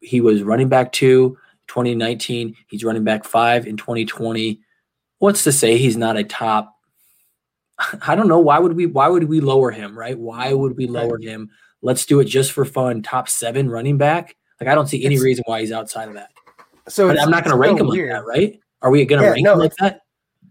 He 0.00 0.20
was 0.20 0.42
running 0.42 0.68
back 0.68 0.92
two, 0.92 1.38
2019. 1.68 2.54
He's 2.68 2.84
running 2.84 3.04
back 3.04 3.24
five 3.24 3.66
in 3.66 3.76
2020. 3.76 4.60
What's 5.18 5.44
to 5.44 5.52
say 5.52 5.78
he's 5.78 5.96
not 5.96 6.16
a 6.16 6.24
top? 6.24 6.74
I 8.06 8.14
don't 8.14 8.28
know. 8.28 8.38
Why 8.38 8.58
would 8.58 8.74
we? 8.74 8.86
Why 8.86 9.08
would 9.08 9.24
we 9.24 9.40
lower 9.40 9.70
him? 9.70 9.98
Right? 9.98 10.18
Why 10.18 10.52
would 10.52 10.76
we 10.76 10.86
lower 10.86 11.18
him? 11.18 11.50
Let's 11.82 12.04
do 12.04 12.20
it 12.20 12.26
just 12.26 12.52
for 12.52 12.64
fun. 12.64 13.02
Top 13.02 13.28
seven 13.28 13.70
running 13.70 13.96
back. 13.96 14.36
Like 14.60 14.68
I 14.68 14.74
don't 14.74 14.86
see 14.86 15.04
any 15.04 15.14
it's, 15.14 15.24
reason 15.24 15.44
why 15.46 15.60
he's 15.60 15.72
outside 15.72 16.08
of 16.08 16.14
that. 16.14 16.30
So 16.88 17.08
I'm 17.08 17.30
not 17.30 17.44
going 17.44 17.54
to 17.54 17.58
rank 17.58 17.80
him 17.80 17.88
weird. 17.88 18.12
like 18.12 18.20
that, 18.20 18.26
right? 18.26 18.60
Are 18.82 18.90
we 18.90 19.04
going 19.04 19.20
to 19.20 19.26
yeah, 19.26 19.32
rank 19.32 19.44
no, 19.44 19.54
him 19.54 19.58
like 19.58 19.76
that? 19.76 20.00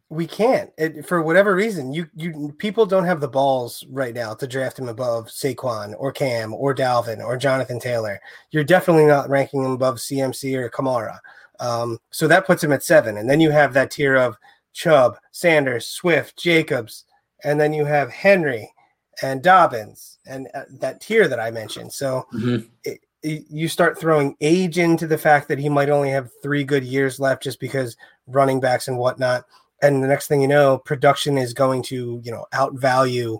We 0.09 0.25
can't. 0.25 0.71
It, 0.77 1.05
for 1.07 1.21
whatever 1.21 1.53
reason, 1.53 1.93
you 1.93 2.07
you 2.15 2.55
people 2.57 2.87
don't 2.87 3.05
have 3.05 3.21
the 3.21 3.27
balls 3.27 3.85
right 3.89 4.13
now 4.13 4.33
to 4.33 4.47
draft 4.47 4.79
him 4.79 4.89
above 4.89 5.27
Saquon 5.27 5.93
or 5.97 6.11
Cam 6.11 6.53
or 6.53 6.73
Dalvin 6.73 7.23
or 7.23 7.37
Jonathan 7.37 7.79
Taylor. 7.79 8.19
You're 8.49 8.63
definitely 8.63 9.05
not 9.05 9.29
ranking 9.29 9.63
him 9.63 9.71
above 9.71 9.97
CMC 9.97 10.55
or 10.55 10.69
Kamara. 10.69 11.19
Um, 11.59 11.99
so 12.09 12.27
that 12.27 12.47
puts 12.47 12.63
him 12.63 12.71
at 12.71 12.83
seven, 12.83 13.17
and 13.17 13.29
then 13.29 13.39
you 13.39 13.51
have 13.51 13.73
that 13.73 13.91
tier 13.91 14.15
of 14.15 14.35
Chubb, 14.73 15.17
Sanders, 15.31 15.85
Swift, 15.85 16.39
Jacobs, 16.39 17.05
and 17.43 17.59
then 17.59 17.73
you 17.73 17.85
have 17.85 18.09
Henry 18.09 18.73
and 19.21 19.43
Dobbins 19.43 20.17
and 20.25 20.47
uh, 20.53 20.63
that 20.79 21.01
tier 21.01 21.27
that 21.27 21.39
I 21.39 21.51
mentioned. 21.51 21.91
So 21.91 22.25
mm-hmm. 22.33 22.65
it, 22.83 23.01
you 23.23 23.67
start 23.67 23.99
throwing 23.99 24.35
age 24.41 24.77
into 24.77 25.05
the 25.05 25.17
fact 25.17 25.47
that 25.47 25.59
he 25.59 25.69
might 25.69 25.89
only 25.89 26.09
have 26.09 26.31
three 26.41 26.63
good 26.63 26.83
years 26.83 27.19
left 27.19 27.43
just 27.43 27.59
because 27.59 27.97
running 28.27 28.59
backs 28.59 28.87
and 28.87 28.97
whatnot. 28.97 29.45
And 29.81 30.03
the 30.03 30.07
next 30.07 30.27
thing 30.27 30.41
you 30.41 30.47
know, 30.47 30.77
production 30.77 31.37
is 31.37 31.53
going 31.53 31.83
to, 31.83 32.21
you 32.23 32.31
know, 32.31 32.45
outvalue 32.53 33.39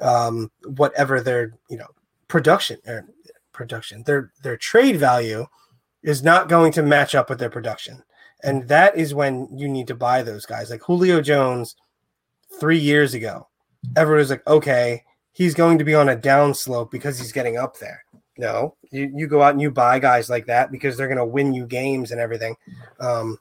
um, 0.00 0.50
whatever 0.64 1.20
their, 1.20 1.54
you 1.68 1.76
know, 1.76 1.88
production 2.28 2.78
or 2.86 3.06
production, 3.52 4.02
their 4.04 4.32
their 4.42 4.56
trade 4.56 4.96
value 4.96 5.46
is 6.02 6.22
not 6.22 6.48
going 6.48 6.72
to 6.72 6.82
match 6.82 7.14
up 7.14 7.28
with 7.28 7.38
their 7.38 7.50
production. 7.50 8.02
And 8.42 8.68
that 8.68 8.96
is 8.96 9.14
when 9.14 9.48
you 9.52 9.68
need 9.68 9.88
to 9.88 9.94
buy 9.94 10.22
those 10.22 10.46
guys. 10.46 10.70
Like 10.70 10.82
Julio 10.82 11.20
Jones 11.20 11.74
three 12.60 12.78
years 12.78 13.14
ago, 13.14 13.48
everyone 13.96 14.20
was 14.20 14.30
like, 14.30 14.46
okay, 14.46 15.02
he's 15.32 15.54
going 15.54 15.78
to 15.78 15.84
be 15.84 15.94
on 15.94 16.08
a 16.08 16.16
downslope 16.16 16.90
because 16.90 17.18
he's 17.18 17.32
getting 17.32 17.56
up 17.56 17.78
there. 17.78 18.04
No, 18.38 18.76
you, 18.92 19.10
you 19.12 19.26
go 19.26 19.42
out 19.42 19.52
and 19.52 19.60
you 19.60 19.70
buy 19.72 19.98
guys 19.98 20.30
like 20.30 20.46
that 20.46 20.70
because 20.70 20.96
they're 20.96 21.08
going 21.08 21.18
to 21.18 21.24
win 21.24 21.52
you 21.52 21.66
games 21.66 22.12
and 22.12 22.20
everything. 22.20 22.54
Um, 23.00 23.38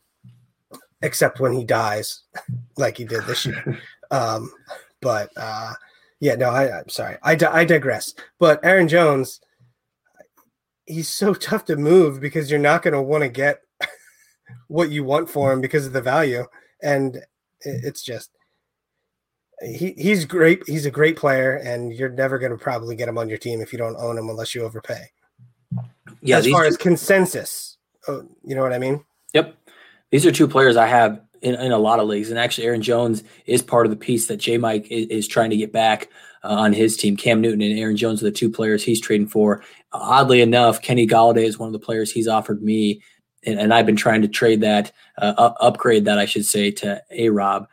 except 1.03 1.39
when 1.39 1.53
he 1.53 1.63
dies, 1.63 2.23
like 2.77 2.97
he 2.97 3.05
did 3.05 3.23
this 3.25 3.45
year. 3.45 3.79
Um, 4.09 4.49
but 5.01 5.31
uh, 5.35 5.73
yeah, 6.21 6.35
no, 6.35 6.49
I, 6.49 6.79
I'm 6.79 6.87
sorry, 6.87 7.17
I, 7.21 7.37
I 7.51 7.65
digress. 7.65 8.13
But 8.39 8.63
Aaron 8.63 8.87
Jones, 8.87 9.41
he's 10.85 11.09
so 11.09 11.33
tough 11.33 11.65
to 11.65 11.75
move 11.75 12.21
because 12.21 12.49
you're 12.49 12.57
not 12.57 12.83
going 12.83 12.93
to 12.93 13.01
want 13.01 13.23
to 13.23 13.29
get 13.29 13.59
what 14.69 14.91
you 14.91 15.03
want 15.03 15.29
for 15.29 15.51
him 15.51 15.59
because 15.59 15.85
of 15.85 15.91
the 15.91 16.01
value, 16.01 16.45
and 16.81 17.21
it's 17.59 18.01
just 18.01 18.31
he 19.61 19.93
he's 19.97 20.25
great. 20.25 20.63
He's 20.67 20.85
a 20.85 20.91
great 20.91 21.17
player, 21.17 21.55
and 21.55 21.93
you're 21.93 22.09
never 22.09 22.37
going 22.37 22.51
to 22.51 22.57
probably 22.57 22.95
get 22.95 23.09
him 23.09 23.17
on 23.17 23.29
your 23.29 23.37
team 23.37 23.61
if 23.61 23.71
you 23.71 23.79
don't 23.79 23.95
own 23.97 24.17
him 24.17 24.29
unless 24.29 24.53
you 24.53 24.63
overpay. 24.63 25.09
Yeah, 26.21 26.37
as 26.37 26.47
far 26.47 26.61
two, 26.61 26.67
as 26.67 26.77
consensus, 26.77 27.77
oh, 28.07 28.27
you 28.43 28.55
know 28.55 28.61
what 28.61 28.73
I 28.73 28.79
mean. 28.79 29.03
Yep, 29.33 29.55
these 30.11 30.25
are 30.25 30.31
two 30.31 30.47
players 30.47 30.77
I 30.77 30.87
have 30.87 31.21
in, 31.41 31.55
in 31.55 31.71
a 31.71 31.77
lot 31.77 31.99
of 31.99 32.07
leagues, 32.07 32.29
and 32.29 32.39
actually, 32.39 32.67
Aaron 32.67 32.81
Jones 32.81 33.23
is 33.45 33.61
part 33.61 33.85
of 33.85 33.89
the 33.89 33.97
piece 33.97 34.27
that 34.27 34.37
J 34.37 34.57
Mike 34.57 34.87
is, 34.91 35.07
is 35.07 35.27
trying 35.27 35.49
to 35.49 35.57
get 35.57 35.71
back 35.71 36.09
uh, 36.43 36.49
on 36.49 36.73
his 36.73 36.95
team. 36.95 37.17
Cam 37.17 37.41
Newton 37.41 37.61
and 37.61 37.77
Aaron 37.79 37.97
Jones 37.97 38.21
are 38.21 38.25
the 38.25 38.31
two 38.31 38.49
players 38.49 38.83
he's 38.83 39.01
trading 39.01 39.27
for. 39.27 39.63
Uh, 39.91 39.99
oddly 40.01 40.41
enough, 40.41 40.81
Kenny 40.81 41.07
Golladay 41.07 41.45
is 41.45 41.57
one 41.57 41.67
of 41.67 41.73
the 41.73 41.79
players 41.79 42.11
he's 42.11 42.27
offered 42.27 42.61
me, 42.61 43.01
and, 43.43 43.59
and 43.59 43.73
I've 43.73 43.85
been 43.85 43.95
trying 43.95 44.21
to 44.21 44.27
trade 44.27 44.61
that, 44.61 44.91
uh, 45.17 45.53
upgrade 45.59 46.05
that, 46.05 46.19
I 46.19 46.25
should 46.25 46.45
say, 46.45 46.71
to 46.71 47.01
A 47.11 47.29
Rob. 47.29 47.67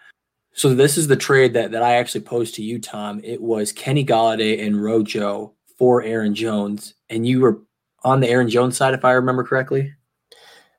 So 0.54 0.72
this 0.72 0.96
is 0.96 1.08
the 1.08 1.16
trade 1.16 1.52
that 1.54 1.72
that 1.72 1.82
I 1.82 1.96
actually 1.96 2.20
posed 2.22 2.54
to 2.54 2.62
you, 2.62 2.78
Tom. 2.78 3.20
It 3.24 3.42
was 3.42 3.72
Kenny 3.72 4.04
Golladay 4.04 4.64
and 4.64 4.82
Rojo 4.82 5.52
for 5.76 6.02
Aaron 6.02 6.34
Jones, 6.34 6.94
and 7.10 7.26
you 7.26 7.40
were 7.40 7.60
on 8.04 8.20
the 8.20 8.28
Aaron 8.28 8.48
Jones 8.48 8.76
side, 8.76 8.94
if 8.94 9.04
I 9.04 9.12
remember 9.12 9.42
correctly. 9.42 9.92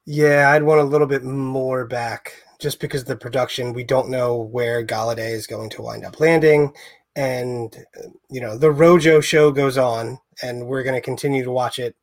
Yeah, 0.05 0.51
I'd 0.51 0.63
want 0.63 0.79
a 0.79 0.85
little 0.85 1.07
bit 1.07 1.23
more 1.23 1.85
back 1.85 2.41
just 2.59 2.79
because 2.79 3.03
the 3.03 3.17
production. 3.17 3.73
We 3.73 3.83
don't 3.83 4.09
know 4.09 4.37
where 4.37 4.85
Golladay 4.85 5.31
is 5.31 5.45
going 5.45 5.69
to 5.71 5.81
wind 5.81 6.05
up 6.05 6.21
landing, 6.21 6.71
and 7.17 7.75
uh, 7.99 8.07
you 8.29 8.39
know 8.39 8.57
the 8.57 8.71
Rojo 8.71 9.19
show 9.19 9.51
goes 9.51 9.77
on, 9.77 10.17
and 10.41 10.67
we're 10.67 10.83
going 10.83 10.95
to 10.95 11.01
continue 11.01 11.43
to 11.43 11.51
watch 11.51 11.79
it 11.79 11.97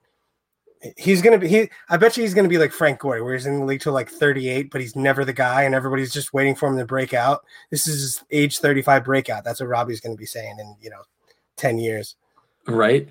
he's 0.96 1.22
gonna 1.22 1.38
be 1.38 1.48
he 1.48 1.70
i 1.90 1.96
bet 1.96 2.16
you 2.16 2.22
he's 2.22 2.34
gonna 2.34 2.48
be 2.48 2.58
like 2.58 2.72
frank 2.72 2.98
gore 2.98 3.22
where 3.22 3.34
he's 3.34 3.46
in 3.46 3.60
the 3.60 3.64
league 3.64 3.80
till 3.80 3.92
like 3.92 4.08
38 4.08 4.70
but 4.70 4.80
he's 4.80 4.96
never 4.96 5.24
the 5.24 5.32
guy 5.32 5.62
and 5.62 5.74
everybody's 5.74 6.12
just 6.12 6.32
waiting 6.32 6.54
for 6.54 6.68
him 6.68 6.76
to 6.76 6.84
break 6.84 7.14
out. 7.14 7.44
This 7.70 7.86
is 7.86 8.02
his 8.02 8.24
age 8.30 8.58
35 8.58 9.04
breakout. 9.04 9.44
That's 9.44 9.60
what 9.60 9.68
robby's 9.68 10.00
gonna 10.00 10.16
be 10.16 10.26
saying 10.26 10.56
in 10.58 10.76
you 10.80 10.90
know 10.90 11.02
10 11.56 11.78
years. 11.78 12.16
Right? 12.66 13.08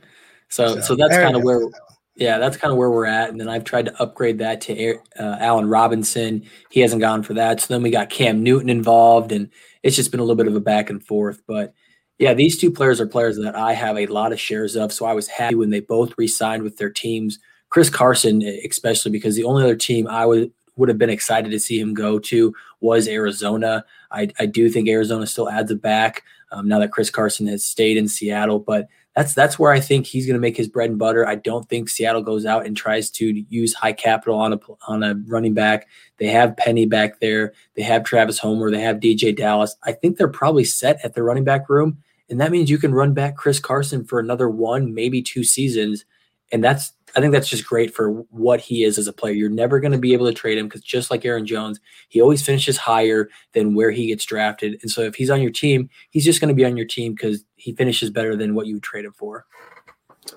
So 0.50 0.76
so, 0.76 0.82
so 0.82 0.96
that's 0.96 1.16
kind 1.16 1.36
of 1.36 1.44
where 1.44 1.60
that 1.60 1.80
yeah 2.16 2.38
that's 2.38 2.58
kind 2.58 2.72
of 2.72 2.78
where 2.78 2.92
we're 2.92 3.06
at 3.06 3.30
and 3.30 3.40
then 3.40 3.48
i've 3.48 3.64
tried 3.64 3.86
to 3.86 4.02
upgrade 4.02 4.38
that 4.40 4.60
to 4.60 5.00
uh, 5.18 5.38
allen 5.40 5.70
robinson. 5.70 6.44
He 6.70 6.82
hasn't 6.82 7.00
gone 7.00 7.24
for 7.24 7.34
that 7.36 7.62
so 7.62 7.74
then 7.74 7.82
we 7.82 7.90
got 7.90 8.10
cam 8.10 8.44
newton 8.44 8.70
involved 8.70 9.32
and 9.32 9.50
it's 9.82 9.96
just 9.96 10.12
been 10.12 10.20
a 10.20 10.24
little 10.24 10.36
bit 10.36 10.48
of 10.48 10.56
a 10.56 10.60
back 10.60 10.90
and 10.90 11.02
forth 11.02 11.42
but 11.48 11.74
yeah, 12.22 12.36
these 12.36 12.56
two 12.56 12.70
players 12.70 13.02
are 13.02 13.08
players 13.08 13.36
that 13.38 13.56
I 13.56 13.74
have 13.74 13.98
a 13.98 14.06
lot 14.06 14.32
of 14.32 14.40
shares 14.40 14.76
of. 14.76 14.94
So 14.94 15.08
I 15.08 15.14
was 15.14 15.28
happy 15.28 15.56
when 15.56 15.72
they 15.72 15.80
both 15.80 16.14
re-signed 16.20 16.62
with 16.62 16.78
their 16.78 16.92
teams 16.92 17.40
Chris 17.72 17.90
Carson, 17.90 18.44
especially 18.44 19.12
because 19.12 19.36
the 19.36 19.46
only 19.46 19.64
other 19.64 19.76
team 19.76 20.08
I 20.08 20.26
would 20.26 20.52
would 20.76 20.90
have 20.90 20.98
been 20.98 21.10
excited 21.10 21.52
to 21.52 21.60
see 21.60 21.80
him 21.80 21.94
go 21.94 22.20
to 22.20 22.54
was 22.80 23.08
Arizona. 23.08 23.84
I, 24.12 24.30
I 24.40 24.46
do 24.46 24.70
think 24.70 24.88
Arizona 24.88 25.28
still 25.28 25.50
adds 25.50 25.72
a 25.72 25.76
back 25.76 26.24
um, 26.52 26.68
now 26.68 26.80
that 26.80 26.92
Chris 26.92 27.10
Carson 27.10 27.48
has 27.48 27.66
stayed 27.66 27.98
in 27.98 28.08
Seattle, 28.08 28.60
but 28.60 28.88
that's 29.16 29.34
that's 29.34 29.60
where 29.60 29.72
I 29.72 29.80
think 29.80 30.06
he's 30.06 30.26
going 30.26 30.36
to 30.36 30.42
make 30.42 30.56
his 30.56 30.70
bread 30.70 30.90
and 30.90 31.00
butter. 31.00 31.28
I 31.28 31.36
don't 31.36 31.68
think 31.68 31.90
Seattle 31.90 32.22
goes 32.22 32.46
out 32.46 32.66
and 32.66 32.76
tries 32.76 33.10
to 33.12 33.46
use 33.50 33.74
high 33.74 33.94
capital 33.94 34.36
on 34.36 34.54
a 34.54 34.60
on 34.88 35.04
a 35.04 35.16
running 35.28 35.54
back. 35.54 35.88
They 36.18 36.28
have 36.28 36.56
Penny 36.58 36.86
back 36.86 37.20
there. 37.20 37.54
They 37.76 37.84
have 37.84 38.04
Travis 38.04 38.40
Homer. 38.40 38.72
They 38.72 38.82
have 38.82 38.98
DJ 38.98 39.36
Dallas. 39.36 39.76
I 39.84 39.92
think 39.92 40.18
they're 40.18 40.30
probably 40.30 40.64
set 40.64 41.04
at 41.04 41.14
the 41.14 41.24
running 41.24 41.44
back 41.44 41.70
room, 41.70 41.98
and 42.30 42.40
that 42.40 42.52
means 42.52 42.70
you 42.70 42.78
can 42.78 42.94
run 42.94 43.14
back 43.14 43.36
Chris 43.36 43.60
Carson 43.60 44.06
for 44.06 44.20
another 44.20 44.50
one, 44.50 44.94
maybe 44.94 45.22
two 45.22 45.44
seasons, 45.44 46.06
and 46.52 46.64
that's 46.64 46.94
I 47.16 47.20
think 47.20 47.34
that's 47.34 47.50
just 47.50 47.66
great 47.66 47.94
for 47.94 48.12
what 48.30 48.62
he 48.62 48.84
is 48.84 48.98
as 48.98 49.08
a 49.08 49.14
player. 49.14 49.34
You're 49.34 49.50
never 49.50 49.80
going 49.80 49.92
to 49.92 49.98
be 49.98 50.14
able 50.14 50.28
to 50.28 50.34
trade 50.34 50.58
him 50.58 50.68
because 50.68 50.82
just 50.82 51.12
like 51.12 51.26
Aaron 51.26 51.46
Jones, 51.46 51.80
he 52.10 52.22
always 52.22 52.42
finishes 52.42 52.78
higher 52.78 53.30
than 53.54 53.76
where 53.76 53.92
he 53.92 54.08
gets 54.08 54.26
drafted. 54.26 54.80
And 54.82 54.90
so 54.90 55.02
if 55.02 55.16
he's 55.16 55.30
on 55.30 55.42
your 55.42 55.52
team, 55.52 55.90
he's 56.10 56.26
just 56.26 56.40
going 56.40 56.50
to 56.50 56.56
be 56.56 56.66
on 56.66 56.78
your 56.78 56.86
team 56.86 57.14
because 57.14 57.44
he 57.56 57.74
finishes 57.74 58.10
better 58.10 58.36
than 58.36 58.56
what 58.56 58.68
you 58.68 58.76
would 58.76 58.84
trade 58.84 59.06
him 59.06 59.14
for. 59.14 59.46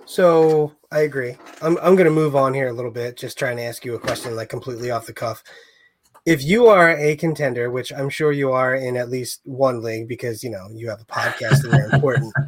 So 0.07 0.73
I 0.91 1.01
agree. 1.01 1.37
I'm 1.63 1.77
I'm 1.79 1.95
going 1.95 2.07
to 2.07 2.11
move 2.11 2.35
on 2.37 2.55
here 2.55 2.69
a 2.69 2.73
little 2.73 2.91
bit, 2.91 3.17
just 3.17 3.39
trying 3.39 3.57
to 3.59 3.63
ask 3.63 3.85
you 3.85 3.95
a 3.95 3.99
question 3.99 4.35
like 4.35 4.49
completely 4.49 4.91
off 4.91 5.07
the 5.07 5.13
cuff. 5.13 5.43
If 6.27 6.43
you 6.43 6.69
are 6.69 6.97
a 6.97 7.17
contender, 7.17 7.71
which 7.71 7.93
I'm 7.93 8.09
sure 8.09 8.33
you 8.33 8.51
are 8.53 8.75
in 8.75 8.97
at 8.97 9.11
least 9.11 9.43
one 9.45 9.83
league 9.83 10.09
because 10.09 10.43
you 10.43 10.51
know 10.51 10.69
you 10.73 10.89
have 10.89 11.03
a 11.03 11.05
podcast 11.05 11.65
and 11.65 11.73
you're 11.75 11.95
important. 11.95 12.33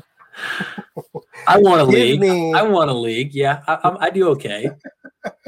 I 1.47 1.59
want 1.59 1.81
a 1.81 1.85
league. 1.85 2.21
Me... 2.21 2.53
I 2.55 2.63
want 2.63 2.91
a 2.91 2.95
league. 2.95 3.35
Yeah, 3.35 3.63
I, 3.67 3.97
I, 4.01 4.11
do 4.11 4.29
okay. 4.31 4.71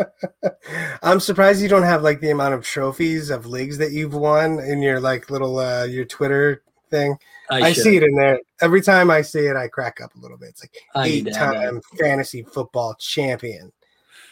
I'm 1.03 1.21
surprised 1.21 1.63
you 1.63 1.69
don't 1.69 1.83
have 1.83 2.03
like 2.03 2.21
the 2.21 2.31
amount 2.31 2.55
of 2.55 2.65
trophies 2.65 3.31
of 3.31 3.47
leagues 3.47 3.79
that 3.79 3.93
you've 3.93 4.15
won 4.15 4.59
in 4.61 4.83
your 4.83 5.01
like 5.01 5.31
little 5.31 5.59
uh 5.59 5.85
your 5.85 6.05
Twitter 6.05 6.63
thing. 6.91 7.17
I, 7.51 7.61
I 7.61 7.73
see 7.73 7.97
it 7.97 8.03
in 8.03 8.15
there 8.15 8.39
every 8.61 8.83
time 8.83 9.11
I 9.11 9.23
see 9.23 9.41
it. 9.41 9.57
I 9.57 9.69
crack 9.69 10.01
up 10.01 10.15
a 10.15 10.19
little 10.19 10.37
bit. 10.37 10.51
It's 10.51 10.63
like 10.63 11.07
eight-time 11.07 11.81
fantasy 11.99 12.43
football 12.43 12.95
champion 12.95 13.73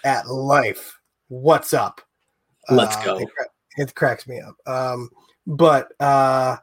at 0.04 0.28
life. 0.28 1.00
What's 1.28 1.72
up? 1.72 2.00
Let's 2.70 2.96
uh, 2.96 3.04
go. 3.04 3.18
It, 3.18 3.28
it, 3.76 3.94
cracks 3.94 4.26
me 4.26 4.40
up. 4.40 4.56
Um, 4.66 5.10
but 5.46 5.88
uh, 6.00 6.56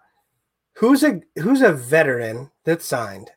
who's 0.73 1.03
a 1.03 1.21
who's 1.35 1.61
a 1.61 1.73
veteran 1.73 2.51
that 2.65 2.81
signed 2.81 3.31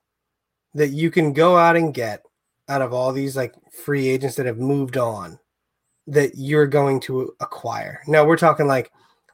that 0.76 0.90
you 0.90 1.10
can 1.10 1.32
go 1.32 1.56
out 1.56 1.76
and 1.76 1.94
get 1.94 2.22
out 2.68 2.82
of 2.82 2.92
all 2.92 3.12
these 3.12 3.36
like 3.36 3.54
free 3.72 4.08
agents 4.08 4.36
that 4.36 4.46
have 4.46 4.58
moved 4.58 4.96
on 4.96 5.38
that 6.06 6.32
you're 6.36 6.66
going 6.66 7.00
to 7.00 7.34
acquire. 7.40 8.02
Now 8.06 8.24
we're 8.24 8.36
talking 8.36 8.66
like 8.66 8.92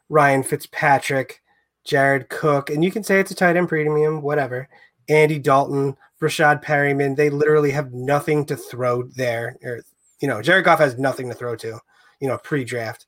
Ryan 0.08 0.42
Fitzpatrick, 0.42 1.42
Jared 1.84 2.28
Cook, 2.28 2.70
and 2.70 2.84
you 2.84 2.90
can 2.90 3.02
say 3.02 3.18
it's 3.18 3.30
a 3.30 3.34
tight 3.34 3.56
end 3.56 3.68
premium, 3.68 4.22
whatever. 4.22 4.68
Andy 5.08 5.38
Dalton, 5.38 5.96
Breshad 6.20 6.62
Perriman, 6.62 7.16
they 7.16 7.28
literally 7.28 7.72
have 7.72 7.92
nothing 7.92 8.46
to 8.46 8.56
throw 8.56 9.02
there. 9.02 9.56
Or 9.64 9.80
you 10.20 10.28
know, 10.28 10.40
Jared 10.40 10.64
Goff 10.64 10.78
has 10.78 10.96
nothing 10.96 11.28
to 11.28 11.34
throw 11.34 11.56
to, 11.56 11.80
you 12.20 12.28
know, 12.28 12.38
pre-draft. 12.38 13.06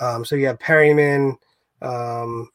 Um, 0.00 0.24
so 0.24 0.36
you 0.36 0.46
have 0.46 0.60
Perriman, 0.60 1.36
um, 1.82 2.48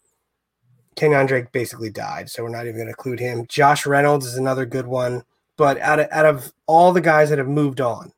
Kenyan 0.98 1.28
Drake 1.28 1.52
basically 1.52 1.90
died, 1.90 2.30
so 2.30 2.44
we're 2.44 2.50
not 2.50 2.64
even 2.64 2.76
going 2.76 2.88
to 2.88 2.92
include 2.92 3.20
him. 3.20 3.46
Josh 3.48 3.86
Reynolds 3.86 4.26
is 4.26 4.36
another 4.36 4.66
good 4.66 4.88
one. 4.88 5.24
But 5.56 5.80
out 5.80 6.00
of, 6.00 6.08
out 6.12 6.26
of 6.26 6.52
all 6.68 6.92
the 6.92 7.02
guys 7.02 7.30
that 7.30 7.40
have 7.40 7.48
moved 7.48 7.82
on, 7.82 8.12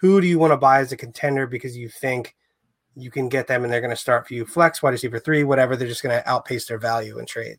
who 0.00 0.20
do 0.20 0.26
you 0.26 0.38
want 0.38 0.52
to 0.52 0.56
buy 0.56 0.80
as 0.80 0.92
a 0.92 0.96
contender 0.96 1.46
because 1.46 1.76
you 1.76 1.88
think 1.88 2.34
you 2.96 3.10
can 3.10 3.28
get 3.28 3.46
them 3.46 3.62
and 3.62 3.72
they're 3.72 3.80
going 3.80 3.90
to 3.90 3.96
start 3.96 4.26
for 4.26 4.34
you 4.34 4.44
flex, 4.44 4.82
wide 4.82 4.90
receiver 4.90 5.18
three, 5.18 5.44
whatever. 5.44 5.76
They're 5.76 5.88
just 5.88 6.02
going 6.02 6.16
to 6.16 6.28
outpace 6.28 6.66
their 6.66 6.78
value 6.78 7.18
in 7.18 7.26
trade. 7.26 7.58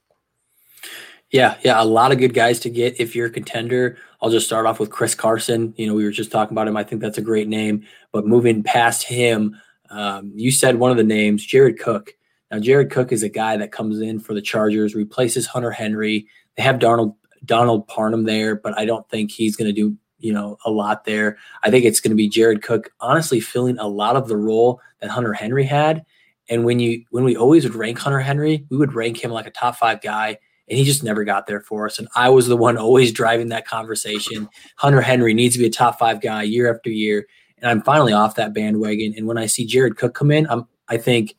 Yeah, 1.32 1.58
yeah, 1.64 1.82
a 1.82 1.84
lot 1.84 2.12
of 2.12 2.20
good 2.20 2.34
guys 2.34 2.60
to 2.60 2.70
get 2.70 3.00
if 3.00 3.16
you're 3.16 3.28
a 3.28 3.32
contender. 3.32 3.98
I'll 4.22 4.30
just 4.30 4.46
start 4.46 4.68
off 4.68 4.80
with 4.80 4.92
Chris 4.92 5.16
Carson. 5.16 5.74
You 5.78 5.88
know, 5.88 5.96
we 5.96 6.04
were 6.04 6.12
just 6.12 6.32
talking 6.32 6.54
about 6.54 6.68
him. 6.68 6.78
I 6.78 6.84
think 6.84 7.02
that's 7.02 7.18
a 7.18 7.24
great 7.24 7.48
name. 7.48 7.86
But 8.12 8.28
moving 8.28 8.62
past 8.62 9.04
him, 9.04 9.60
um, 9.90 10.32
you 10.36 10.52
said 10.52 10.76
one 10.76 10.92
of 10.92 10.98
the 10.98 11.04
names, 11.04 11.44
Jared 11.44 11.80
Cook. 11.80 12.14
Now, 12.54 12.60
Jared 12.60 12.92
Cook 12.92 13.12
is 13.12 13.24
a 13.24 13.30
guy 13.30 13.58
that 13.58 13.72
comes 13.72 14.00
in 14.00 14.20
for 14.20 14.36
the 14.36 14.42
Chargers, 14.42 14.94
replaces 14.94 15.48
Hunter 15.48 15.72
Henry. 15.72 16.28
They 16.56 16.62
have 16.62 16.78
Donald 16.78 17.16
Donald 17.46 17.88
Parham 17.88 18.26
there, 18.26 18.56
but 18.56 18.78
I 18.78 18.86
don't 18.86 19.10
think 19.10 19.32
he's 19.32 19.56
going 19.56 19.74
to 19.74 19.74
do 19.74 19.98
you 20.20 20.32
know 20.32 20.58
a 20.64 20.70
lot 20.70 21.04
there. 21.04 21.38
I 21.64 21.72
think 21.72 21.84
it's 21.84 22.00
going 22.00 22.12
to 22.12 22.16
be 22.16 22.30
Jared 22.30 22.62
Cook, 22.62 22.92
honestly, 23.00 23.40
filling 23.40 23.80
a 23.80 23.88
lot 23.88 24.16
of 24.16 24.28
the 24.28 24.38
role 24.38 24.80
that 25.02 25.10
Hunter 25.10 25.34
Henry 25.34 25.64
had. 25.64 26.06
And 26.48 26.64
when 26.64 26.80
you 26.80 27.04
when 27.10 27.24
we 27.24 27.36
always 27.36 27.64
would 27.64 27.74
rank 27.74 27.98
Hunter 27.98 28.20
Henry, 28.20 28.68
we 28.70 28.78
would 28.78 28.94
rank 28.94 29.24
him 29.24 29.32
like 29.32 29.48
a 29.48 29.52
top 29.52 29.78
five 29.78 30.02
guy, 30.02 30.38
and 30.68 30.78
he 30.78 30.84
just 30.84 31.04
never 31.04 31.24
got 31.24 31.48
there 31.48 31.62
for 31.62 31.88
us. 31.88 31.98
And 31.98 32.08
I 32.16 32.30
was 32.30 32.46
the 32.46 32.56
one 32.56 32.78
always 32.78 33.12
driving 33.12 33.50
that 33.50 33.68
conversation. 33.68 34.48
Hunter 34.76 35.02
Henry 35.02 35.34
needs 35.34 35.56
to 35.56 35.60
be 35.60 35.66
a 35.66 35.72
top 35.72 35.98
five 35.98 36.22
guy 36.22 36.44
year 36.44 36.72
after 36.72 36.92
year, 36.92 37.26
and 37.58 37.72
I'm 37.72 37.82
finally 37.82 38.14
off 38.14 38.36
that 38.36 38.54
bandwagon. 38.54 39.16
And 39.18 39.26
when 39.26 39.40
I 39.40 39.48
see 39.48 39.66
Jared 39.66 39.98
Cook 39.98 40.14
come 40.14 40.30
in, 40.30 40.46
I'm 40.52 40.68
I 40.88 40.98
think 40.98 41.34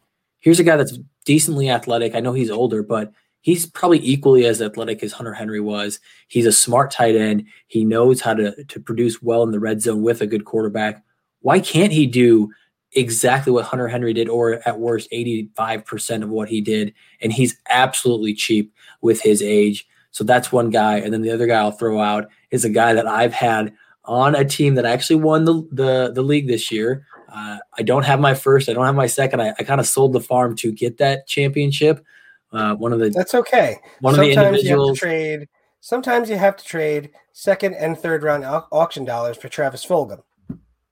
here's 0.44 0.60
a 0.60 0.64
guy 0.64 0.76
that's 0.76 0.98
decently 1.24 1.70
athletic. 1.70 2.14
I 2.14 2.20
know 2.20 2.34
he's 2.34 2.50
older, 2.50 2.82
but 2.82 3.10
he's 3.40 3.64
probably 3.64 3.98
equally 4.06 4.44
as 4.44 4.60
athletic 4.60 5.02
as 5.02 5.12
Hunter 5.12 5.32
Henry 5.32 5.58
was. 5.58 5.98
He's 6.28 6.44
a 6.44 6.52
smart 6.52 6.90
tight 6.90 7.16
end. 7.16 7.46
He 7.66 7.82
knows 7.82 8.20
how 8.20 8.34
to, 8.34 8.64
to 8.64 8.78
produce 8.78 9.22
well 9.22 9.42
in 9.42 9.52
the 9.52 9.58
red 9.58 9.80
zone 9.80 10.02
with 10.02 10.20
a 10.20 10.26
good 10.26 10.44
quarterback. 10.44 11.02
Why 11.40 11.60
can't 11.60 11.92
he 11.92 12.06
do 12.06 12.52
exactly 12.92 13.52
what 13.54 13.64
Hunter 13.64 13.88
Henry 13.88 14.12
did, 14.12 14.28
or 14.28 14.60
at 14.68 14.78
worst, 14.78 15.10
85% 15.10 16.22
of 16.22 16.28
what 16.28 16.50
he 16.50 16.60
did? 16.60 16.92
And 17.22 17.32
he's 17.32 17.56
absolutely 17.70 18.34
cheap 18.34 18.72
with 19.00 19.22
his 19.22 19.40
age. 19.40 19.88
So 20.10 20.24
that's 20.24 20.52
one 20.52 20.68
guy. 20.68 20.98
And 20.98 21.12
then 21.12 21.22
the 21.22 21.30
other 21.30 21.46
guy 21.46 21.58
I'll 21.60 21.72
throw 21.72 22.00
out 22.00 22.28
is 22.50 22.66
a 22.66 22.70
guy 22.70 22.92
that 22.92 23.06
I've 23.06 23.32
had 23.32 23.72
on 24.04 24.34
a 24.34 24.44
team 24.44 24.74
that 24.74 24.84
actually 24.84 25.16
won 25.16 25.46
the, 25.46 25.66
the, 25.72 26.12
the 26.14 26.22
league 26.22 26.48
this 26.48 26.70
year. 26.70 27.06
Uh, 27.34 27.58
I 27.76 27.82
don't 27.82 28.04
have 28.04 28.20
my 28.20 28.32
first. 28.32 28.68
I 28.68 28.74
don't 28.74 28.86
have 28.86 28.94
my 28.94 29.08
second. 29.08 29.42
I, 29.42 29.54
I 29.58 29.64
kind 29.64 29.80
of 29.80 29.86
sold 29.86 30.12
the 30.12 30.20
farm 30.20 30.54
to 30.56 30.70
get 30.70 30.98
that 30.98 31.26
championship. 31.26 32.04
Uh, 32.52 32.76
one 32.76 32.92
of 32.92 33.00
the 33.00 33.10
that's 33.10 33.34
okay. 33.34 33.78
One 34.00 34.14
sometimes 34.14 34.36
of 34.36 34.36
the 34.36 34.46
individuals 34.48 34.98
trade. 34.98 35.48
Sometimes 35.80 36.30
you 36.30 36.36
have 36.36 36.56
to 36.56 36.64
trade 36.64 37.10
second 37.32 37.74
and 37.74 37.98
third 37.98 38.22
round 38.22 38.44
au- 38.44 38.66
auction 38.70 39.04
dollars 39.04 39.36
for 39.36 39.48
Travis 39.48 39.84
Fulgham. 39.84 40.22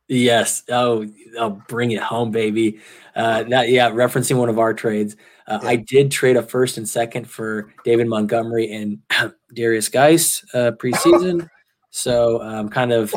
Yes. 0.09 0.65
Oh, 0.69 1.07
oh, 1.39 1.63
bring 1.69 1.93
it 1.93 2.03
home, 2.03 2.33
baby. 2.33 2.81
Uh, 3.15 3.45
that 3.45 3.69
yeah, 3.69 3.89
referencing 3.91 4.37
one 4.37 4.49
of 4.49 4.59
our 4.59 4.75
trades. 4.75 5.17
Uh, 5.47 5.61
yeah. 5.63 5.69
I 5.69 5.77
did 5.77 6.11
trade 6.11 6.37
a 6.37 6.43
first 6.43 6.77
and 6.77 6.89
second 6.89 7.31
for 7.31 7.73
David 7.85 8.09
Montgomery 8.09 8.71
and 8.73 8.99
Darius 9.55 9.89
Geis 9.89 10.45
uh, 10.55 10.73
preseason. 10.73 11.49
so 11.91 12.43
um, 12.43 12.69
kind 12.69 12.93
of 12.93 13.15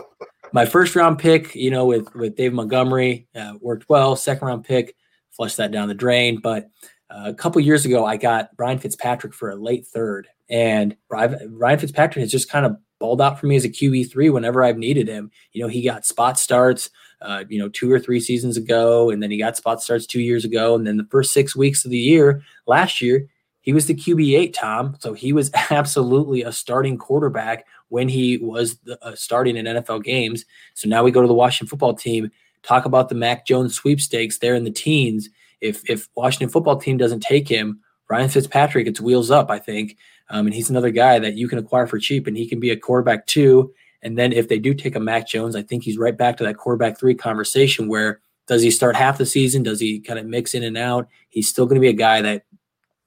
my 0.56 0.66
first 0.66 0.95
round 0.95 1.20
pick, 1.20 1.53
you 1.53 1.70
know, 1.70 1.86
with 1.86 2.16
with 2.16 2.38
David 2.38 2.56
Montgomery 2.56 3.28
uh, 3.36 3.56
worked 3.60 3.89
well. 3.89 4.16
Second 4.16 4.47
round 4.47 4.64
pick, 4.64 4.95
flushed 5.32 5.58
that 5.58 5.72
down 5.72 5.89
the 5.89 5.93
drain. 5.93 6.39
But 6.39 6.70
uh, 7.10 7.24
a 7.26 7.34
couple 7.34 7.60
years 7.60 7.84
ago, 7.84 8.06
I 8.06 8.16
got 8.16 8.47
Ryan 8.58 8.80
Fitzpatrick 8.80 9.34
for 9.34 9.49
a 9.49 9.56
late 9.58 9.86
third, 9.86 10.30
and 10.49 10.95
Ryan 11.10 11.80
Fitzpatrick 11.80 12.22
has 12.22 12.32
just 12.32 12.49
kind 12.49 12.66
of 12.66 12.78
balled 13.01 13.22
out 13.22 13.38
for 13.38 13.47
me 13.47 13.58
as 13.58 13.66
a 13.66 13.70
QB 13.70 14.10
three 14.10 14.30
whenever 14.30 14.64
I've 14.64 14.78
needed 14.78 15.10
him. 15.10 15.30
You 15.51 15.62
know, 15.62 15.68
he 15.68 15.84
got 15.84 16.06
spot 16.06 16.39
starts, 16.39 16.89
uh, 17.22 17.43
you 17.49 17.60
know, 17.60 17.68
two 17.68 17.91
or 17.91 17.99
three 17.99 18.22
seasons 18.22 18.56
ago, 18.56 19.10
and 19.10 19.22
then 19.22 19.32
he 19.32 19.38
got 19.38 19.58
spot 19.58 19.84
starts 19.84 20.08
two 20.08 20.22
years 20.22 20.45
ago, 20.45 20.74
and 20.74 20.88
then 20.88 20.95
the 20.95 21.08
first 21.12 21.34
six 21.34 21.53
weeks 21.53 21.84
of 21.84 21.91
the 21.91 21.97
year 21.97 22.41
last 22.66 23.01
year, 23.01 23.28
he 23.60 23.74
was 23.74 23.88
the 23.88 23.95
QB 23.95 24.38
eight, 24.39 24.53
Tom. 24.53 24.95
So 25.01 25.12
he 25.12 25.34
was 25.34 25.51
absolutely 25.70 26.43
a 26.43 26.53
starting 26.53 26.97
quarterback 26.97 27.66
when 27.96 28.10
he 28.10 28.38
was 28.39 28.78
uh, 29.02 29.16
starting 29.16 29.56
in 29.56 29.66
NFL 29.66 30.04
games. 30.04 30.43
So 30.74 30.89
now 30.89 31.02
we 31.02 31.12
go 31.12 31.22
to 31.22 31.30
the 31.30 31.34
Washington 31.34 31.70
football 31.70 31.93
team. 31.93 32.30
Talk 32.62 32.84
about 32.84 33.08
the 33.08 33.16
Mac 33.16 33.46
Jones 33.48 33.74
sweepstakes 33.74 34.39
there 34.39 34.54
in 34.54 34.66
the 34.66 34.70
teens. 34.70 35.30
If 35.62 35.89
if 35.89 36.10
Washington 36.14 36.50
football 36.50 36.76
team 36.76 36.98
doesn't 36.98 37.22
take 37.22 37.48
him, 37.48 37.80
Ryan 38.10 38.28
Fitzpatrick, 38.28 38.86
it's 38.86 39.00
wheels 39.00 39.32
up. 39.32 39.50
I 39.50 39.60
think. 39.60 39.96
Um, 40.30 40.48
and 40.48 40.54
he's 40.54 40.70
another 40.70 40.89
guy 40.89 41.20
that 41.20 41.36
you 41.36 41.48
can 41.48 41.58
acquire 41.58 41.88
for 41.88 41.98
cheap, 41.98 42.28
and 42.28 42.36
he 42.36 42.50
can 42.50 42.60
be 42.60 42.72
a 42.72 42.76
quarterback 42.76 43.28
too. 43.28 43.74
And 44.02 44.18
then 44.18 44.34
if 44.34 44.50
they 44.50 44.60
do 44.60 44.74
take 44.74 44.98
a 44.98 45.00
Mac 45.00 45.26
Jones, 45.26 45.56
I 45.56 45.62
think 45.62 45.84
he's 45.84 45.98
right 45.98 46.18
back 46.18 46.36
to 46.38 46.43
that 46.43 46.58
quarterback 46.58 47.00
three 47.00 47.16
conversation 47.16 47.88
where 47.88 48.20
does 48.46 48.62
he 48.62 48.72
start 48.72 48.98
half 48.98 49.18
the 49.18 49.26
season? 49.26 49.64
Does 49.64 49.80
he 49.80 50.02
kind 50.02 50.20
of 50.20 50.26
mix 50.26 50.54
in 50.54 50.64
and 50.64 50.78
out? 50.78 51.08
He's 51.30 51.48
still 51.48 51.66
going 51.66 51.76
to 51.76 51.88
be 51.88 51.89
a 51.89 51.93
guy 51.93 52.22
that 52.22 52.43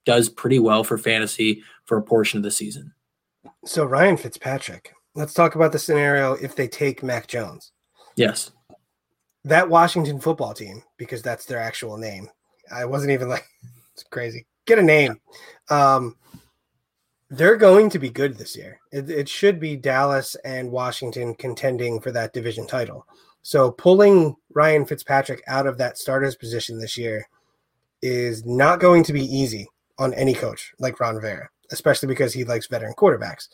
does 0.06 0.30
pretty 0.30 0.58
well 0.58 0.82
for 0.82 0.96
fantasy 0.96 1.62
for 1.84 1.98
a 1.98 2.02
portion 2.02 2.38
of 2.38 2.42
the 2.42 2.50
season. 2.50 2.94
So 3.68 3.84
Ryan 3.84 4.16
Fitzpatrick, 4.16 4.94
let's 5.14 5.34
talk 5.34 5.54
about 5.54 5.72
the 5.72 5.78
scenario 5.78 6.32
if 6.32 6.56
they 6.56 6.66
take 6.66 7.02
Mac 7.02 7.26
Jones. 7.26 7.72
Yes. 8.16 8.50
That 9.44 9.68
Washington 9.68 10.20
football 10.20 10.54
team, 10.54 10.82
because 10.96 11.20
that's 11.20 11.44
their 11.44 11.58
actual 11.58 11.98
name. 11.98 12.30
I 12.74 12.86
wasn't 12.86 13.12
even 13.12 13.28
like 13.28 13.46
it's 13.92 14.04
crazy. 14.04 14.46
Get 14.64 14.78
a 14.78 14.82
name. 14.82 15.20
Um, 15.68 16.16
they're 17.28 17.58
going 17.58 17.90
to 17.90 17.98
be 17.98 18.08
good 18.08 18.38
this 18.38 18.56
year. 18.56 18.80
It, 18.90 19.10
it, 19.10 19.28
should 19.28 19.60
be 19.60 19.76
Dallas 19.76 20.34
and 20.46 20.72
Washington 20.72 21.34
contending 21.34 22.00
for 22.00 22.10
that 22.12 22.32
division 22.32 22.66
title. 22.66 23.06
So 23.42 23.70
pulling 23.70 24.34
Ryan 24.54 24.86
Fitzpatrick 24.86 25.42
out 25.46 25.66
of 25.66 25.76
that 25.76 25.98
starter's 25.98 26.36
position 26.36 26.78
this 26.78 26.96
year 26.96 27.28
is 28.00 28.46
not 28.46 28.80
going 28.80 29.02
to 29.04 29.12
be 29.12 29.24
easy 29.24 29.68
on 29.98 30.14
any 30.14 30.32
coach 30.32 30.72
like 30.78 31.00
Ron 31.00 31.16
Rivera, 31.16 31.50
especially 31.70 32.08
because 32.08 32.32
he 32.32 32.44
likes 32.44 32.66
veteran 32.66 32.94
quarterbacks. 32.94 33.48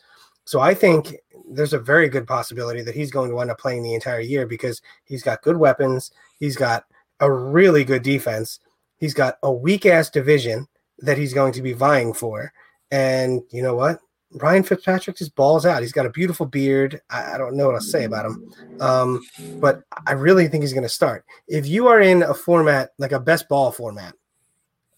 So 0.45 0.59
I 0.59 0.73
think 0.73 1.15
there's 1.49 1.73
a 1.73 1.79
very 1.79 2.07
good 2.07 2.27
possibility 2.27 2.81
that 2.83 2.95
he's 2.95 3.11
going 3.11 3.31
to 3.31 3.39
end 3.39 3.51
up 3.51 3.59
playing 3.59 3.83
the 3.83 3.95
entire 3.95 4.19
year 4.19 4.45
because 4.45 4.81
he's 5.03 5.23
got 5.23 5.41
good 5.41 5.57
weapons, 5.57 6.11
he's 6.37 6.55
got 6.55 6.85
a 7.19 7.31
really 7.31 7.83
good 7.83 8.03
defense, 8.03 8.59
he's 8.97 9.13
got 9.13 9.37
a 9.43 9.51
weak 9.51 9.85
ass 9.85 10.09
division 10.09 10.67
that 10.99 11.17
he's 11.17 11.33
going 11.33 11.53
to 11.53 11.61
be 11.61 11.73
vying 11.73 12.13
for 12.13 12.53
and 12.91 13.41
you 13.51 13.61
know 13.61 13.75
what? 13.75 13.99
Ryan 14.33 14.63
Fitzpatrick 14.63 15.17
just 15.17 15.35
balls 15.35 15.65
out. 15.65 15.81
He's 15.81 15.93
got 15.93 16.05
a 16.05 16.09
beautiful 16.09 16.45
beard. 16.45 17.01
I, 17.09 17.33
I 17.33 17.37
don't 17.37 17.55
know 17.55 17.67
what 17.67 17.75
I'll 17.75 17.81
say 17.81 18.03
about 18.03 18.25
him, 18.25 18.51
um, 18.81 19.21
but 19.59 19.81
I 20.07 20.11
really 20.11 20.47
think 20.47 20.63
he's 20.63 20.73
going 20.73 20.83
to 20.83 20.89
start. 20.89 21.25
If 21.47 21.67
you 21.67 21.87
are 21.87 22.01
in 22.01 22.23
a 22.23 22.33
format 22.33 22.91
like 22.97 23.13
a 23.13 23.19
best 23.19 23.47
ball 23.47 23.71
format, 23.71 24.13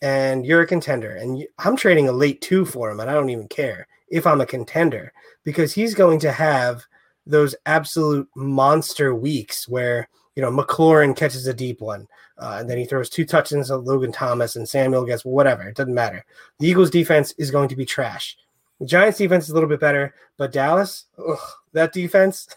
and 0.02 0.46
you're 0.46 0.62
a 0.62 0.68
contender, 0.68 1.12
and 1.16 1.40
you, 1.40 1.48
I'm 1.60 1.76
trading 1.76 2.08
a 2.08 2.12
late 2.12 2.42
two 2.42 2.66
for 2.66 2.90
him, 2.90 3.00
and 3.00 3.10
I 3.10 3.14
don't 3.14 3.30
even 3.30 3.48
care 3.48 3.88
if 4.10 4.28
I'm 4.28 4.42
a 4.42 4.46
contender 4.46 5.12
because 5.44 5.74
he's 5.74 5.94
going 5.94 6.20
to 6.20 6.32
have 6.32 6.84
those 7.26 7.56
absolute 7.66 8.28
monster 8.36 9.14
weeks 9.14 9.68
where 9.68 10.08
you 10.36 10.42
know 10.42 10.52
McLaurin 10.52 11.16
catches 11.16 11.48
a 11.48 11.54
deep 11.54 11.82
one, 11.82 12.08
uh, 12.38 12.58
and 12.60 12.70
then 12.70 12.78
he 12.78 12.86
throws 12.86 13.10
two 13.10 13.26
touchdowns 13.26 13.72
at 13.72 13.84
Logan 13.84 14.12
Thomas 14.12 14.56
and 14.56 14.68
Samuel 14.68 15.06
gets 15.06 15.26
whatever. 15.26 15.64
It 15.64 15.76
doesn't 15.76 15.94
matter. 15.94 16.24
The 16.60 16.68
Eagles 16.68 16.90
defense 16.90 17.34
is 17.38 17.52
going 17.52 17.70
to 17.70 17.76
be 17.76 17.86
trash. 17.86 18.38
The 18.80 18.86
Giants 18.86 19.18
defense 19.18 19.46
is 19.46 19.50
a 19.50 19.54
little 19.56 19.70
bit 19.70 19.80
better, 19.80 20.14
but 20.38 20.52
Dallas, 20.52 21.06
ugh, 21.18 21.40
that 21.74 21.94
defense, 21.94 22.48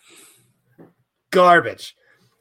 garbage. 1.31 1.97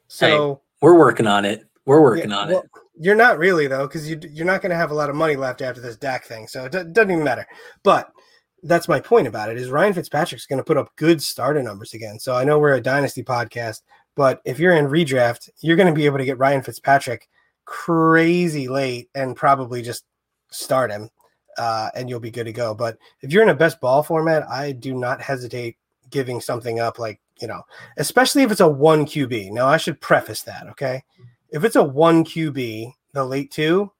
So 0.08 0.26
hey, 0.26 0.60
we're 0.82 0.98
working 0.98 1.26
on 1.26 1.44
it. 1.44 1.64
We're 1.86 2.02
working 2.02 2.30
yeah, 2.30 2.36
on 2.36 2.48
well, 2.48 2.60
it. 2.60 2.70
You're 3.02 3.16
not 3.16 3.38
really 3.38 3.66
though, 3.66 3.86
because 3.86 4.08
you, 4.08 4.20
you're 4.30 4.46
not 4.46 4.60
going 4.60 4.70
to 4.70 4.76
have 4.76 4.90
a 4.90 4.94
lot 4.94 5.08
of 5.08 5.16
money 5.16 5.34
left 5.34 5.62
after 5.62 5.80
this 5.80 5.96
Dak 5.96 6.26
thing, 6.26 6.46
so 6.46 6.66
it 6.66 6.72
doesn't 6.72 7.10
even 7.10 7.24
matter. 7.24 7.46
But 7.82 8.12
that's 8.62 8.88
my 8.88 9.00
point 9.00 9.26
about 9.26 9.48
it 9.48 9.56
is 9.56 9.70
Ryan 9.70 9.94
Fitzpatrick's 9.94 10.44
going 10.44 10.58
to 10.58 10.64
put 10.64 10.76
up 10.76 10.94
good 10.96 11.22
starter 11.22 11.62
numbers 11.62 11.94
again. 11.94 12.18
So 12.18 12.34
I 12.34 12.44
know 12.44 12.58
we're 12.58 12.74
a 12.74 12.80
dynasty 12.80 13.22
podcast, 13.22 13.80
but 14.16 14.42
if 14.44 14.58
you're 14.58 14.76
in 14.76 14.84
redraft, 14.88 15.48
you're 15.60 15.76
going 15.76 15.88
to 15.88 15.94
be 15.94 16.04
able 16.04 16.18
to 16.18 16.26
get 16.26 16.36
Ryan 16.36 16.60
Fitzpatrick 16.60 17.26
crazy 17.64 18.68
late 18.68 19.08
and 19.14 19.34
probably 19.34 19.80
just 19.80 20.04
start 20.50 20.90
him, 20.90 21.08
uh, 21.56 21.88
and 21.94 22.10
you'll 22.10 22.20
be 22.20 22.30
good 22.30 22.44
to 22.44 22.52
go. 22.52 22.74
But 22.74 22.98
if 23.22 23.32
you're 23.32 23.42
in 23.42 23.48
a 23.48 23.54
best 23.54 23.80
ball 23.80 24.02
format, 24.02 24.46
I 24.46 24.72
do 24.72 24.94
not 24.94 25.22
hesitate 25.22 25.78
giving 26.10 26.40
something 26.40 26.80
up 26.80 26.98
like 26.98 27.18
you 27.40 27.48
know, 27.48 27.62
especially 27.96 28.42
if 28.42 28.50
it's 28.50 28.60
a 28.60 28.68
one 28.68 29.06
QB. 29.06 29.52
Now 29.52 29.66
I 29.66 29.78
should 29.78 30.00
preface 30.02 30.42
that, 30.42 30.66
okay? 30.68 31.02
If 31.52 31.64
it's 31.64 31.76
a 31.76 31.82
one 31.82 32.24
QB, 32.24 32.92
the 33.12 33.24
late 33.24 33.50
two, 33.50 33.90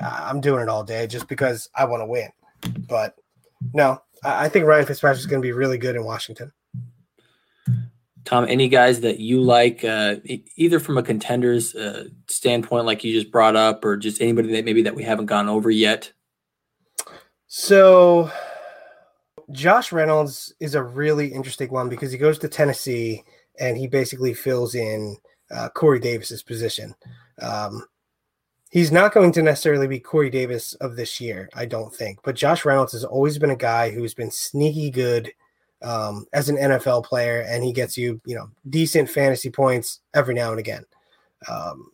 I'm 0.00 0.40
doing 0.40 0.62
it 0.62 0.68
all 0.68 0.84
day 0.84 1.06
just 1.06 1.28
because 1.28 1.68
I 1.74 1.84
want 1.84 2.02
to 2.02 2.06
win. 2.06 2.30
But 2.88 3.14
no, 3.72 4.00
I 4.24 4.48
think 4.48 4.66
Ryan 4.66 4.86
Fitzpatrick 4.86 5.18
is 5.18 5.26
going 5.26 5.42
to 5.42 5.46
be 5.46 5.52
really 5.52 5.78
good 5.78 5.96
in 5.96 6.04
Washington. 6.04 6.52
Tom, 8.24 8.46
any 8.48 8.68
guys 8.68 9.00
that 9.00 9.18
you 9.18 9.40
like, 9.40 9.84
uh, 9.84 10.16
either 10.56 10.78
from 10.78 10.96
a 10.96 11.02
contender's 11.02 11.74
uh, 11.74 12.04
standpoint, 12.28 12.86
like 12.86 13.02
you 13.02 13.12
just 13.12 13.32
brought 13.32 13.56
up, 13.56 13.84
or 13.84 13.96
just 13.96 14.22
anybody 14.22 14.52
that 14.52 14.64
maybe 14.64 14.82
that 14.82 14.94
we 14.94 15.02
haven't 15.02 15.26
gone 15.26 15.48
over 15.48 15.70
yet? 15.70 16.12
So, 17.48 18.30
Josh 19.50 19.90
Reynolds 19.90 20.54
is 20.60 20.76
a 20.76 20.82
really 20.82 21.32
interesting 21.32 21.70
one 21.70 21.88
because 21.88 22.12
he 22.12 22.18
goes 22.18 22.38
to 22.38 22.48
Tennessee 22.48 23.24
and 23.58 23.76
he 23.76 23.88
basically 23.88 24.34
fills 24.34 24.74
in 24.76 25.16
uh, 25.52 25.68
Corey 25.70 26.00
Davis's 26.00 26.42
position. 26.42 26.94
Um, 27.40 27.86
he's 28.70 28.90
not 28.90 29.12
going 29.12 29.32
to 29.32 29.42
necessarily 29.42 29.86
be 29.86 30.00
Corey 30.00 30.30
Davis 30.30 30.74
of 30.74 30.96
this 30.96 31.20
year, 31.20 31.48
I 31.54 31.66
don't 31.66 31.94
think. 31.94 32.20
But 32.24 32.36
Josh 32.36 32.64
Reynolds 32.64 32.92
has 32.92 33.04
always 33.04 33.38
been 33.38 33.50
a 33.50 33.56
guy 33.56 33.90
who's 33.90 34.14
been 34.14 34.30
sneaky 34.30 34.90
good 34.90 35.32
um, 35.82 36.26
as 36.32 36.48
an 36.48 36.56
NFL 36.56 37.04
player, 37.04 37.44
and 37.48 37.62
he 37.62 37.72
gets 37.72 37.96
you, 37.96 38.20
you 38.24 38.34
know, 38.34 38.50
decent 38.68 39.10
fantasy 39.10 39.50
points 39.50 40.00
every 40.14 40.34
now 40.34 40.50
and 40.50 40.60
again. 40.60 40.84
Um, 41.48 41.90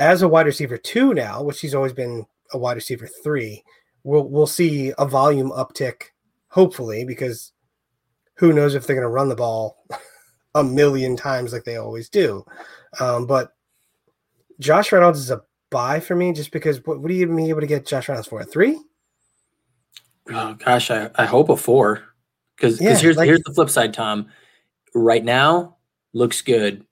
as 0.00 0.22
a 0.22 0.28
wide 0.28 0.46
receiver 0.46 0.78
two 0.78 1.14
now, 1.14 1.42
which 1.42 1.60
he's 1.60 1.74
always 1.74 1.92
been 1.92 2.26
a 2.52 2.58
wide 2.58 2.76
receiver 2.76 3.08
three, 3.22 3.62
we'll 4.02 4.28
we'll 4.28 4.46
see 4.46 4.92
a 4.98 5.06
volume 5.06 5.50
uptick, 5.50 6.04
hopefully, 6.48 7.04
because 7.04 7.52
who 8.36 8.52
knows 8.52 8.74
if 8.74 8.86
they're 8.86 8.96
going 8.96 9.04
to 9.06 9.08
run 9.08 9.28
the 9.28 9.36
ball 9.36 9.84
a 10.54 10.64
million 10.64 11.16
times 11.16 11.52
like 11.52 11.64
they 11.64 11.76
always 11.76 12.08
do. 12.08 12.44
Um, 13.00 13.26
but 13.26 13.52
Josh 14.60 14.92
Reynolds 14.92 15.18
is 15.18 15.30
a 15.30 15.42
buy 15.70 16.00
for 16.00 16.14
me 16.14 16.32
just 16.32 16.52
because 16.52 16.84
what, 16.86 17.00
what 17.00 17.10
are 17.10 17.14
you 17.14 17.26
be 17.26 17.48
able 17.48 17.60
to 17.60 17.66
get 17.66 17.86
Josh 17.86 18.08
Reynolds 18.08 18.28
for? 18.28 18.40
A 18.40 18.44
three? 18.44 18.80
Oh 20.30 20.54
gosh, 20.54 20.90
I, 20.90 21.10
I 21.16 21.26
hope 21.26 21.48
a 21.48 21.56
four. 21.56 22.02
Because 22.56 22.80
yeah, 22.80 22.96
here's 22.96 23.16
like, 23.16 23.26
here's 23.26 23.42
the 23.42 23.52
flip 23.52 23.68
side, 23.68 23.92
Tom. 23.92 24.28
Right 24.94 25.24
now, 25.24 25.76
looks 26.12 26.40
good. 26.40 26.86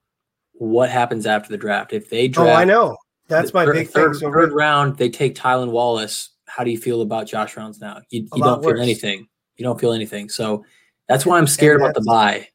What 0.54 0.90
happens 0.90 1.24
after 1.24 1.50
the 1.50 1.56
draft? 1.56 1.92
If 1.92 2.10
they 2.10 2.28
draft, 2.28 2.50
oh, 2.50 2.52
I 2.52 2.64
know 2.64 2.96
that's 3.28 3.54
my 3.54 3.64
third, 3.64 3.74
big 3.74 3.88
third, 3.88 4.12
thing. 4.12 4.20
So 4.20 4.32
third 4.32 4.52
round, 4.52 4.96
they 4.96 5.08
take 5.08 5.36
Tylan 5.36 5.70
Wallace. 5.70 6.30
How 6.46 6.64
do 6.64 6.70
you 6.70 6.78
feel 6.78 7.00
about 7.00 7.26
Josh 7.26 7.56
Rounds 7.56 7.80
now? 7.80 8.00
You, 8.10 8.28
you 8.34 8.42
don't 8.42 8.60
feel 8.60 8.72
worse. 8.72 8.80
anything. 8.80 9.28
You 9.56 9.64
don't 9.64 9.80
feel 9.80 9.92
anything. 9.92 10.28
So 10.28 10.64
that's 11.08 11.24
why 11.24 11.38
I'm 11.38 11.46
scared 11.46 11.80
about 11.80 11.94
the 11.94 12.02
buy. 12.02 12.48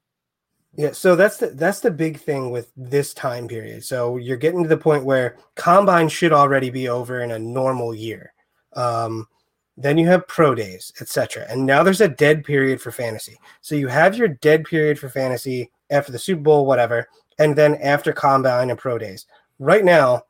Yeah, 0.78 0.92
so 0.92 1.16
that's 1.16 1.38
the 1.38 1.48
that's 1.48 1.80
the 1.80 1.90
big 1.90 2.20
thing 2.20 2.52
with 2.52 2.72
this 2.78 3.12
time 3.12 3.48
period. 3.48 3.84
So 3.84 4.18
you're 4.18 4.38
getting 4.38 4.62
to 4.62 4.70
the 4.70 4.78
point 4.78 5.06
where 5.06 5.38
combine 5.56 6.08
should 6.08 6.32
already 6.32 6.70
be 6.70 6.88
over 6.88 7.22
in 7.22 7.32
a 7.32 7.40
normal 7.40 7.96
year. 7.96 8.32
Um, 8.74 9.28
then 9.76 9.98
you 9.98 10.06
have 10.08 10.28
pro 10.28 10.54
days, 10.54 10.94
etc. 11.02 11.48
And 11.50 11.66
now 11.66 11.82
there's 11.82 12.02
a 12.02 12.08
dead 12.08 12.44
period 12.44 12.80
for 12.80 12.92
fantasy. 12.92 13.40
So 13.62 13.74
you 13.74 13.88
have 13.88 14.16
your 14.18 14.28
dead 14.28 14.66
period 14.66 15.00
for 15.00 15.10
fantasy 15.10 15.72
after 15.90 16.12
the 16.12 16.20
Super 16.20 16.42
Bowl, 16.42 16.68
whatever, 16.68 17.08
and 17.40 17.56
then 17.56 17.76
after 17.76 18.14
combine 18.14 18.70
and 18.70 18.80
pro 18.80 19.00
days. 19.00 19.26
right 19.60 19.84
now, 19.84 20.22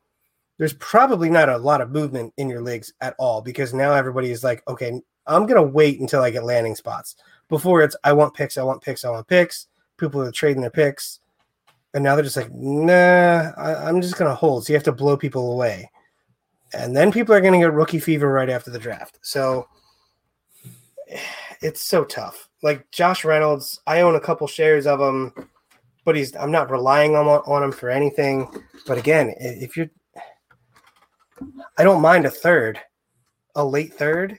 there's 0.56 0.74
probably 0.74 1.28
not 1.28 1.50
a 1.50 1.58
lot 1.58 1.82
of 1.82 1.90
movement 1.90 2.32
in 2.38 2.48
your 2.48 2.62
leagues 2.62 2.92
at 3.02 3.14
all 3.18 3.42
because 3.42 3.74
now 3.74 3.92
everybody 3.92 4.30
is 4.30 4.42
like, 4.42 4.62
okay, 4.66 5.00
I'm 5.26 5.46
gonna 5.46 5.62
wait 5.62 6.00
until 6.00 6.22
I 6.22 6.30
get 6.30 6.44
landing 6.44 6.74
spots. 6.74 7.16
Before 7.50 7.82
it's 7.82 7.96
I 8.02 8.14
want 8.14 8.34
picks, 8.34 8.56
I 8.56 8.62
want 8.62 8.82
picks, 8.82 9.04
I 9.04 9.10
want 9.10 9.28
picks. 9.28 9.66
People 9.98 10.22
are 10.22 10.32
trading 10.32 10.62
their 10.62 10.70
picks, 10.70 11.20
and 11.94 12.02
now 12.04 12.14
they're 12.14 12.24
just 12.24 12.36
like, 12.36 12.52
nah, 12.52 13.52
I, 13.56 13.88
I'm 13.88 14.00
just 14.00 14.16
gonna 14.16 14.34
hold. 14.34 14.64
So 14.64 14.72
you 14.72 14.76
have 14.76 14.84
to 14.84 14.92
blow 14.92 15.16
people 15.16 15.52
away, 15.52 15.90
and 16.72 16.96
then 16.96 17.12
people 17.12 17.34
are 17.34 17.40
gonna 17.40 17.58
get 17.58 17.72
rookie 17.72 17.98
fever 17.98 18.30
right 18.30 18.48
after 18.48 18.70
the 18.70 18.78
draft. 18.78 19.18
So 19.22 19.68
it's 21.60 21.80
so 21.80 22.04
tough. 22.04 22.48
Like 22.62 22.90
Josh 22.90 23.24
Reynolds, 23.24 23.80
I 23.86 24.00
own 24.00 24.16
a 24.16 24.20
couple 24.20 24.46
shares 24.46 24.86
of 24.86 25.00
him, 25.00 25.32
but 26.04 26.16
he's 26.16 26.34
I'm 26.36 26.50
not 26.50 26.70
relying 26.70 27.16
on 27.16 27.26
on 27.26 27.62
him 27.62 27.72
for 27.72 27.90
anything. 27.90 28.48
But 28.86 28.98
again, 28.98 29.34
if 29.38 29.76
you're, 29.76 29.90
I 31.76 31.84
don't 31.84 32.00
mind 32.00 32.26
a 32.26 32.30
third, 32.30 32.80
a 33.54 33.64
late 33.64 33.94
third. 33.94 34.38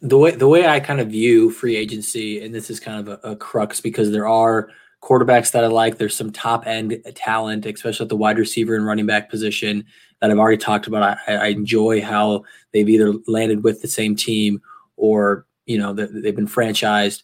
The, 0.00 0.18
way 0.18 0.30
the 0.32 0.48
way 0.48 0.66
I 0.66 0.80
kind 0.80 1.00
of 1.00 1.08
view 1.08 1.50
free 1.50 1.76
agency, 1.76 2.42
and 2.44 2.54
this 2.54 2.70
is 2.70 2.80
kind 2.80 3.06
of 3.06 3.20
a, 3.24 3.30
a 3.32 3.36
crux 3.36 3.80
because 3.80 4.10
there 4.10 4.26
are 4.26 4.70
quarterbacks 5.02 5.52
that 5.52 5.64
I 5.64 5.68
like. 5.68 5.98
There's 5.98 6.16
some 6.16 6.32
top 6.32 6.66
end 6.66 7.00
talent, 7.14 7.66
especially 7.66 8.04
at 8.04 8.08
the 8.08 8.16
wide 8.16 8.38
receiver 8.38 8.74
and 8.74 8.86
running 8.86 9.06
back 9.06 9.30
position 9.30 9.84
that 10.20 10.30
I've 10.30 10.38
already 10.38 10.56
talked 10.56 10.86
about. 10.86 11.18
I, 11.26 11.34
I 11.34 11.46
enjoy 11.48 12.02
how 12.02 12.44
they've 12.72 12.88
either 12.88 13.14
landed 13.26 13.64
with 13.64 13.82
the 13.82 13.88
same 13.88 14.16
team 14.16 14.60
or 14.96 15.46
you 15.66 15.78
know 15.78 15.92
they've 15.92 16.34
been 16.36 16.48
franchised. 16.48 17.22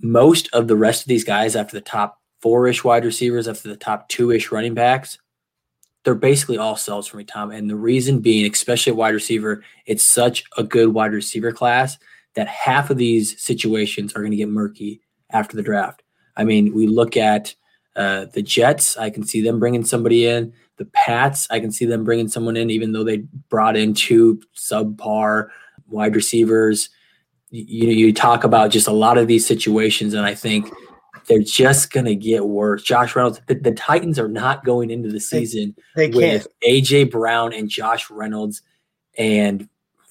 Most 0.00 0.48
of 0.52 0.68
the 0.68 0.76
rest 0.76 1.02
of 1.02 1.08
these 1.08 1.24
guys, 1.24 1.56
after 1.56 1.76
the 1.76 1.80
top 1.80 2.20
four-ish 2.40 2.84
wide 2.84 3.04
receivers, 3.04 3.48
after 3.48 3.68
the 3.68 3.76
top 3.76 4.08
two-ish 4.08 4.52
running 4.52 4.74
backs, 4.74 5.18
they're 6.04 6.14
basically 6.14 6.58
all 6.58 6.76
sells 6.76 7.06
for 7.06 7.16
me, 7.16 7.24
Tom. 7.24 7.50
And 7.50 7.68
the 7.68 7.76
reason 7.76 8.20
being, 8.20 8.50
especially 8.50 8.92
wide 8.92 9.14
receiver, 9.14 9.64
it's 9.86 10.06
such 10.06 10.44
a 10.56 10.62
good 10.62 10.88
wide 10.88 11.12
receiver 11.12 11.50
class 11.50 11.98
that 12.34 12.46
half 12.46 12.90
of 12.90 12.98
these 12.98 13.40
situations 13.42 14.12
are 14.14 14.20
going 14.20 14.30
to 14.30 14.36
get 14.36 14.48
murky 14.48 15.00
after 15.30 15.56
the 15.56 15.62
draft. 15.62 16.02
I 16.36 16.44
mean, 16.44 16.74
we 16.74 16.86
look 16.86 17.16
at 17.16 17.54
uh, 17.96 18.26
the 18.32 18.42
Jets. 18.42 18.96
I 18.96 19.08
can 19.08 19.24
see 19.24 19.40
them 19.40 19.58
bringing 19.58 19.84
somebody 19.84 20.26
in. 20.26 20.52
The 20.76 20.84
Pats. 20.86 21.46
I 21.50 21.60
can 21.60 21.70
see 21.70 21.84
them 21.84 22.04
bringing 22.04 22.28
someone 22.28 22.56
in, 22.56 22.68
even 22.68 22.92
though 22.92 23.04
they 23.04 23.18
brought 23.48 23.76
in 23.76 23.94
two 23.94 24.42
subpar 24.56 25.48
wide 25.88 26.16
receivers. 26.16 26.90
You, 27.50 27.86
know, 27.86 27.92
you 27.92 28.12
talk 28.12 28.42
about 28.42 28.72
just 28.72 28.88
a 28.88 28.92
lot 28.92 29.16
of 29.16 29.28
these 29.28 29.46
situations, 29.46 30.14
and 30.14 30.26
I 30.26 30.34
think 30.34 30.68
they're 31.26 31.40
just 31.40 31.92
going 31.92 32.06
to 32.06 32.14
get 32.14 32.46
worse. 32.46 32.82
Josh 32.82 33.16
Reynolds, 33.16 33.40
the, 33.46 33.54
the, 33.54 33.72
Titans 33.72 34.18
are 34.18 34.28
not 34.28 34.64
going 34.64 34.90
into 34.90 35.10
the 35.10 35.20
season 35.20 35.74
they, 35.96 36.08
they 36.08 36.16
with 36.16 36.48
AJ 36.66 37.10
Brown 37.10 37.52
and 37.52 37.68
Josh 37.68 38.10
Reynolds 38.10 38.62
and 39.16 39.68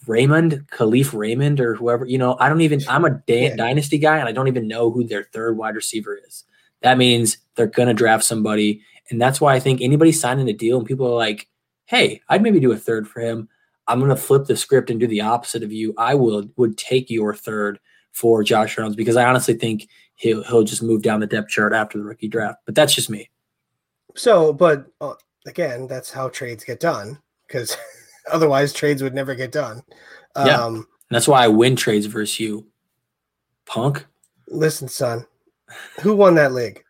Raymond, 0.07 0.65
Kalif 0.71 1.17
Raymond, 1.17 1.59
or 1.59 1.75
whoever. 1.75 2.05
You 2.05 2.17
know, 2.17 2.37
I 2.39 2.49
don't 2.49 2.61
even. 2.61 2.81
I'm 2.87 3.05
a 3.05 3.11
da- 3.11 3.49
yeah. 3.49 3.55
dynasty 3.55 3.97
guy, 3.97 4.17
and 4.17 4.27
I 4.27 4.31
don't 4.31 4.47
even 4.47 4.67
know 4.67 4.91
who 4.91 5.05
their 5.05 5.23
third 5.23 5.57
wide 5.57 5.75
receiver 5.75 6.19
is. 6.27 6.43
That 6.81 6.97
means 6.97 7.37
they're 7.55 7.67
going 7.67 7.87
to 7.87 7.93
draft 7.93 8.23
somebody, 8.23 8.81
and 9.09 9.21
that's 9.21 9.39
why 9.39 9.55
I 9.55 9.59
think 9.59 9.81
anybody 9.81 10.11
signing 10.11 10.49
a 10.49 10.53
deal 10.53 10.77
and 10.77 10.87
people 10.87 11.07
are 11.07 11.15
like, 11.15 11.47
"Hey, 11.85 12.21
I'd 12.27 12.41
maybe 12.41 12.59
do 12.59 12.71
a 12.71 12.77
third 12.77 13.07
for 13.07 13.21
him." 13.21 13.47
I'm 13.87 13.99
going 13.99 14.09
to 14.09 14.15
flip 14.15 14.45
the 14.45 14.55
script 14.55 14.89
and 14.89 14.99
do 14.99 15.07
the 15.07 15.21
opposite 15.21 15.63
of 15.63 15.71
you. 15.71 15.93
I 15.97 16.15
will 16.15 16.49
would 16.57 16.77
take 16.77 17.09
your 17.09 17.33
third 17.33 17.79
for 18.11 18.43
Josh 18.43 18.77
Reynolds 18.77 18.95
because 18.95 19.17
I 19.17 19.25
honestly 19.25 19.55
think 19.55 19.87
he'll 20.23 20.43
he'll 20.43 20.63
just 20.63 20.81
move 20.81 21.01
down 21.01 21.19
the 21.19 21.27
depth 21.27 21.49
chart 21.49 21.73
after 21.73 21.97
the 21.97 22.03
rookie 22.03 22.29
draft. 22.29 22.59
But 22.65 22.75
that's 22.75 22.95
just 22.95 23.09
me. 23.09 23.29
So, 24.15 24.53
but 24.53 24.87
uh, 25.01 25.13
again, 25.45 25.85
that's 25.87 26.11
how 26.11 26.29
trades 26.29 26.63
get 26.63 26.79
done 26.79 27.19
because 27.47 27.77
otherwise 28.31 28.73
trades 28.73 29.03
would 29.03 29.13
never 29.13 29.35
get 29.35 29.51
done. 29.51 29.83
Um, 30.35 30.47
yeah, 30.47 30.81
that's 31.11 31.27
why 31.27 31.43
I 31.43 31.49
win 31.49 31.75
trades 31.75 32.05
versus 32.05 32.39
you, 32.39 32.65
punk. 33.65 34.05
Listen, 34.47 34.87
son, 34.87 35.25
who 36.01 36.15
won 36.15 36.35
that 36.35 36.53
league? 36.53 36.83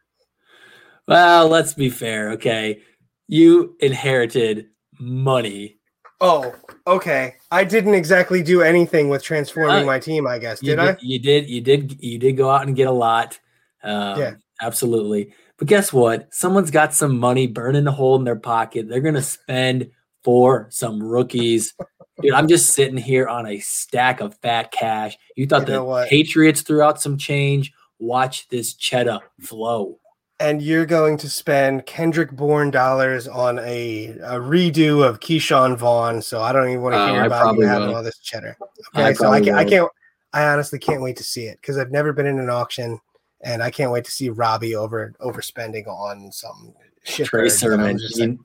Well, 1.08 1.50
let's 1.50 1.74
be 1.74 1.90
fair. 1.90 2.32
Okay, 2.34 2.82
you 3.28 3.76
inherited 3.80 4.68
money 5.00 5.80
Oh, 6.24 6.56
okay. 6.88 7.36
I 7.52 7.66
didn't 7.66 7.96
exactly 7.96 8.42
do 8.42 8.62
anything 8.62 9.10
with 9.10 9.22
transforming 9.22 9.84
uh, 9.84 9.86
my 9.86 10.00
team. 10.00 10.26
I 10.26 10.40
guess 10.40 10.62
did, 10.62 10.78
did, 10.78 10.80
I? 10.80 10.98
You 11.02 11.20
did. 11.20 11.50
You 11.50 11.60
did. 11.60 12.02
You 12.02 12.18
did 12.18 12.38
go 12.38 12.50
out 12.50 12.66
and 12.66 12.76
get 12.78 12.88
a 12.88 12.92
lot. 12.92 13.38
Um, 13.84 14.18
yeah, 14.18 14.36
absolutely. 14.62 15.34
But 15.58 15.68
guess 15.68 15.92
what? 15.92 16.34
Someone's 16.34 16.72
got 16.72 16.94
some 16.94 17.20
money 17.20 17.46
burning 17.48 17.86
a 17.88 17.92
hole 17.92 18.16
in 18.16 18.24
their 18.24 18.38
pocket. 18.38 18.88
They're 18.88 19.02
gonna 19.02 19.22
spend 19.22 19.92
for 20.24 20.68
some 20.72 21.04
rookies. 21.04 21.74
Dude, 22.22 22.34
I'm 22.34 22.48
just 22.48 22.70
sitting 22.70 22.96
here 22.96 23.28
on 23.28 23.46
a 23.46 23.60
stack 23.60 24.22
of 24.22 24.36
fat 24.36 24.72
cash. 24.72 25.18
You 25.36 25.46
thought 25.46 25.68
you 25.68 25.74
the 25.74 26.08
Patriots 26.10 26.62
threw 26.62 26.82
out 26.82 27.02
some 27.02 27.18
change. 27.18 27.74
Watch 28.00 28.48
this 28.48 28.76
cheddar 28.76 29.20
flow 29.42 30.00
and 30.44 30.62
you're 30.62 30.86
going 30.86 31.18
to 31.18 31.30
spend 31.30 31.86
Kendrick 31.86 32.32
Bourne 32.32 32.70
dollars 32.70 33.30
on 33.30 33.60
a, 33.60 34.08
a 34.08 34.40
redo 34.40 35.08
of 35.08 35.22
Ke'Shawn 35.22 35.78
Vaughn. 35.78 36.22
So 36.22 36.42
I 36.42 36.52
don't 36.52 36.68
even 36.68 36.82
want 36.82 36.96
to 36.96 37.00
uh, 37.00 37.14
hear 37.14 37.24
about 37.24 37.56
you 37.56 37.66
having 37.66 37.96
all 37.96 38.04
this 38.04 38.20
cheddar. 38.20 38.58
Okay, 38.94 39.04
I 39.04 39.14
so 39.14 39.32
I, 39.32 39.40
can, 39.40 39.56
I 39.56 39.64
can't. 39.64 39.90
I 40.34 40.46
honestly 40.48 40.80
can't 40.80 41.02
wait 41.02 41.16
to 41.18 41.24
see 41.24 41.46
it 41.46 41.60
because 41.62 41.78
I've 41.78 41.92
never 41.92 42.12
been 42.12 42.26
in 42.26 42.40
an 42.40 42.50
auction, 42.50 43.00
and 43.42 43.64
I 43.64 43.72
can't 43.72 43.92
wait 43.92 44.04
to 44.04 44.12
see 44.12 44.30
Robby 44.30 44.76
over 44.76 45.14
overspending 45.22 45.88
on 45.88 46.30
some 46.34 46.74
shit. 47.04 47.28
Trey 47.28 47.48
Sermon. 47.48 47.98
Like, 48.18 48.38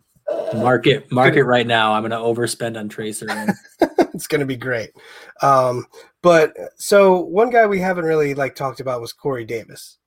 market 0.54 1.10
market 1.10 1.44
right 1.44 1.66
now. 1.66 1.94
I'm 1.94 2.02
going 2.02 2.12
to 2.12 2.16
overspend 2.16 2.78
on 2.78 2.88
Trey 2.88 3.10
Sermon. 3.10 3.48
it's 3.80 4.28
going 4.28 4.40
to 4.40 4.46
be 4.46 4.56
great. 4.56 4.90
Um, 5.42 5.84
but 6.22 6.54
so 6.76 7.22
one 7.22 7.50
guy 7.50 7.66
we 7.66 7.80
haven't 7.80 8.04
really 8.04 8.34
like 8.34 8.54
talked 8.54 8.78
about 8.78 9.00
was 9.00 9.12
Corey 9.12 9.44
Davis. 9.44 9.97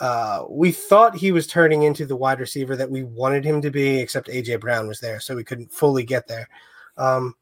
Uh, 0.00 0.44
we 0.48 0.72
thought 0.72 1.14
he 1.14 1.32
was 1.32 1.46
turning 1.46 1.82
into 1.82 2.06
the 2.06 2.16
wide 2.16 2.40
receiver 2.40 2.76
that 2.76 2.90
we 2.90 3.02
wanted 3.02 3.44
him 3.44 3.60
to 3.60 3.70
be, 3.70 3.98
except 3.98 4.28
AJ 4.28 4.60
Brown 4.60 4.88
was 4.88 5.00
there, 5.00 5.20
so 5.20 5.36
we 5.36 5.44
couldn't 5.44 5.72
fully 5.72 6.02
get 6.02 6.26
there. 6.26 6.48
Um, 6.96 7.34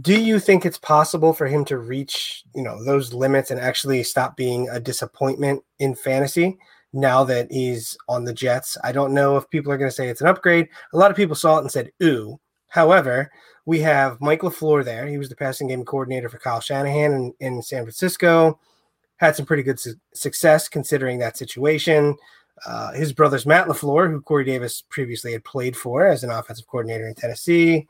do 0.00 0.20
you 0.20 0.40
think 0.40 0.66
it's 0.66 0.78
possible 0.78 1.32
for 1.32 1.46
him 1.46 1.64
to 1.66 1.78
reach, 1.78 2.42
you 2.54 2.62
know, 2.62 2.82
those 2.82 3.14
limits 3.14 3.50
and 3.50 3.60
actually 3.60 4.02
stop 4.02 4.36
being 4.36 4.68
a 4.70 4.80
disappointment 4.80 5.62
in 5.78 5.94
fantasy 5.94 6.58
now 6.92 7.22
that 7.24 7.50
he's 7.52 7.96
on 8.08 8.24
the 8.24 8.32
Jets? 8.32 8.76
I 8.82 8.90
don't 8.90 9.14
know 9.14 9.36
if 9.36 9.48
people 9.50 9.70
are 9.70 9.78
going 9.78 9.90
to 9.90 9.94
say 9.94 10.08
it's 10.08 10.20
an 10.20 10.26
upgrade. 10.26 10.68
A 10.92 10.98
lot 10.98 11.12
of 11.12 11.16
people 11.16 11.36
saw 11.36 11.58
it 11.58 11.60
and 11.60 11.70
said, 11.70 11.92
"Ooh." 12.02 12.40
However, 12.66 13.30
we 13.66 13.78
have 13.80 14.20
Mike 14.20 14.40
LaFleur 14.40 14.84
there. 14.84 15.06
He 15.06 15.16
was 15.16 15.28
the 15.28 15.36
passing 15.36 15.68
game 15.68 15.84
coordinator 15.84 16.28
for 16.28 16.38
Kyle 16.38 16.60
Shanahan 16.60 17.12
in, 17.12 17.34
in 17.38 17.62
San 17.62 17.84
Francisco 17.84 18.58
had 19.16 19.36
some 19.36 19.46
pretty 19.46 19.62
good 19.62 19.78
su- 19.80 19.94
success 20.12 20.68
considering 20.68 21.18
that 21.18 21.36
situation. 21.36 22.16
Uh, 22.66 22.92
his 22.92 23.12
brother's 23.12 23.46
Matt 23.46 23.66
LaFleur, 23.66 24.10
who 24.10 24.20
Corey 24.20 24.44
Davis 24.44 24.82
previously 24.88 25.32
had 25.32 25.44
played 25.44 25.76
for 25.76 26.06
as 26.06 26.24
an 26.24 26.30
offensive 26.30 26.66
coordinator 26.66 27.06
in 27.06 27.14
Tennessee. 27.14 27.86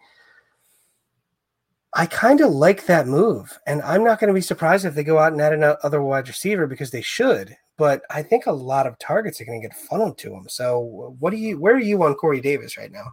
I 1.96 2.06
kind 2.06 2.40
of 2.40 2.50
like 2.50 2.86
that 2.86 3.06
move, 3.06 3.56
and 3.66 3.80
I'm 3.82 4.02
not 4.02 4.18
going 4.18 4.28
to 4.28 4.34
be 4.34 4.40
surprised 4.40 4.84
if 4.84 4.94
they 4.94 5.04
go 5.04 5.18
out 5.18 5.32
and 5.32 5.40
add 5.40 5.52
another 5.52 6.02
wide 6.02 6.26
receiver 6.26 6.66
because 6.66 6.90
they 6.90 7.02
should. 7.02 7.56
But 7.76 8.02
I 8.10 8.22
think 8.22 8.46
a 8.46 8.52
lot 8.52 8.88
of 8.88 8.98
targets 8.98 9.40
are 9.40 9.44
going 9.44 9.60
to 9.60 9.68
get 9.68 9.76
funneled 9.76 10.18
to 10.18 10.34
him. 10.34 10.48
So, 10.48 11.14
what 11.20 11.30
do 11.30 11.36
you? 11.36 11.58
Where 11.58 11.74
are 11.74 11.80
you 11.80 12.02
on 12.02 12.14
Corey 12.14 12.40
Davis 12.40 12.76
right 12.76 12.90
now? 12.90 13.12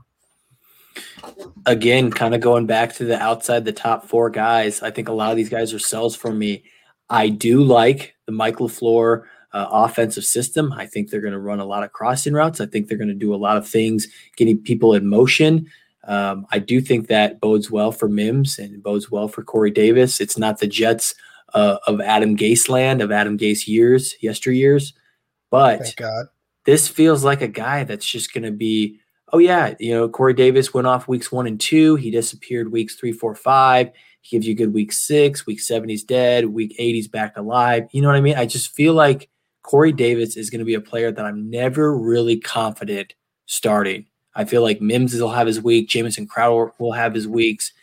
Again, 1.67 2.09
kind 2.11 2.33
of 2.33 2.41
going 2.41 2.65
back 2.65 2.93
to 2.95 3.05
the 3.05 3.19
outside 3.21 3.65
the 3.65 3.71
top 3.71 4.07
four 4.07 4.29
guys. 4.31 4.81
I 4.81 4.89
think 4.89 5.09
a 5.09 5.13
lot 5.13 5.31
of 5.31 5.37
these 5.37 5.49
guys 5.49 5.73
are 5.73 5.79
sells 5.79 6.15
for 6.15 6.33
me. 6.33 6.63
I 7.11 7.29
do 7.29 7.61
like 7.61 8.15
the 8.25 8.31
Michael 8.31 8.69
LaFleur 8.69 9.23
uh, 9.53 9.67
offensive 9.69 10.23
system. 10.23 10.71
I 10.71 10.85
think 10.85 11.09
they're 11.09 11.21
going 11.21 11.33
to 11.33 11.39
run 11.39 11.59
a 11.59 11.65
lot 11.65 11.83
of 11.83 11.91
crossing 11.91 12.33
routes. 12.33 12.61
I 12.61 12.65
think 12.65 12.87
they're 12.87 12.97
going 12.97 13.09
to 13.09 13.13
do 13.13 13.35
a 13.35 13.35
lot 13.35 13.57
of 13.57 13.67
things 13.67 14.07
getting 14.37 14.57
people 14.57 14.93
in 14.93 15.05
motion. 15.05 15.67
Um, 16.05 16.47
I 16.51 16.59
do 16.59 16.79
think 16.79 17.07
that 17.07 17.41
bodes 17.41 17.69
well 17.69 17.91
for 17.91 18.07
Mims 18.07 18.57
and 18.57 18.81
bodes 18.81 19.11
well 19.11 19.27
for 19.27 19.43
Corey 19.43 19.71
Davis. 19.71 20.21
It's 20.21 20.37
not 20.37 20.59
the 20.59 20.67
Jets 20.67 21.13
uh, 21.53 21.77
of 21.85 21.99
Adam 21.99 22.37
Gase 22.37 22.69
land, 22.69 23.01
of 23.01 23.11
Adam 23.11 23.37
Gase 23.37 23.67
years, 23.67 24.15
yesteryears. 24.23 24.93
But 25.49 25.81
this 26.65 26.87
feels 26.87 27.25
like 27.25 27.41
a 27.41 27.47
guy 27.47 27.83
that's 27.83 28.09
just 28.09 28.33
going 28.33 28.45
to 28.45 28.51
be, 28.51 29.00
oh, 29.33 29.37
yeah, 29.37 29.73
you 29.79 29.93
know, 29.93 30.09
Corey 30.09 30.33
Davis 30.33 30.73
went 30.73 30.87
off 30.87 31.07
weeks 31.07 31.31
one 31.31 31.47
and 31.47 31.59
two. 31.59 31.95
He 31.95 32.11
disappeared 32.11 32.71
weeks 32.71 32.95
three, 32.95 33.11
four, 33.11 33.35
five. 33.35 33.91
He 34.21 34.35
gives 34.35 34.47
you 34.47 34.55
good 34.55 34.73
week 34.73 34.91
six, 34.91 35.45
week 35.45 35.59
seven, 35.59 35.89
he's 35.89 36.03
dead, 36.03 36.45
week 36.45 36.75
eight, 36.77 36.93
he's 36.93 37.07
back 37.07 37.37
alive. 37.37 37.87
You 37.91 38.01
know 38.01 38.07
what 38.07 38.17
I 38.17 38.21
mean? 38.21 38.37
I 38.37 38.45
just 38.45 38.73
feel 38.73 38.93
like 38.93 39.29
Corey 39.63 39.91
Davis 39.91 40.37
is 40.37 40.49
going 40.49 40.59
to 40.59 40.65
be 40.65 40.75
a 40.75 40.81
player 40.81 41.11
that 41.11 41.25
I'm 41.25 41.49
never 41.49 41.97
really 41.97 42.37
confident 42.37 43.15
starting. 43.47 44.05
I 44.35 44.45
feel 44.45 44.61
like 44.61 44.81
Mims 44.81 45.19
will 45.19 45.31
have 45.31 45.47
his 45.47 45.61
week, 45.61 45.89
Jamison 45.89 46.27
Crowder 46.27 46.71
will 46.77 46.93
have 46.93 47.13
his 47.13 47.27
weeks. 47.27 47.73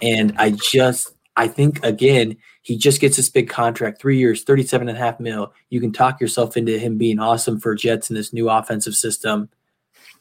And 0.00 0.34
I 0.38 0.50
just, 0.70 1.14
I 1.36 1.48
think, 1.48 1.84
again, 1.84 2.36
he 2.62 2.76
just 2.76 3.00
gets 3.00 3.16
this 3.16 3.28
big 3.28 3.48
contract, 3.48 4.00
three 4.00 4.18
years, 4.18 4.44
37 4.44 4.88
and 4.88 4.96
a 4.96 5.00
half 5.00 5.18
mil. 5.18 5.52
You 5.70 5.80
can 5.80 5.92
talk 5.92 6.20
yourself 6.20 6.56
into 6.56 6.78
him 6.78 6.98
being 6.98 7.18
awesome 7.18 7.58
for 7.58 7.74
Jets 7.74 8.10
in 8.10 8.16
this 8.16 8.32
new 8.32 8.48
offensive 8.48 8.94
system. 8.94 9.48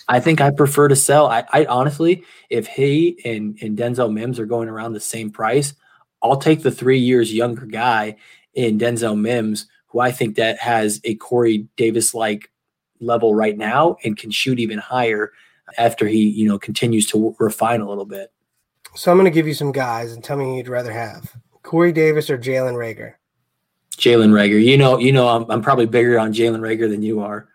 I 0.09 0.19
think 0.19 0.41
I 0.41 0.49
prefer 0.49 0.87
to 0.87 0.95
sell. 0.95 1.27
I, 1.27 1.45
I 1.53 1.65
honestly, 1.65 2.23
if 2.49 2.65
he 2.65 3.21
and, 3.23 3.57
and 3.61 3.77
Denzel 3.77 4.11
Mims 4.11 4.39
are 4.39 4.47
going 4.47 4.67
around 4.67 4.93
the 4.93 4.99
same 4.99 5.29
price, 5.29 5.75
I'll 6.23 6.37
take 6.37 6.63
the 6.63 6.71
three 6.71 6.97
years 6.97 7.31
younger 7.31 7.67
guy 7.67 8.15
in 8.55 8.79
Denzel 8.79 9.17
Mims, 9.17 9.67
who 9.87 9.99
I 9.99 10.11
think 10.11 10.35
that 10.35 10.57
has 10.57 10.99
a 11.03 11.13
Corey 11.15 11.67
Davis 11.77 12.15
like 12.15 12.51
level 12.99 13.35
right 13.35 13.55
now 13.55 13.97
and 14.03 14.17
can 14.17 14.31
shoot 14.31 14.59
even 14.59 14.79
higher 14.79 15.31
after 15.77 16.07
he, 16.07 16.27
you 16.27 16.47
know, 16.47 16.57
continues 16.57 17.05
to 17.11 17.35
refine 17.37 17.79
a 17.79 17.87
little 17.87 18.05
bit. 18.05 18.31
So 18.95 19.11
I'm 19.11 19.17
going 19.17 19.25
to 19.25 19.31
give 19.31 19.47
you 19.47 19.53
some 19.53 19.71
guys 19.71 20.13
and 20.13 20.23
tell 20.23 20.37
me 20.37 20.45
who 20.45 20.57
you'd 20.57 20.67
rather 20.67 20.91
have: 20.91 21.35
Corey 21.61 21.91
Davis 21.91 22.31
or 22.31 22.37
Jalen 22.39 22.73
Reagor. 22.73 23.13
Jalen 23.91 24.31
Reagor. 24.31 24.63
You 24.63 24.77
know, 24.77 24.97
you 24.97 25.11
know, 25.11 25.27
I'm, 25.27 25.45
I'm 25.51 25.61
probably 25.61 25.85
bigger 25.85 26.17
on 26.17 26.33
Jalen 26.33 26.61
Reagor 26.61 26.89
than 26.89 27.03
you 27.03 27.19
are. 27.19 27.48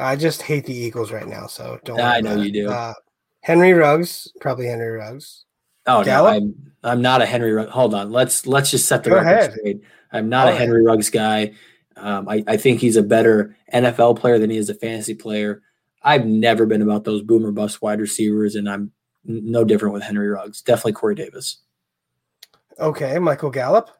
I 0.00 0.16
just 0.16 0.42
hate 0.42 0.64
the 0.66 0.74
Eagles 0.74 1.12
right 1.12 1.26
now, 1.28 1.46
so 1.46 1.78
don't. 1.84 2.00
I 2.00 2.20
know 2.20 2.36
you 2.36 2.50
do. 2.52 2.70
Uh, 2.70 2.94
Henry 3.42 3.72
Ruggs, 3.72 4.32
probably 4.40 4.66
Henry 4.66 4.90
Ruggs. 4.90 5.44
Oh 5.86 6.02
Gallup? 6.04 6.32
no, 6.32 6.36
I'm 6.38 6.72
I'm 6.82 7.02
not 7.02 7.22
a 7.22 7.26
Henry. 7.26 7.52
Ruggs. 7.52 7.70
Hold 7.70 7.94
on, 7.94 8.10
let's 8.10 8.46
let's 8.46 8.70
just 8.70 8.86
set 8.86 9.04
the 9.04 9.10
Go 9.10 9.16
record 9.16 9.28
ahead. 9.28 9.52
straight. 9.52 9.80
I'm 10.12 10.28
not 10.28 10.46
Go 10.46 10.52
a 10.52 10.56
Henry 10.56 10.80
ahead. 10.80 10.86
Ruggs 10.86 11.10
guy. 11.10 11.52
Um, 11.96 12.28
I, 12.28 12.42
I 12.46 12.56
think 12.56 12.80
he's 12.80 12.96
a 12.96 13.02
better 13.02 13.56
NFL 13.74 14.18
player 14.18 14.38
than 14.38 14.48
he 14.50 14.56
is 14.56 14.70
a 14.70 14.74
fantasy 14.74 15.14
player. 15.14 15.62
I've 16.02 16.24
never 16.24 16.64
been 16.64 16.80
about 16.82 17.04
those 17.04 17.22
boomer 17.22 17.52
bust 17.52 17.82
wide 17.82 18.00
receivers, 18.00 18.54
and 18.54 18.68
I'm 18.70 18.92
no 19.24 19.64
different 19.64 19.92
with 19.92 20.02
Henry 20.02 20.28
Ruggs. 20.28 20.62
Definitely 20.62 20.92
Corey 20.92 21.14
Davis. 21.14 21.58
Okay, 22.78 23.18
Michael 23.18 23.50
Gallup. 23.50 23.90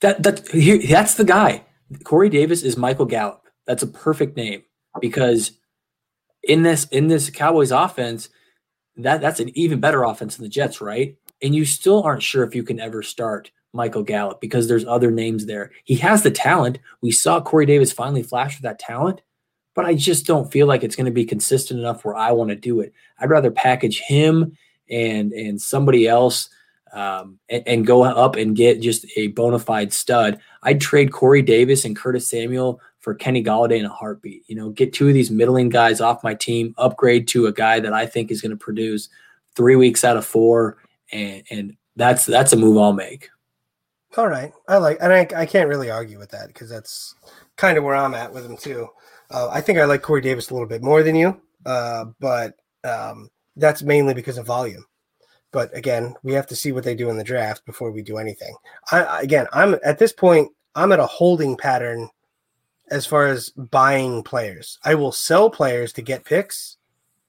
That 0.00 0.22
that 0.24 0.48
he, 0.48 0.86
that's 0.86 1.14
the 1.14 1.24
guy. 1.24 1.64
Corey 2.04 2.28
Davis 2.28 2.62
is 2.62 2.76
Michael 2.76 3.06
Gallup. 3.06 3.46
That's 3.66 3.82
a 3.82 3.86
perfect 3.86 4.36
name 4.36 4.62
because 5.00 5.52
in 6.42 6.62
this 6.62 6.86
in 6.86 7.08
this 7.08 7.30
Cowboys 7.30 7.70
offense, 7.70 8.28
that 8.96 9.20
that's 9.20 9.40
an 9.40 9.56
even 9.56 9.80
better 9.80 10.04
offense 10.04 10.36
than 10.36 10.44
the 10.44 10.48
Jets, 10.48 10.80
right? 10.80 11.16
And 11.42 11.54
you 11.54 11.64
still 11.64 12.02
aren't 12.02 12.22
sure 12.22 12.44
if 12.44 12.54
you 12.54 12.62
can 12.62 12.80
ever 12.80 13.02
start 13.02 13.50
Michael 13.72 14.02
Gallup 14.02 14.40
because 14.40 14.68
there's 14.68 14.84
other 14.84 15.10
names 15.10 15.46
there. 15.46 15.70
He 15.84 15.96
has 15.96 16.22
the 16.22 16.30
talent. 16.30 16.78
We 17.00 17.12
saw 17.12 17.40
Corey 17.40 17.66
Davis 17.66 17.92
finally 17.92 18.22
flash 18.22 18.56
with 18.56 18.62
that 18.62 18.78
talent, 18.78 19.22
but 19.74 19.84
I 19.84 19.94
just 19.94 20.26
don't 20.26 20.50
feel 20.50 20.66
like 20.66 20.82
it's 20.82 20.96
going 20.96 21.06
to 21.06 21.12
be 21.12 21.24
consistent 21.24 21.80
enough 21.80 22.04
where 22.04 22.16
I 22.16 22.32
want 22.32 22.50
to 22.50 22.56
do 22.56 22.80
it. 22.80 22.92
I'd 23.18 23.30
rather 23.30 23.50
package 23.50 24.00
him 24.00 24.56
and 24.90 25.32
and 25.32 25.60
somebody 25.60 26.08
else 26.08 26.48
um, 26.92 27.38
and, 27.48 27.62
and, 27.68 27.86
go 27.86 28.02
up 28.02 28.34
and 28.34 28.56
get 28.56 28.80
just 28.80 29.06
a 29.16 29.28
bona 29.28 29.60
fide 29.60 29.92
stud. 29.92 30.40
I'd 30.64 30.80
trade 30.80 31.12
Corey 31.12 31.40
Davis 31.40 31.84
and 31.84 31.94
Curtis 31.94 32.28
Samuel 32.28 32.80
for 33.00 33.14
Kenny 33.14 33.42
Golladay 33.42 33.78
in 33.78 33.86
a 33.86 33.90
heartbeat. 33.90 34.44
You 34.46 34.56
know, 34.56 34.70
get 34.70 34.92
two 34.92 35.08
of 35.08 35.14
these 35.14 35.30
middling 35.30 35.70
guys 35.70 36.00
off 36.00 36.22
my 36.22 36.34
team, 36.34 36.74
upgrade 36.78 37.26
to 37.28 37.46
a 37.46 37.52
guy 37.52 37.80
that 37.80 37.92
I 37.92 38.06
think 38.06 38.30
is 38.30 38.40
going 38.40 38.50
to 38.50 38.56
produce 38.56 39.08
three 39.56 39.76
weeks 39.76 40.04
out 40.04 40.16
of 40.16 40.24
four, 40.24 40.78
and 41.12 41.42
and 41.50 41.76
that's 41.96 42.26
that's 42.26 42.52
a 42.52 42.56
move 42.56 42.78
I'll 42.78 42.92
make. 42.92 43.28
All 44.16 44.28
right, 44.28 44.52
I 44.68 44.78
like, 44.78 44.98
and 45.00 45.12
I, 45.12 45.26
I 45.36 45.46
can't 45.46 45.68
really 45.68 45.90
argue 45.90 46.18
with 46.18 46.30
that 46.30 46.48
because 46.48 46.68
that's 46.68 47.14
kind 47.56 47.78
of 47.78 47.84
where 47.84 47.94
I'm 47.94 48.14
at 48.14 48.32
with 48.32 48.44
him 48.44 48.56
too. 48.56 48.88
Uh, 49.30 49.48
I 49.50 49.60
think 49.60 49.78
I 49.78 49.84
like 49.84 50.02
Corey 50.02 50.20
Davis 50.20 50.50
a 50.50 50.54
little 50.54 50.68
bit 50.68 50.82
more 50.82 51.02
than 51.02 51.14
you, 51.14 51.40
uh, 51.64 52.06
but 52.18 52.54
um, 52.82 53.30
that's 53.56 53.82
mainly 53.82 54.14
because 54.14 54.36
of 54.36 54.46
volume. 54.46 54.84
But 55.52 55.76
again, 55.76 56.14
we 56.22 56.32
have 56.32 56.46
to 56.48 56.56
see 56.56 56.72
what 56.72 56.84
they 56.84 56.94
do 56.94 57.10
in 57.10 57.18
the 57.18 57.24
draft 57.24 57.64
before 57.66 57.92
we 57.92 58.02
do 58.02 58.18
anything. 58.18 58.54
I, 58.90 59.20
again, 59.22 59.46
I'm 59.52 59.76
at 59.84 59.98
this 59.98 60.12
point, 60.12 60.50
I'm 60.74 60.92
at 60.92 61.00
a 61.00 61.06
holding 61.06 61.56
pattern 61.56 62.08
as 62.90 63.06
far 63.06 63.26
as 63.26 63.50
buying 63.50 64.22
players. 64.22 64.78
I 64.84 64.94
will 64.94 65.12
sell 65.12 65.50
players 65.50 65.92
to 65.94 66.02
get 66.02 66.24
picks, 66.24 66.76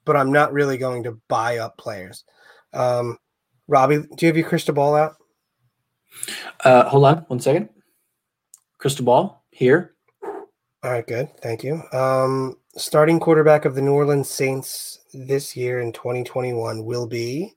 but 0.05 0.17
I'm 0.17 0.31
not 0.31 0.53
really 0.53 0.77
going 0.77 1.03
to 1.03 1.19
buy 1.27 1.57
up 1.57 1.77
players. 1.77 2.23
Um, 2.73 3.17
Robby, 3.67 3.97
do 3.99 4.25
you 4.25 4.27
have 4.27 4.37
your 4.37 4.47
crystal 4.47 4.73
ball 4.73 4.95
out? 4.95 5.15
Uh, 6.63 6.89
hold 6.89 7.05
on 7.05 7.17
one 7.27 7.39
second. 7.39 7.69
Crystal 8.77 9.05
ball 9.05 9.45
here. 9.51 9.95
All 10.83 10.91
right, 10.91 11.05
good. 11.05 11.29
Thank 11.41 11.63
you. 11.63 11.81
Um, 11.93 12.57
starting 12.75 13.19
quarterback 13.19 13.65
of 13.65 13.75
the 13.75 13.81
New 13.81 13.93
Orleans 13.93 14.29
Saints 14.29 14.99
this 15.13 15.55
year 15.55 15.79
in 15.79 15.91
2021 15.91 16.83
will 16.83 17.05
be 17.05 17.55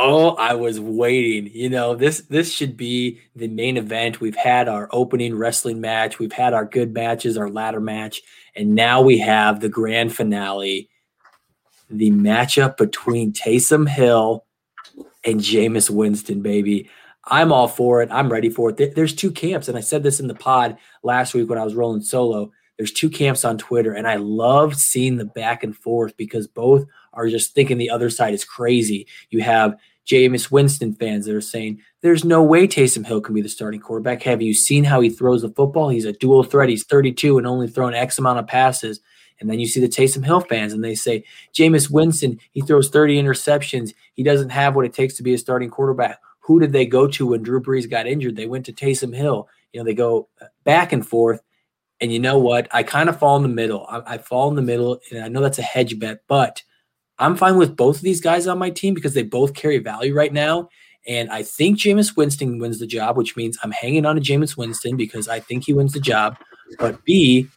Oh, 0.00 0.36
I 0.36 0.54
was 0.54 0.78
waiting. 0.78 1.50
You 1.52 1.68
know, 1.68 1.96
this 1.96 2.20
this 2.30 2.52
should 2.52 2.76
be 2.76 3.18
the 3.34 3.48
main 3.48 3.76
event. 3.76 4.20
We've 4.20 4.36
had 4.36 4.68
our 4.68 4.88
opening 4.92 5.36
wrestling 5.36 5.80
match, 5.80 6.20
we've 6.20 6.32
had 6.32 6.54
our 6.54 6.64
good 6.64 6.94
matches, 6.94 7.36
our 7.36 7.50
ladder 7.50 7.80
match, 7.80 8.22
and 8.54 8.76
now 8.76 9.02
we 9.02 9.18
have 9.18 9.58
the 9.58 9.68
grand 9.68 10.14
finale, 10.14 10.88
the 11.90 12.12
matchup 12.12 12.76
between 12.76 13.32
Taysom 13.32 13.88
Hill 13.88 14.44
and 15.24 15.40
Jameis 15.40 15.90
Winston, 15.90 16.42
baby. 16.42 16.88
I'm 17.24 17.52
all 17.52 17.66
for 17.66 18.00
it. 18.00 18.08
I'm 18.12 18.30
ready 18.30 18.50
for 18.50 18.70
it. 18.70 18.94
There's 18.94 19.14
two 19.14 19.32
camps, 19.32 19.66
and 19.66 19.76
I 19.76 19.80
said 19.80 20.04
this 20.04 20.20
in 20.20 20.28
the 20.28 20.34
pod 20.34 20.78
last 21.02 21.34
week 21.34 21.50
when 21.50 21.58
I 21.58 21.64
was 21.64 21.74
rolling 21.74 22.02
solo. 22.02 22.52
There's 22.76 22.92
two 22.92 23.10
camps 23.10 23.44
on 23.44 23.58
Twitter, 23.58 23.94
and 23.94 24.06
I 24.06 24.14
love 24.14 24.76
seeing 24.76 25.16
the 25.16 25.24
back 25.24 25.64
and 25.64 25.76
forth 25.76 26.16
because 26.16 26.46
both 26.46 26.86
are 27.18 27.28
just 27.28 27.54
thinking 27.54 27.78
the 27.78 27.90
other 27.90 28.10
side 28.10 28.34
is 28.34 28.44
crazy. 28.44 29.06
You 29.30 29.42
have 29.42 29.76
Jameis 30.06 30.50
Winston 30.50 30.94
fans 30.94 31.26
that 31.26 31.34
are 31.34 31.40
saying 31.40 31.80
there's 32.00 32.24
no 32.24 32.42
way 32.42 32.66
Taysom 32.66 33.06
Hill 33.06 33.20
can 33.20 33.34
be 33.34 33.42
the 33.42 33.48
starting 33.48 33.80
quarterback. 33.80 34.22
Have 34.22 34.40
you 34.40 34.54
seen 34.54 34.84
how 34.84 35.00
he 35.00 35.10
throws 35.10 35.42
the 35.42 35.50
football? 35.50 35.90
He's 35.90 36.06
a 36.06 36.12
dual 36.12 36.44
threat. 36.44 36.70
He's 36.70 36.84
32 36.84 37.36
and 37.38 37.46
only 37.46 37.68
thrown 37.68 37.94
X 37.94 38.18
amount 38.18 38.38
of 38.38 38.46
passes. 38.46 39.00
And 39.40 39.48
then 39.48 39.60
you 39.60 39.66
see 39.66 39.80
the 39.80 39.88
Taysom 39.88 40.24
Hill 40.24 40.40
fans 40.40 40.72
and 40.72 40.82
they 40.82 40.94
say, 40.94 41.24
Jameis 41.54 41.90
Winston, 41.90 42.38
he 42.52 42.62
throws 42.62 42.88
30 42.88 43.22
interceptions. 43.22 43.92
He 44.14 44.22
doesn't 44.22 44.50
have 44.50 44.74
what 44.74 44.86
it 44.86 44.94
takes 44.94 45.14
to 45.14 45.22
be 45.22 45.34
a 45.34 45.38
starting 45.38 45.70
quarterback. 45.70 46.18
Who 46.40 46.58
did 46.58 46.72
they 46.72 46.86
go 46.86 47.06
to 47.08 47.26
when 47.26 47.42
Drew 47.42 47.60
Brees 47.60 47.88
got 47.88 48.06
injured? 48.06 48.34
They 48.34 48.46
went 48.46 48.64
to 48.66 48.72
Taysom 48.72 49.14
Hill. 49.14 49.48
You 49.72 49.80
know, 49.80 49.84
they 49.84 49.94
go 49.94 50.28
back 50.64 50.92
and 50.92 51.06
forth. 51.06 51.42
And 52.00 52.12
you 52.12 52.18
know 52.18 52.38
what? 52.38 52.68
I 52.72 52.82
kind 52.82 53.08
of 53.08 53.18
fall 53.18 53.36
in 53.36 53.42
the 53.42 53.48
middle. 53.48 53.86
I, 53.88 54.14
I 54.14 54.18
fall 54.18 54.48
in 54.48 54.54
the 54.54 54.62
middle, 54.62 55.00
and 55.10 55.24
I 55.24 55.28
know 55.28 55.40
that's 55.40 55.58
a 55.58 55.62
hedge 55.62 55.98
bet, 55.98 56.22
but 56.28 56.62
I'm 57.18 57.36
fine 57.36 57.56
with 57.56 57.76
both 57.76 57.96
of 57.96 58.02
these 58.02 58.20
guys 58.20 58.46
on 58.46 58.58
my 58.58 58.70
team 58.70 58.94
because 58.94 59.14
they 59.14 59.22
both 59.22 59.54
carry 59.54 59.78
value 59.78 60.14
right 60.14 60.32
now. 60.32 60.68
And 61.06 61.30
I 61.30 61.42
think 61.42 61.78
Jameis 61.78 62.16
Winston 62.16 62.58
wins 62.58 62.78
the 62.78 62.86
job, 62.86 63.16
which 63.16 63.36
means 63.36 63.58
I'm 63.62 63.70
hanging 63.70 64.04
on 64.04 64.16
to 64.16 64.20
Jameis 64.20 64.56
Winston 64.56 64.96
because 64.96 65.28
I 65.28 65.40
think 65.40 65.64
he 65.64 65.72
wins 65.72 65.92
the 65.92 66.00
job. 66.00 66.36
But 66.78 67.02
B, 67.04 67.48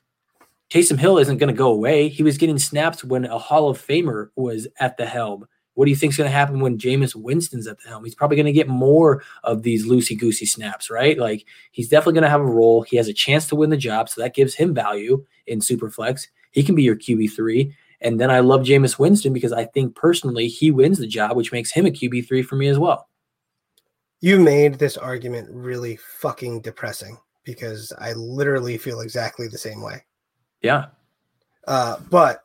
Taysom 0.70 0.98
Hill 0.98 1.18
isn't 1.18 1.38
going 1.38 1.54
to 1.54 1.58
go 1.58 1.70
away. 1.70 2.08
He 2.08 2.24
was 2.24 2.38
getting 2.38 2.58
snaps 2.58 3.04
when 3.04 3.26
a 3.26 3.38
Hall 3.38 3.70
of 3.70 3.86
Famer 3.86 4.30
was 4.36 4.68
at 4.80 4.96
the 4.96 5.06
helm. 5.06 5.46
What 5.74 5.86
do 5.86 5.92
you 5.92 5.98
think 5.98 6.14
is 6.14 6.18
going 6.18 6.30
to 6.30 6.36
happen 6.36 6.60
when 6.60 6.78
Jameis 6.78 7.16
Winston's 7.16 7.68
at 7.68 7.82
the 7.82 7.90
helm? 7.90 8.04
He's 8.04 8.16
probably 8.16 8.38
going 8.38 8.46
to 8.46 8.52
get 8.52 8.68
more 8.68 9.24
of 9.44 9.64
these 9.64 9.86
loosey 9.86 10.18
goosey 10.18 10.46
snaps, 10.46 10.90
right? 10.90 11.18
Like 11.18 11.46
he's 11.72 11.90
definitely 11.90 12.14
going 12.14 12.24
to 12.24 12.30
have 12.30 12.42
a 12.42 12.46
role. 12.46 12.84
He 12.84 12.98
has 12.98 13.08
a 13.08 13.14
chance 13.14 13.48
to 13.48 13.56
win 13.56 13.70
the 13.70 13.78
job, 13.78 14.10
so 14.10 14.22
that 14.22 14.34
gives 14.34 14.56
him 14.56 14.74
value 14.74 15.26
in 15.48 15.60
Superflex. 15.60 16.28
He 16.52 16.64
can 16.64 16.76
be 16.76 16.84
your 16.84 16.96
QB 16.96 17.32
three. 17.32 17.76
And 18.02 18.20
then 18.20 18.32
I 18.32 18.40
love 18.40 18.62
Jameis 18.62 18.98
Winston 18.98 19.32
because 19.32 19.54
I 19.54 19.66
think 19.66 19.96
personally 19.96 20.48
he 20.48 20.72
wins 20.72 20.98
the 20.98 21.08
job, 21.08 21.38
which 21.38 21.52
makes 21.52 21.72
him 21.72 21.86
a 21.86 21.92
QB3 21.92 22.44
for 22.44 22.56
me 22.56 22.68
as 22.68 22.80
well. 22.80 23.08
You 24.22 24.40
made 24.40 24.76
this 24.76 24.98
argument 24.98 25.50
really 25.52 25.96
fucking 25.96 26.62
depressing 26.62 27.18
because 27.44 27.94
I 28.00 28.14
literally 28.14 28.78
feel 28.78 29.02
exactly 29.02 29.48
the 29.48 29.58
same 29.58 29.82
way. 29.82 30.04
Yeah. 30.62 30.88
Uh, 31.68 31.98
but 32.10 32.44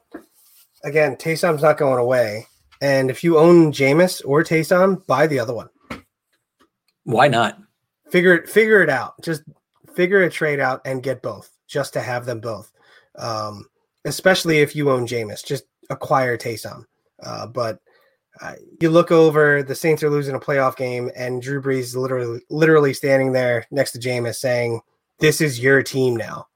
again, 0.85 1.17
Taysom's 1.17 1.63
not 1.63 1.79
going 1.79 1.99
away. 1.99 2.47
And 2.81 3.11
if 3.11 3.25
you 3.25 3.39
own 3.39 3.73
Jameis 3.73 4.23
or 4.25 4.45
Taysom, 4.45 5.07
buy 5.07 5.27
the 5.27 5.39
other 5.39 5.55
one. 5.55 5.69
Why 7.05 7.29
not? 7.29 7.59
Figure 8.11 8.35
it 8.35 8.49
figure 8.49 8.83
it 8.83 8.91
out. 8.91 9.15
Just 9.23 9.43
figure 9.95 10.23
a 10.23 10.31
trade 10.31 10.61
out 10.61 10.83
and 10.85 11.03
get 11.03 11.23
both, 11.23 11.51
just 11.67 11.93
to 11.95 12.01
have 12.01 12.27
them 12.27 12.41
both. 12.41 12.71
Um, 13.17 13.67
especially 14.07 14.59
if 14.59 14.75
you 14.75 14.91
own 14.91 15.07
Jameis. 15.07 15.45
Just 15.45 15.65
acquire 15.91 16.39
Taysom. 16.39 16.85
Uh, 17.23 17.47
but 17.47 17.81
uh, 18.41 18.55
you 18.81 18.91
look 18.91 19.11
over, 19.11 19.63
the 19.63 19.75
Saints 19.75 20.03
are 20.03 20.11
losing 20.11 20.35
a 20.35 20.41
playoff 20.41 20.77
game, 20.77 21.11
and 21.17 21.43
Drew 21.43 21.61
Brees 21.61 21.97
literally 21.97 22.41
literally 22.51 22.95
standing 22.95 23.33
there 23.33 23.67
next 23.71 23.93
to 23.93 23.99
Jameis 23.99 24.37
saying, 24.37 24.81
"This 25.19 25.41
is 25.41 25.61
your 25.61 25.83
team 25.83 26.17
now," 26.17 26.47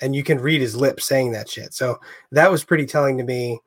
and 0.00 0.14
you 0.14 0.22
can 0.22 0.38
read 0.38 0.60
his 0.60 0.76
lips 0.76 1.06
saying 1.06 1.32
that 1.32 1.48
shit. 1.48 1.74
So 1.74 1.98
that 2.32 2.50
was 2.50 2.64
pretty 2.64 2.86
telling 2.86 3.18
to 3.18 3.24
me. 3.24 3.60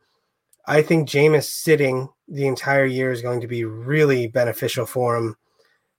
I 0.66 0.82
think 0.82 1.10
Jameis 1.10 1.44
sitting 1.44 2.08
the 2.28 2.48
entire 2.48 2.86
year 2.86 3.12
is 3.12 3.22
going 3.22 3.42
to 3.42 3.48
be 3.48 3.66
really 3.66 4.28
beneficial 4.28 4.86
for 4.86 5.18
him. 5.18 5.36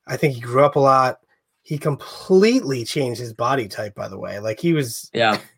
I 0.06 0.16
think 0.16 0.34
he 0.34 0.40
grew 0.40 0.64
up 0.64 0.76
a 0.76 0.80
lot. 0.80 1.18
He 1.62 1.76
completely 1.76 2.84
changed 2.84 3.20
his 3.20 3.34
body 3.34 3.68
type, 3.68 3.94
by 3.94 4.08
the 4.08 4.18
way. 4.18 4.38
Like 4.38 4.60
he 4.60 4.72
was, 4.72 5.10
yeah. 5.12 5.38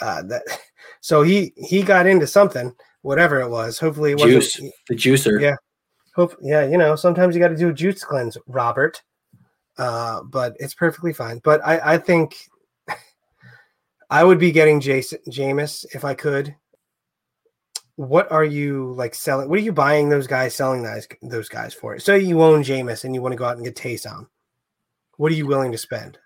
Uh, 0.00 0.22
that 0.22 0.42
so 1.00 1.22
he 1.22 1.52
he 1.56 1.82
got 1.82 2.06
into 2.06 2.26
something, 2.26 2.74
whatever 3.02 3.40
it 3.40 3.48
was. 3.48 3.78
Hopefully, 3.78 4.12
it 4.12 4.18
juice 4.18 4.56
wasn't, 4.56 4.74
the 4.88 4.94
juicer. 4.94 5.40
Yeah, 5.40 5.56
hope 6.14 6.36
yeah. 6.40 6.66
You 6.66 6.78
know, 6.78 6.96
sometimes 6.96 7.34
you 7.34 7.40
got 7.40 7.48
to 7.48 7.56
do 7.56 7.70
a 7.70 7.72
juice 7.72 8.04
cleanse, 8.04 8.36
Robert. 8.46 9.02
Uh, 9.76 10.22
but 10.24 10.56
it's 10.58 10.74
perfectly 10.74 11.12
fine. 11.12 11.40
But 11.44 11.64
I 11.64 11.94
I 11.94 11.98
think 11.98 12.36
I 14.10 14.24
would 14.24 14.38
be 14.38 14.52
getting 14.52 14.80
Jason 14.80 15.20
Jameis 15.28 15.86
if 15.94 16.04
I 16.04 16.14
could. 16.14 16.54
what 17.98 18.30
are 18.30 18.44
you 18.44 18.92
like 18.94 19.12
selling? 19.12 19.48
What 19.48 19.58
are 19.58 19.62
you 19.62 19.72
buying 19.72 20.08
those 20.08 20.28
guys, 20.28 20.54
selling 20.54 20.84
those 20.84 21.08
those 21.20 21.48
guys 21.48 21.74
for? 21.74 21.98
So 21.98 22.14
you 22.14 22.40
own 22.42 22.62
Jameis 22.62 23.02
and 23.02 23.12
you 23.12 23.20
want 23.20 23.32
to 23.32 23.36
go 23.36 23.44
out 23.44 23.56
and 23.56 23.64
get 23.64 23.74
Taysom. 23.74 24.28
What 25.16 25.32
are 25.32 25.34
you 25.34 25.48
willing 25.48 25.72
to 25.72 25.78
spend 25.78 26.16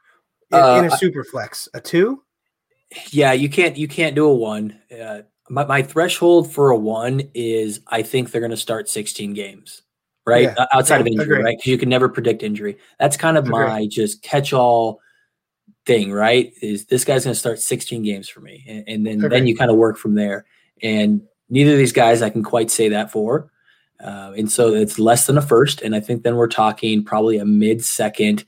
in, 0.50 0.58
uh, 0.58 0.74
in 0.74 0.84
a 0.84 0.90
super 0.98 1.24
flex? 1.24 1.70
A 1.72 1.80
two? 1.80 2.22
Yeah, 3.10 3.32
you 3.32 3.48
can't 3.48 3.76
you 3.76 3.88
can't 3.88 4.14
do 4.14 4.26
a 4.26 4.34
one. 4.34 4.78
Uh, 4.90 5.22
my, 5.48 5.64
my 5.66 5.82
threshold 5.82 6.52
for 6.52 6.70
a 6.70 6.76
one 6.76 7.22
is 7.34 7.80
I 7.88 8.02
think 8.02 8.30
they're 8.30 8.40
going 8.40 8.50
to 8.50 8.56
start 8.56 8.88
16 8.88 9.34
games, 9.34 9.82
right? 10.26 10.44
Yeah. 10.56 10.66
Outside 10.72 11.00
of 11.00 11.06
injury, 11.06 11.42
right? 11.42 11.56
Because 11.56 11.70
you 11.70 11.78
can 11.78 11.88
never 11.88 12.08
predict 12.08 12.42
injury. 12.42 12.78
That's 12.98 13.16
kind 13.16 13.36
of 13.36 13.46
my 13.46 13.86
just 13.86 14.22
catch 14.22 14.52
all 14.52 15.00
thing, 15.84 16.12
right? 16.12 16.52
Is 16.62 16.86
this 16.86 17.04
guy's 17.04 17.24
going 17.24 17.34
to 17.34 17.38
start 17.38 17.60
16 17.60 18.02
games 18.02 18.28
for 18.28 18.40
me, 18.40 18.64
and, 18.68 18.84
and 18.88 19.06
then 19.06 19.16
Agreed. 19.16 19.32
then 19.32 19.46
you 19.46 19.56
kind 19.56 19.70
of 19.70 19.76
work 19.76 19.98
from 19.98 20.14
there. 20.14 20.44
And 20.82 21.22
neither 21.48 21.72
of 21.72 21.78
these 21.78 21.92
guys 21.92 22.22
I 22.22 22.30
can 22.30 22.42
quite 22.42 22.70
say 22.70 22.88
that 22.88 23.10
for. 23.10 23.50
Uh, 24.02 24.32
and 24.36 24.50
so 24.50 24.74
it's 24.74 24.98
less 24.98 25.26
than 25.26 25.38
a 25.38 25.42
first, 25.42 25.82
and 25.82 25.94
I 25.94 26.00
think 26.00 26.22
then 26.22 26.36
we're 26.36 26.48
talking 26.48 27.04
probably 27.04 27.38
a 27.38 27.44
mid 27.44 27.84
second. 27.84 28.44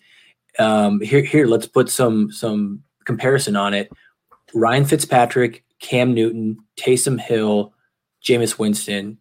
Um, 0.58 1.00
here, 1.00 1.22
here, 1.22 1.46
let's 1.46 1.66
put 1.66 1.88
some 1.90 2.32
some 2.32 2.82
comparison 3.04 3.56
on 3.56 3.74
it. 3.74 3.90
Ryan 4.54 4.84
Fitzpatrick, 4.84 5.64
Cam 5.80 6.14
Newton, 6.14 6.58
Taysom 6.76 7.20
Hill, 7.20 7.72
Jameis 8.22 8.58
Winston, 8.58 9.18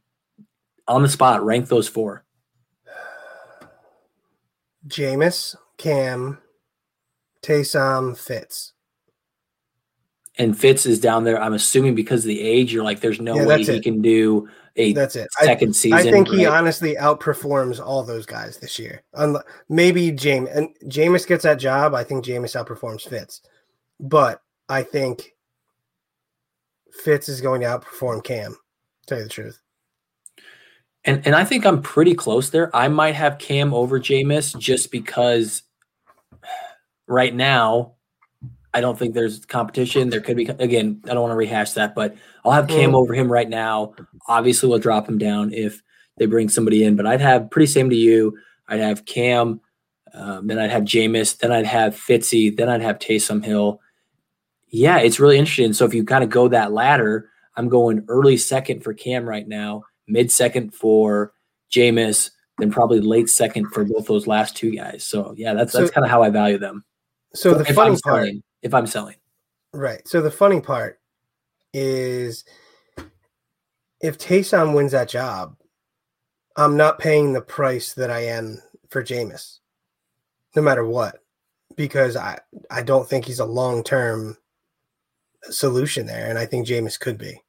on 0.87 1.01
the 1.01 1.09
spot. 1.09 1.43
Rank 1.43 1.67
those 1.67 1.87
four. 1.87 2.23
Jameis, 4.87 5.55
Cam, 5.77 6.39
Taysom, 7.41 8.17
Fitz 8.17 8.73
and 10.37 10.57
Fitz 10.57 10.85
is 10.85 10.99
down 10.99 11.23
there. 11.23 11.41
I'm 11.41 11.53
assuming 11.53 11.95
because 11.95 12.23
of 12.23 12.27
the 12.27 12.41
age, 12.41 12.73
you're 12.73 12.83
like, 12.83 13.01
there's 13.01 13.21
no 13.21 13.35
yeah, 13.35 13.45
way 13.45 13.63
he 13.63 13.71
it. 13.71 13.83
can 13.83 14.01
do 14.01 14.47
a 14.75 14.93
that's 14.93 15.15
it. 15.15 15.29
second 15.39 15.69
I, 15.69 15.73
season. 15.73 15.99
I 15.99 16.11
think 16.11 16.27
he 16.29 16.45
honestly 16.45 16.95
outperforms 16.95 17.79
all 17.83 18.03
those 18.03 18.25
guys 18.25 18.57
this 18.57 18.79
year. 18.79 19.03
Unless, 19.13 19.43
maybe 19.69 20.11
James 20.11 20.49
and 20.49 20.69
Jameis 20.85 21.27
gets 21.27 21.43
that 21.43 21.59
job. 21.59 21.93
I 21.93 22.03
think 22.03 22.25
Jameis 22.25 22.55
outperforms 22.55 23.07
Fitz, 23.07 23.41
but 23.99 24.41
I 24.73 24.81
think 24.81 25.35
Fitz 27.03 27.29
is 27.29 27.41
going 27.41 27.61
to 27.61 27.67
outperform 27.67 28.23
Cam. 28.23 28.57
tell 29.05 29.19
you 29.19 29.25
the 29.25 29.29
truth. 29.29 29.59
And 31.05 31.21
and 31.27 31.35
I 31.35 31.43
think 31.45 31.65
I'm 31.65 31.81
pretty 31.81 32.15
close 32.15 32.49
there. 32.49 32.75
I 32.75 32.87
might 32.87 33.13
have 33.13 33.37
Cam 33.37 33.73
over 33.73 33.99
Jameis 33.99 34.57
just 34.57 34.89
because 34.89 35.61
right 37.07 37.35
now 37.35 37.93
I 38.73 38.81
don't 38.81 38.97
think 38.97 39.13
there's 39.13 39.45
competition. 39.45 40.09
There 40.09 40.21
could 40.21 40.37
be 40.37 40.45
again. 40.45 41.01
I 41.05 41.09
don't 41.09 41.21
want 41.21 41.33
to 41.33 41.35
rehash 41.35 41.73
that, 41.73 41.93
but 41.93 42.15
I'll 42.43 42.51
have 42.51 42.67
Cam 42.67 42.91
mm. 42.91 42.95
over 42.95 43.13
him 43.13 43.31
right 43.31 43.49
now. 43.49 43.93
Obviously, 44.27 44.69
we'll 44.69 44.79
drop 44.79 45.07
him 45.07 45.19
down 45.19 45.53
if 45.53 45.83
they 46.17 46.25
bring 46.25 46.49
somebody 46.49 46.83
in. 46.83 46.95
But 46.95 47.05
I'd 47.05 47.21
have 47.21 47.51
pretty 47.51 47.67
same 47.67 47.91
to 47.91 47.95
you. 47.95 48.35
I'd 48.69 48.79
have 48.79 49.05
Cam, 49.05 49.61
um, 50.15 50.47
then 50.47 50.57
I'd 50.57 50.71
have 50.71 50.83
Jameis, 50.83 51.37
then 51.37 51.51
I'd 51.51 51.65
have 51.65 51.95
Fitzy, 51.95 52.55
then 52.55 52.69
I'd 52.69 52.81
have 52.81 52.97
Taysom 52.97 53.43
Hill. 53.43 53.81
Yeah, 54.73 54.97
it's 54.97 55.19
really 55.19 55.37
interesting. 55.37 55.71
So 55.71 55.85
if 55.85 55.93
you 55.93 56.03
kind 56.03 56.23
of 56.23 56.31
go 56.31 56.47
that 56.47 56.73
ladder, 56.73 57.29
I'm 57.55 57.69
going 57.69 58.03
early 58.07 58.37
second 58.37 58.83
for 58.83 58.91
Cam 58.91 59.23
right 59.23 59.47
now, 59.47 59.83
mid 60.07 60.31
second 60.31 60.73
for 60.73 61.31
Jameis, 61.71 62.31
then 62.57 62.71
probably 62.71 62.99
late 62.99 63.29
second 63.29 63.67
for 63.71 63.85
both 63.85 64.07
those 64.07 64.25
last 64.25 64.57
two 64.57 64.75
guys. 64.75 65.03
So 65.03 65.35
yeah, 65.37 65.53
that's 65.53 65.73
that's 65.73 65.91
kind 65.91 66.03
of 66.03 66.09
how 66.09 66.23
I 66.23 66.31
value 66.31 66.57
them. 66.57 66.83
So 67.35 67.53
the 67.53 67.65
funny 67.65 67.97
part 68.03 68.29
if 68.63 68.73
I'm 68.73 68.87
selling. 68.87 69.17
Right. 69.73 70.07
So 70.07 70.21
the 70.23 70.31
funny 70.31 70.59
part 70.59 70.99
is 71.71 72.43
if 74.01 74.17
Taysom 74.17 74.73
wins 74.73 74.93
that 74.93 75.07
job, 75.07 75.55
I'm 76.57 76.77
not 76.77 76.97
paying 76.97 77.33
the 77.33 77.41
price 77.41 77.93
that 77.93 78.09
I 78.09 78.21
am 78.21 78.59
for 78.89 79.03
Jameis, 79.03 79.59
no 80.55 80.63
matter 80.63 80.83
what, 80.83 81.19
because 81.75 82.15
I, 82.15 82.39
I 82.71 82.81
don't 82.81 83.07
think 83.07 83.25
he's 83.25 83.39
a 83.39 83.45
long 83.45 83.83
term 83.83 84.35
solution 85.49 86.05
there. 86.05 86.29
And 86.29 86.37
I 86.37 86.45
think 86.45 86.67
Jameis 86.67 86.99
could 86.99 87.17
be. 87.17 87.41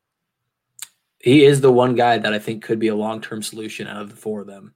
He 1.18 1.44
is 1.44 1.60
the 1.60 1.72
one 1.72 1.94
guy 1.94 2.18
that 2.18 2.34
I 2.34 2.38
think 2.38 2.62
could 2.62 2.78
be 2.78 2.88
a 2.88 2.94
long 2.94 3.20
term 3.20 3.42
solution 3.42 3.86
out 3.86 4.02
of 4.02 4.10
the 4.10 4.16
four 4.16 4.40
of 4.40 4.46
them. 4.46 4.74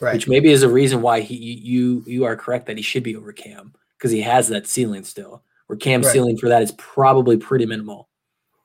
Right. 0.00 0.14
Which 0.14 0.28
maybe 0.28 0.50
is 0.50 0.62
a 0.62 0.68
reason 0.68 1.02
why 1.02 1.20
he 1.20 1.36
you 1.36 2.02
you 2.06 2.24
are 2.24 2.36
correct 2.36 2.66
that 2.66 2.76
he 2.76 2.82
should 2.82 3.02
be 3.02 3.16
over 3.16 3.32
Cam 3.32 3.72
because 3.96 4.10
he 4.10 4.20
has 4.22 4.48
that 4.48 4.66
ceiling 4.66 5.04
still 5.04 5.42
where 5.70 5.76
Cam's 5.76 6.06
right. 6.06 6.14
ceiling 6.14 6.36
for 6.36 6.48
that 6.48 6.62
is 6.62 6.72
probably 6.72 7.36
pretty 7.36 7.64
minimal. 7.64 8.08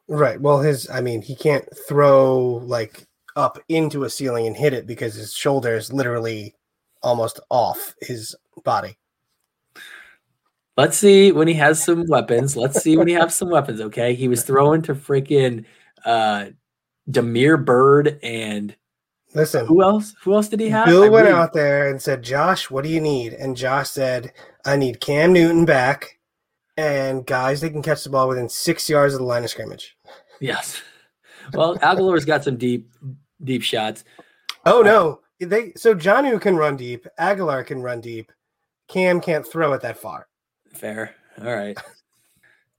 Right. 0.08 0.42
Well, 0.42 0.60
his, 0.60 0.90
I 0.90 1.02
mean, 1.02 1.22
he 1.22 1.36
can't 1.36 1.64
throw 1.88 2.64
like 2.66 3.06
up 3.36 3.60
into 3.70 4.06
a 4.06 4.10
ceiling 4.10 4.48
and 4.48 4.56
hit 4.56 4.74
it 4.74 4.88
because 4.88 5.14
his 5.14 5.32
shoulder 5.32 5.76
is 5.76 5.94
literally 5.94 6.56
almost 7.04 7.40
off 7.52 7.94
his 8.02 8.36
body. 8.64 8.98
Let's 10.78 10.98
see 10.98 11.32
when 11.32 11.48
he 11.48 11.54
has 11.56 11.84
some 11.84 12.06
weapons. 12.08 12.58
Let's 12.58 12.82
see 12.82 12.98
when 12.98 13.08
he 13.08 13.14
has 13.14 13.36
some 13.36 13.50
weapons. 13.50 13.80
Okay. 13.80 14.14
He 14.14 14.28
was 14.28 14.44
throwing 14.44 14.82
to 14.84 14.96
freaking 14.96 15.66
uh 16.06 16.48
Damiere 17.10 17.58
Byrd 17.58 18.20
and 18.24 18.76
listen. 19.34 19.66
Who 19.68 19.82
else? 19.82 20.16
Who 20.24 20.34
else 20.34 20.50
did 20.50 20.60
he 20.60 20.70
have? 20.70 20.88
Bill 20.88 21.04
I 21.04 21.10
went 21.10 21.28
really... 21.28 21.40
out 21.40 21.54
there 21.54 21.90
and 21.90 22.02
said, 22.02 22.24
Josh, 22.24 22.70
what 22.70 22.84
do 22.84 22.90
you 22.90 23.00
need? 23.00 23.34
And 23.34 23.56
Josh 23.56 23.90
said, 23.90 24.34
I 24.66 24.76
need 24.76 25.00
Cam 25.00 25.34
Newton 25.34 25.66
back 25.66 26.20
and 26.78 27.26
guys 27.26 27.62
they 27.62 27.70
can 27.70 27.82
catch 27.82 28.04
the 28.04 28.10
ball 28.10 28.28
within 28.28 28.50
six 28.50 28.90
yards 28.90 29.14
of 29.14 29.20
the 29.20 29.26
line 29.26 29.44
of 29.44 29.50
scrimmage. 29.50 29.98
Yes. 30.40 30.82
Well, 31.54 31.78
Agholor's 31.78 32.26
got 32.26 32.44
some 32.44 32.58
deep, 32.58 32.90
deep 33.44 33.62
shots. 33.62 34.04
Oh 34.66 34.82
no, 34.82 35.22
they 35.40 35.74
so 35.76 35.94
Jonnu 35.94 36.42
can 36.42 36.58
run 36.58 36.76
deep. 36.76 37.06
Agholor 37.20 37.66
can 37.66 37.82
run 37.82 38.02
deep. 38.02 38.32
Cam 38.88 39.22
can't 39.22 39.46
throw 39.46 39.74
it 39.74 39.82
that 39.82 39.98
far. 39.98 40.28
Fair. 40.76 41.16
All 41.42 41.54
right. 41.54 41.78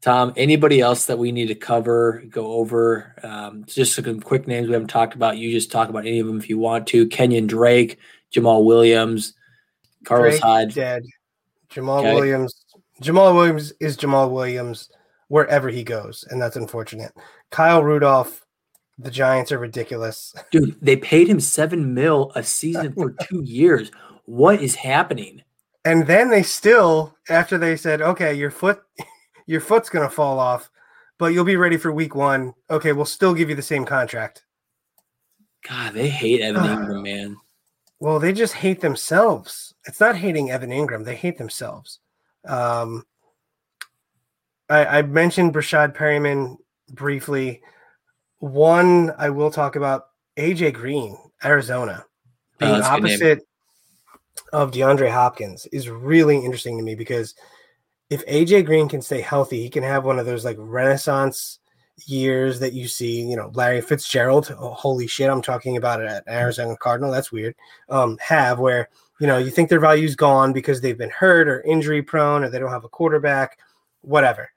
Tom, 0.02 0.32
anybody 0.36 0.80
else 0.80 1.06
that 1.06 1.18
we 1.18 1.32
need 1.32 1.48
to 1.48 1.54
cover, 1.54 2.22
go 2.28 2.52
over? 2.52 3.14
Um, 3.22 3.64
just 3.66 3.94
some 3.94 4.20
quick 4.20 4.46
names 4.46 4.68
we 4.68 4.74
haven't 4.74 4.88
talked 4.88 5.14
about. 5.14 5.38
You 5.38 5.50
just 5.50 5.72
talk 5.72 5.88
about 5.88 6.06
any 6.06 6.20
of 6.20 6.26
them 6.26 6.38
if 6.38 6.48
you 6.48 6.58
want 6.58 6.86
to. 6.88 7.08
Kenyan 7.08 7.48
Drake, 7.48 7.98
Jamaal 8.32 8.64
Williams, 8.64 9.34
Carlos 10.04 10.34
Drake 10.34 10.42
Hyde. 10.42 10.74
Dead. 10.74 11.02
Jamaal 11.70 12.00
okay. 12.00 12.14
Williams 12.14 12.66
Jamaal 13.02 13.34
Williams 13.34 13.72
is 13.80 13.96
Jamaal 13.96 14.30
Williams 14.30 14.88
wherever 15.28 15.68
he 15.68 15.84
goes, 15.84 16.24
and 16.30 16.40
that's 16.40 16.56
unfortunate. 16.56 17.12
Kyle 17.50 17.82
Rudolph, 17.82 18.46
the 18.98 19.10
Giants 19.10 19.52
are 19.52 19.58
ridiculous. 19.58 20.34
Dude, 20.50 20.76
they 20.80 20.96
paid 20.96 21.28
him 21.28 21.40
seven 21.40 21.92
mil 21.92 22.32
a 22.34 22.42
season 22.42 22.94
for 22.94 23.10
two 23.10 23.42
years. 23.42 23.90
What 24.24 24.62
is 24.62 24.74
happening? 24.74 25.42
And 25.86 26.04
then 26.04 26.30
they 26.30 26.42
still, 26.42 27.16
after 27.28 27.58
they 27.58 27.76
said, 27.76 28.02
okay, 28.02 28.34
your 28.34 28.50
foot 28.50 28.82
your 29.46 29.60
foot's 29.60 29.88
gonna 29.88 30.10
fall 30.10 30.40
off, 30.40 30.68
but 31.16 31.26
you'll 31.26 31.44
be 31.44 31.56
ready 31.56 31.76
for 31.76 31.92
week 31.92 32.16
one. 32.16 32.54
Okay, 32.68 32.92
we'll 32.92 33.04
still 33.04 33.32
give 33.32 33.48
you 33.48 33.54
the 33.54 33.62
same 33.62 33.84
contract. 33.84 34.44
God, 35.66 35.94
they 35.94 36.08
hate 36.08 36.40
Evan 36.40 36.64
Engram, 36.64 37.02
man. 37.02 37.36
Well, 38.00 38.18
they 38.18 38.32
just 38.32 38.54
hate 38.54 38.80
themselves. 38.80 39.74
It's 39.84 40.00
not 40.00 40.16
hating 40.16 40.50
Evan 40.50 40.70
Engram 40.70 41.04
they 41.04 41.14
hate 41.14 41.38
themselves. 41.38 42.00
Um, 42.44 43.04
I, 44.68 44.98
I 44.98 45.02
mentioned 45.02 45.54
Breshad 45.54 45.94
Perriman 45.94 46.56
briefly. 46.90 47.62
One 48.38 49.12
I 49.16 49.30
will 49.30 49.52
talk 49.52 49.76
about 49.76 50.08
AJ 50.36 50.74
Green, 50.74 51.16
Arizona, 51.44 52.04
being 52.58 52.72
oh, 52.72 52.82
opposite 52.82 53.46
of 54.52 54.70
DeAndre 54.70 55.10
Hopkins 55.10 55.66
is 55.66 55.88
really 55.88 56.36
interesting 56.44 56.76
to 56.76 56.84
me 56.84 56.94
because 56.94 57.34
if 58.10 58.24
AJ 58.26 58.66
Green 58.66 58.88
can 58.88 59.02
stay 59.02 59.20
healthy, 59.20 59.62
he 59.62 59.70
can 59.70 59.82
have 59.82 60.04
one 60.04 60.18
of 60.18 60.26
those 60.26 60.44
like 60.44 60.56
renaissance 60.58 61.58
years 62.06 62.60
that 62.60 62.72
you 62.72 62.86
see, 62.86 63.22
you 63.22 63.36
know, 63.36 63.50
Larry 63.54 63.80
Fitzgerald, 63.80 64.54
oh, 64.58 64.74
holy 64.74 65.06
shit, 65.06 65.30
I'm 65.30 65.42
talking 65.42 65.76
about 65.76 66.00
it 66.00 66.08
at 66.08 66.28
Arizona 66.28 66.76
Cardinal. 66.76 67.10
That's 67.10 67.32
weird. 67.32 67.54
Um, 67.88 68.18
have 68.20 68.58
where 68.58 68.88
you 69.20 69.26
know, 69.26 69.38
you 69.38 69.50
think 69.50 69.68
their 69.68 69.80
value's 69.80 70.14
gone 70.14 70.52
because 70.52 70.80
they've 70.80 70.98
been 70.98 71.10
hurt 71.10 71.48
or 71.48 71.62
injury 71.62 72.02
prone 72.02 72.44
or 72.44 72.50
they 72.50 72.58
don't 72.58 72.70
have 72.70 72.84
a 72.84 72.88
quarterback, 72.88 73.58
whatever. 74.02 74.50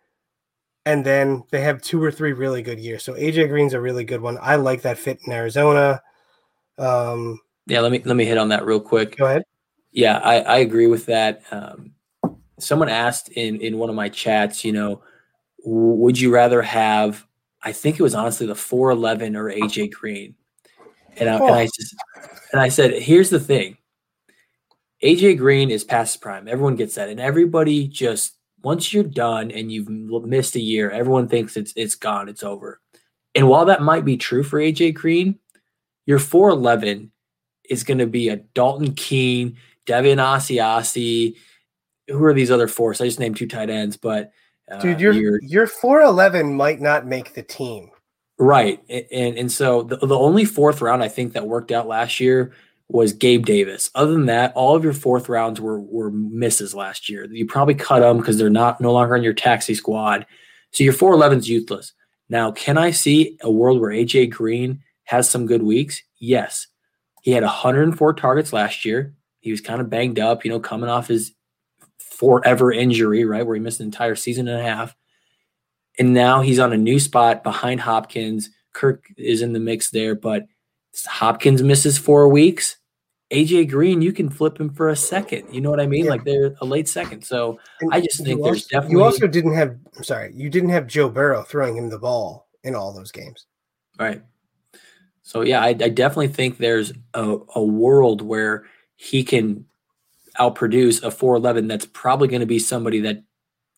And 0.86 1.06
then 1.06 1.44
they 1.52 1.62
have 1.62 1.82
two 1.82 2.04
or 2.04 2.12
three 2.12 2.34
really 2.34 2.62
good 2.62 2.80
years. 2.80 3.04
So 3.04 3.14
AJ 3.14 3.50
Green's 3.50 3.74
a 3.74 3.82
really 3.82 4.04
good 4.04 4.22
one. 4.22 4.38
I 4.42 4.56
like 4.56 4.82
that 4.82 4.98
fit 4.98 5.20
in 5.26 5.32
Arizona. 5.32 6.02
Um, 6.78 7.40
yeah, 7.68 7.82
let 7.82 7.92
me 7.92 8.02
let 8.04 8.16
me 8.16 8.26
hit 8.26 8.38
on 8.38 8.50
that 8.50 8.66
real 8.66 8.80
quick. 8.80 9.18
Go 9.18 9.26
ahead. 9.26 9.44
Yeah, 9.92 10.20
I, 10.20 10.40
I 10.42 10.58
agree 10.58 10.88
with 10.88 11.06
that. 11.08 11.44
Um, 11.52 11.94
someone 12.60 12.90
asked 12.90 13.30
in 13.30 13.60
in 13.62 13.78
one 13.78 13.90
of 13.90 13.96
my 13.96 14.10
chats, 14.10 14.64
you 14.64 14.72
know, 14.72 15.02
would 15.64 16.20
you 16.20 16.32
rather 16.32 16.62
have? 16.62 17.26
I 17.62 17.74
think 17.74 18.00
it 18.00 18.04
was 18.04 18.16
honestly 18.16 18.48
the 18.48 18.56
four 18.56 18.92
eleven 18.92 19.36
or 19.36 19.46
AJ 19.46 19.92
Green, 19.92 20.36
and 21.18 21.30
I, 21.30 21.40
oh. 21.40 21.48
and 21.48 21.56
I 21.56 21.66
just 21.66 21.96
and 22.52 22.62
I 22.62 22.70
said, 22.70 22.94
here's 22.94 23.30
the 23.30 23.40
thing 23.40 23.78
AJ 25.04 25.38
Green 25.38 25.72
is 25.72 25.84
past 25.84 26.22
prime. 26.22 26.48
Everyone 26.48 26.76
gets 26.76 26.96
that, 26.96 27.10
and 27.10 27.20
everybody 27.20 27.88
just 27.88 28.36
once 28.62 28.94
you're 28.94 29.04
done 29.04 29.52
and 29.52 29.72
you've 29.72 29.90
missed 29.90 30.56
a 30.56 30.62
year, 30.62 30.92
everyone 30.92 31.28
thinks 31.28 31.58
it's 31.58 31.74
it's 31.76 31.96
gone, 31.96 32.30
it's 32.30 32.44
over. 32.44 32.80
And 33.36 33.48
while 33.48 33.66
that 33.66 33.82
might 33.82 34.06
be 34.06 34.18
true 34.18 34.44
for 34.44 34.60
AJ 34.60 34.96
Green, 34.96 35.40
your 36.06 36.20
411 36.20 37.12
is 37.70 37.84
going 37.84 38.00
to 38.00 38.08
be 38.08 38.30
a 38.30 38.38
Dalton 38.38 38.94
Keene, 38.96 39.58
Devin 39.90 40.20
Asiasi. 40.20 41.36
Who 42.10 42.24
are 42.24 42.34
these 42.34 42.52
other 42.52 42.68
four? 42.68 42.94
So 42.94 43.04
I 43.04 43.08
just 43.08 43.20
named 43.20 43.38
two 43.38 43.48
tight 43.48 43.72
ends, 43.72 43.98
but 43.98 44.32
uh, 44.72 44.80
dude, 44.80 45.02
your 45.02 45.14
your 45.14 45.40
your 45.42 45.68
411 45.68 46.56
might 46.56 46.80
not 46.80 47.08
make 47.08 47.34
the 47.34 47.42
team. 47.42 47.90
Right. 48.38 48.82
And 48.88 49.38
and 49.38 49.52
so 49.52 49.82
the, 49.84 49.98
the 49.98 50.18
only 50.18 50.46
fourth 50.46 50.82
round 50.82 51.02
I 51.02 51.08
think 51.08 51.34
that 51.34 51.48
worked 51.48 51.72
out 51.72 51.88
last 51.88 52.20
year 52.20 52.54
was 52.88 53.14
Gabe 53.14 53.46
Davis. 53.46 53.90
Other 53.96 54.12
than 54.12 54.28
that, 54.28 54.54
all 54.54 54.76
of 54.76 54.84
your 54.84 54.94
fourth 54.94 55.28
rounds 55.28 55.60
were 55.60 55.80
were 55.80 56.12
misses 56.12 56.76
last 56.76 57.10
year. 57.10 57.26
You 57.32 57.48
probably 57.48 57.76
cut 57.76 58.02
them 58.02 58.18
because 58.18 58.38
they're 58.38 58.50
not 58.52 58.80
no 58.80 58.94
longer 58.94 59.16
on 59.16 59.24
your 59.24 59.34
taxi 59.34 59.74
squad. 59.74 60.26
So 60.72 60.84
your 60.84 60.94
411 60.94 61.40
is 61.40 61.50
useless. 61.50 61.94
Now, 62.30 62.52
can 62.52 62.78
I 62.78 62.92
see 62.92 63.38
a 63.42 63.50
world 63.50 63.82
where 63.82 63.90
AJ 63.90 64.30
Green 64.30 64.84
has 65.06 65.28
some 65.28 65.48
good 65.48 65.64
weeks? 65.64 66.04
Yes. 66.20 66.68
He 67.24 67.32
had 67.32 67.44
104 67.44 68.14
targets 68.14 68.54
last 68.54 68.86
year. 68.86 69.16
He 69.40 69.52
was 69.52 69.62
kind 69.62 69.82
of 69.82 69.90
banged 69.90 70.20
up, 70.20 70.44
you 70.44 70.52
know, 70.52 70.60
coming 70.60 70.90
off 70.90 71.08
his 71.08 71.34
forever 72.00 72.72
injury, 72.72 73.26
right, 73.26 73.46
where 73.46 73.56
he 73.56 73.62
missed 73.62 73.80
an 73.80 73.86
entire 73.86 74.16
season 74.16 74.48
and 74.48 74.60
a 74.60 74.64
half. 74.64 74.96
And 75.98 76.14
now 76.14 76.42
he's 76.42 76.60
on 76.60 76.74
a 76.74 76.78
new 76.78 77.00
spot 77.00 77.44
behind 77.44 77.82
Hopkins. 77.82 78.50
Kirk 78.74 79.06
is 79.18 79.42
in 79.42 79.54
the 79.54 79.60
mix 79.60 79.90
there, 79.90 80.16
but 80.16 80.46
Hopkins 81.06 81.62
misses 81.62 81.98
four 81.98 82.28
weeks. 82.30 82.78
AJ 83.32 83.70
Green, 83.70 84.02
you 84.02 84.12
can 84.12 84.30
flip 84.30 84.60
him 84.60 84.74
for 84.74 84.90
a 84.90 84.96
second. 84.96 85.54
You 85.54 85.62
know 85.62 85.70
what 85.70 85.80
I 85.80 85.86
mean? 85.86 86.06
Yeah. 86.06 86.12
Like 86.12 86.24
they're 86.24 86.56
a 86.62 86.66
late 86.66 86.88
second. 86.88 87.24
So 87.24 87.60
and 87.80 87.94
I 87.94 88.02
just 88.02 88.24
think 88.24 88.44
there's 88.44 88.66
definitely. 88.66 88.98
You 88.98 89.04
also 89.04 89.28
didn't 89.28 89.54
have. 89.54 89.78
I'm 89.96 90.04
sorry, 90.04 90.34
you 90.36 90.50
didn't 90.50 90.70
have 90.70 90.88
Joe 90.88 91.10
Burrow 91.10 91.44
throwing 91.44 91.78
him 91.78 91.90
the 91.90 92.00
ball 92.00 92.48
in 92.64 92.76
all 92.76 92.92
those 92.92 93.12
games. 93.12 93.46
Right. 94.00 94.24
So 95.22 95.42
yeah, 95.42 95.62
I, 95.62 95.68
I 95.68 95.74
definitely 95.74 96.30
think 96.30 96.58
there's 96.58 96.92
a, 97.14 97.38
a 97.56 97.64
world 97.64 98.22
where 98.22 98.66
he 99.02 99.24
can 99.24 99.64
outproduce 100.38 101.02
a 101.04 101.10
411 101.10 101.70
that's 101.70 101.86
probably 101.86 102.28
going 102.28 102.42
to 102.42 102.46
be 102.46 102.60
somebody 102.60 103.00
that 103.00 103.24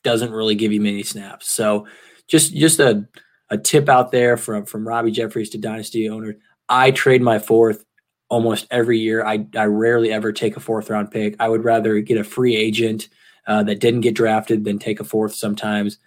doesn't 0.04 0.32
really 0.32 0.56
give 0.56 0.72
you 0.72 0.82
many 0.82 1.04
snaps. 1.04 1.48
So 1.52 1.86
just 2.28 2.56
just 2.56 2.80
a 2.80 3.08
a 3.52 3.58
tip 3.58 3.88
out 3.88 4.12
there 4.12 4.36
from 4.36 4.66
from 4.66 4.88
Robby 4.88 5.12
Jeffries 5.12 5.52
to 5.52 5.60
Dynasty 5.60 6.10
owner. 6.10 6.38
I 6.70 6.90
trade 6.90 7.22
my 7.22 7.38
fourth 7.38 7.86
almost 8.30 8.66
every 8.72 8.98
year. 8.98 9.24
I, 9.24 9.46
I 9.56 9.66
rarely 9.66 10.12
ever 10.12 10.32
take 10.32 10.58
a 10.58 10.60
fourth 10.60 10.90
round 10.90 11.12
pick. 11.12 11.36
I 11.40 11.50
would 11.50 11.64
rather 11.64 12.00
get 12.00 12.18
a 12.18 12.24
free 12.24 12.56
agent 12.56 13.08
uh, 13.46 13.62
that 13.64 13.80
didn't 13.80 14.02
get 14.02 14.16
drafted 14.16 14.64
than 14.64 14.80
take 14.80 15.00
a 15.00 15.04
fourth 15.04 15.36
sometimes. 15.36 16.00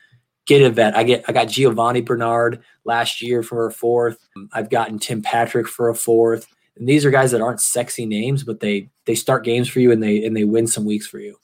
Get 0.46 0.60
a 0.60 0.70
vet. 0.70 0.96
I 0.96 1.04
get 1.04 1.24
I 1.28 1.32
got 1.32 1.46
Giovani 1.46 2.00
Bernard 2.00 2.64
last 2.84 3.22
year 3.22 3.44
for 3.44 3.66
a 3.66 3.72
fourth. 3.72 4.18
I've 4.52 4.70
gotten 4.70 4.98
Tim 4.98 5.22
Patrick 5.22 5.68
for 5.68 5.88
a 5.88 5.94
fourth. 5.94 6.48
And 6.76 6.88
these 6.88 7.04
are 7.04 7.10
guys 7.10 7.30
that 7.30 7.40
aren't 7.40 7.60
sexy 7.60 8.06
names, 8.06 8.42
but 8.42 8.60
they 8.60 8.90
they 9.04 9.14
start 9.14 9.44
games 9.44 9.68
for 9.68 9.80
you 9.80 9.92
and 9.92 10.02
they 10.02 10.24
and 10.24 10.36
they 10.36 10.44
win 10.44 10.66
some 10.66 10.84
weeks 10.84 11.06
for 11.06 11.18
you. 11.18 11.36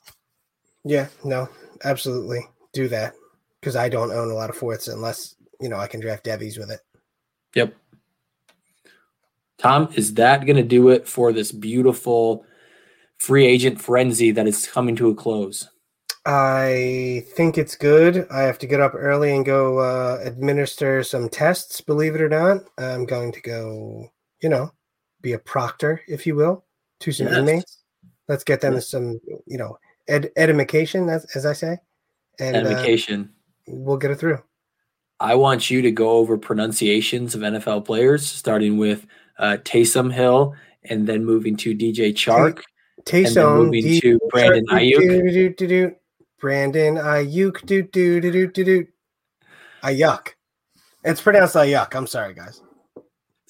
Yeah, 0.84 1.08
no, 1.24 1.48
absolutely. 1.84 2.40
Do 2.72 2.88
that. 2.88 3.14
Because 3.60 3.76
I 3.76 3.88
don't 3.88 4.12
own 4.12 4.30
a 4.30 4.34
lot 4.34 4.48
of 4.48 4.56
fourths 4.56 4.88
unless, 4.88 5.36
you 5.60 5.68
know, 5.68 5.76
I 5.76 5.86
can 5.86 6.00
draft 6.00 6.24
Devies 6.24 6.56
with 6.56 6.70
it. 6.70 6.80
Yep. 7.54 7.74
Tom, 9.58 9.90
is 9.94 10.14
that 10.14 10.46
going 10.46 10.56
to 10.56 10.62
do 10.62 10.88
it 10.88 11.06
for 11.06 11.32
this 11.32 11.52
beautiful 11.52 12.46
free 13.18 13.44
agent 13.44 13.78
frenzy 13.78 14.30
that 14.30 14.48
is 14.48 14.66
coming 14.66 14.96
to 14.96 15.10
a 15.10 15.14
close? 15.14 15.68
I 16.24 17.24
think 17.34 17.58
it's 17.58 17.76
good. 17.76 18.26
I 18.30 18.40
have 18.42 18.58
to 18.58 18.66
get 18.66 18.80
up 18.80 18.94
early 18.94 19.34
and 19.34 19.44
go 19.44 19.78
uh, 19.78 20.18
administer 20.22 21.02
some 21.02 21.28
tests, 21.28 21.82
believe 21.82 22.14
it 22.14 22.22
or 22.22 22.28
not. 22.28 22.62
I'm 22.78 23.04
going 23.04 23.32
to 23.32 23.40
go, 23.42 24.10
you 24.42 24.48
know, 24.48 24.70
be 25.22 25.32
a 25.32 25.38
proctor, 25.38 26.00
if 26.08 26.26
you 26.26 26.34
will, 26.34 26.64
to 27.00 27.12
some 27.12 27.26
yes. 27.26 27.36
inmates. 27.36 27.78
Let's 28.28 28.44
get 28.44 28.60
them 28.60 28.80
some, 28.80 29.20
you 29.46 29.58
know, 29.58 29.78
ed- 30.08 30.30
edification, 30.36 31.08
as, 31.08 31.24
as 31.34 31.46
I 31.46 31.52
say. 31.52 31.78
And, 32.38 32.56
edification. 32.56 33.30
Uh, 33.68 33.74
we'll 33.74 33.96
get 33.96 34.10
it 34.10 34.16
through. 34.16 34.42
I 35.18 35.34
want 35.34 35.70
you 35.70 35.82
to 35.82 35.90
go 35.90 36.10
over 36.12 36.38
pronunciations 36.38 37.34
of 37.34 37.42
NFL 37.42 37.84
players, 37.84 38.26
starting 38.26 38.78
with 38.78 39.06
uh, 39.38 39.58
Taysom 39.62 40.12
Hill, 40.12 40.54
and 40.84 41.06
then 41.06 41.24
moving 41.24 41.56
to 41.56 41.74
DJ 41.74 42.12
Chark. 42.12 42.62
Taysom, 43.04 43.64
moving 43.64 43.84
DJ 43.84 44.00
to 44.00 44.20
Brandon 44.30 44.66
Aiyuk. 44.68 45.00
Do, 45.00 45.50
do, 45.50 45.66
do, 45.66 45.94
Brandon 46.40 46.96
Aiyuk. 46.96 47.66
Do 47.66 47.82
do 47.82 48.20
do 48.20 48.30
do 48.30 48.46
do 48.46 48.64
do. 48.64 48.86
Aiyuk. 49.82 50.28
It's 51.04 51.20
pronounced 51.20 51.54
Aiyuk. 51.54 51.94
I'm 51.94 52.06
sorry, 52.06 52.34
guys. 52.34 52.62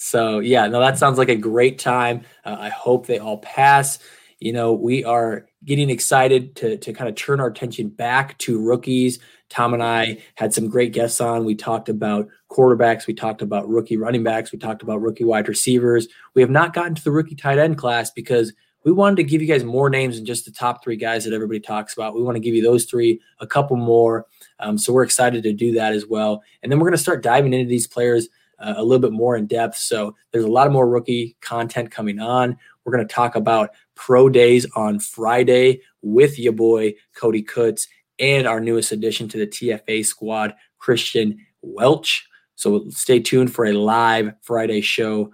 So 0.03 0.39
yeah, 0.39 0.67
no, 0.67 0.81
that 0.81 0.97
sounds 0.97 1.19
like 1.19 1.29
a 1.29 1.37
great 1.37 1.79
time. 1.79 2.23
Uh, 2.43 2.57
I 2.59 2.71
hope 2.71 3.07
they 3.07 3.19
all 3.19 3.37
pass. 3.37 3.99
You 4.39 4.55
know, 4.55 4.73
we 4.73 5.05
are 5.05 5.47
getting 5.67 5.91
excited 5.91 6.57
to 6.57 6.79
to 6.79 6.95
kind 6.95 7.11
of 7.11 7.17
turn 7.17 7.39
our 7.39 7.49
attention 7.49 7.91
back 7.91 8.39
to 8.39 8.59
rookies. 8.59 9.19
Tom 9.51 9.75
and 9.75 9.83
I 9.83 10.17
had 10.37 10.55
some 10.55 10.69
great 10.69 10.95
guests 10.95 11.21
on. 11.21 11.45
We 11.45 11.55
talked 11.55 11.91
about 11.91 12.29
quarterbacks, 12.51 13.07
we 13.07 13.13
talked 13.13 13.43
about 13.43 13.69
rookie 13.69 13.99
running 13.99 14.25
backs, 14.25 14.53
we 14.53 14.59
talked 14.59 14.83
about 14.83 15.03
rookie 15.03 15.25
wide 15.25 15.49
receivers. 15.49 16.09
We 16.35 16.41
have 16.41 16.51
not 16.51 16.73
gotten 16.73 16.95
to 16.95 17.05
the 17.05 17.11
rookie 17.11 17.35
tight 17.35 17.59
end 17.59 17.77
class 17.77 18.11
because 18.11 18.55
we 18.85 18.93
wanted 18.93 19.17
to 19.17 19.25
give 19.25 19.43
you 19.43 19.49
guys 19.49 19.65
more 19.65 19.91
names 19.91 20.17
than 20.17 20.25
just 20.25 20.47
the 20.47 20.51
top 20.51 20.83
three 20.83 20.97
guys 20.97 21.25
that 21.25 21.35
everybody 21.35 21.61
talks 21.61 21.93
about. 21.93 22.15
We 22.15 22.23
want 22.23 22.37
to 22.37 22.41
give 22.41 22.55
you 22.55 22.63
those 22.63 22.87
three, 22.87 23.21
a 23.41 23.47
couple 23.47 23.77
more. 23.77 24.25
Um, 24.61 24.79
so 24.79 24.95
we're 24.95 25.03
excited 25.03 25.43
to 25.43 25.53
do 25.53 25.73
that 25.73 25.93
as 25.93 26.07
well. 26.07 26.43
And 26.63 26.73
then 26.73 26.79
we're 26.79 26.87
going 26.87 26.97
to 26.97 27.03
start 27.03 27.23
diving 27.23 27.53
into 27.53 27.69
these 27.69 27.87
players 27.87 28.31
uh, 28.61 28.75
a 28.77 28.85
little 28.85 29.01
bit 29.01 29.13
more 29.13 29.37
in 29.37 29.47
depth. 29.47 29.77
So 29.77 30.15
there's 30.33 30.45
a 30.45 30.51
lot 30.51 30.71
more 30.71 30.89
rookie 30.89 31.37
content 31.41 31.91
coming 31.91 32.21
on. 32.21 32.57
We're 32.85 32.93
going 32.93 33.07
to 33.07 33.15
talk 33.15 33.37
about 33.37 33.71
pro 33.95 34.29
days 34.29 34.67
on 34.75 34.99
Friday 34.99 35.83
with 36.03 36.39
your 36.39 36.53
boy 36.53 36.95
Cody 37.15 37.43
Kutz 37.43 37.87
and 38.19 38.47
our 38.47 38.61
newest 38.61 38.93
addition 38.93 39.29
to 39.29 39.39
the 39.39 39.47
TFA 39.47 40.05
squad, 40.05 40.55
Christian 40.79 41.39
Welch. 41.63 42.27
So 42.55 42.89
stay 42.91 43.21
tuned 43.21 43.55
for 43.55 43.65
a 43.65 43.73
live 43.73 44.35
Friday 44.43 44.83
show. 44.83 45.33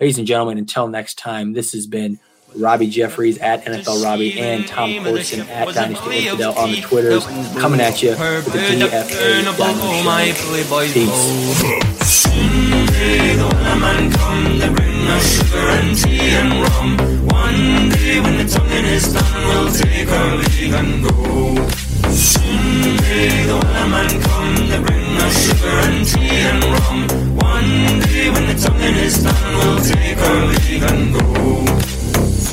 Ladies 0.00 0.18
and 0.18 0.26
gentlemen, 0.26 0.58
until 0.58 0.88
next 0.88 1.18
time, 1.18 1.54
this 1.54 1.72
has 1.72 1.86
been 1.86 2.18
Robby 2.54 2.86
Jeffries 2.86 3.38
at 3.38 3.64
NFL 3.64 4.04
Robbie 4.04 4.38
and 4.38 4.66
Tom 4.66 4.92
Corson 5.02 5.40
at 5.48 5.74
Dynasty 5.74 6.26
Infidel 6.26 6.52
on 6.58 6.70
the 6.70 6.80
Twitters 6.80 7.24
coming 7.58 7.80
at 7.80 8.02
you 8.02 8.10
with 8.10 8.52
the 8.52 8.58
TFA 8.58 9.56
Dynasty 9.56 10.92
Peace. 10.92 12.05
One 17.46 17.88
day 17.90 18.20
when 18.20 18.38
the 18.38 18.44
tonguing 18.44 18.84
is 18.84 19.12
done, 19.12 19.46
we'll 19.48 19.72
take 19.72 20.08
our 20.08 20.36
leave 20.36 20.74
and 20.74 21.04
go. 21.04 21.56
Soon 22.10 22.96
the 22.96 23.58
Wellerman 23.60 24.22
come 24.22 24.54
to 24.70 24.78
bring 24.86 25.16
us 25.24 25.36
sugar 25.46 25.76
and 25.86 26.06
tea 26.06 26.40
and 26.50 26.64
rum. 26.64 26.98
One 27.36 28.00
day 28.00 28.30
when 28.30 28.46
the 28.46 28.54
tonguing 28.54 28.96
is 28.96 29.22
done, 29.22 29.54
we'll 29.56 29.80
take 29.84 30.18
our 30.18 30.46
leave 30.46 30.82
and 30.82 31.14
go. 31.14 31.26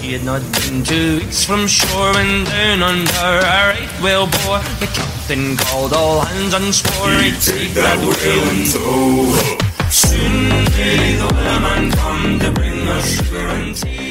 He 0.03 0.11
had 0.11 0.25
not 0.25 0.41
been 0.51 0.83
two 0.83 1.19
weeks 1.19 1.45
from 1.45 1.65
shore 1.65 2.11
when 2.11 2.43
down 2.43 2.83
under 2.83 3.09
a 3.09 3.71
right 3.71 3.89
whale 4.03 4.27
bore. 4.27 4.59
The 4.81 4.89
captain 4.93 5.55
called 5.55 5.93
all 5.93 6.19
hands 6.19 6.53
and 6.53 6.75
swore 6.75 7.09
he'd 7.23 7.39
take 7.39 7.73
that 7.75 7.99
whale 8.03 8.49
in 8.51 8.67
tow. 8.67 9.31
Soon 9.89 10.49
may 10.75 11.15
the 11.15 11.27
Wellerman 11.33 11.93
come 11.93 12.37
to 12.37 12.51
bring 12.51 12.85
us 12.89 13.15
sugar 13.15 13.47
and 13.47 13.73
tea. 13.73 14.02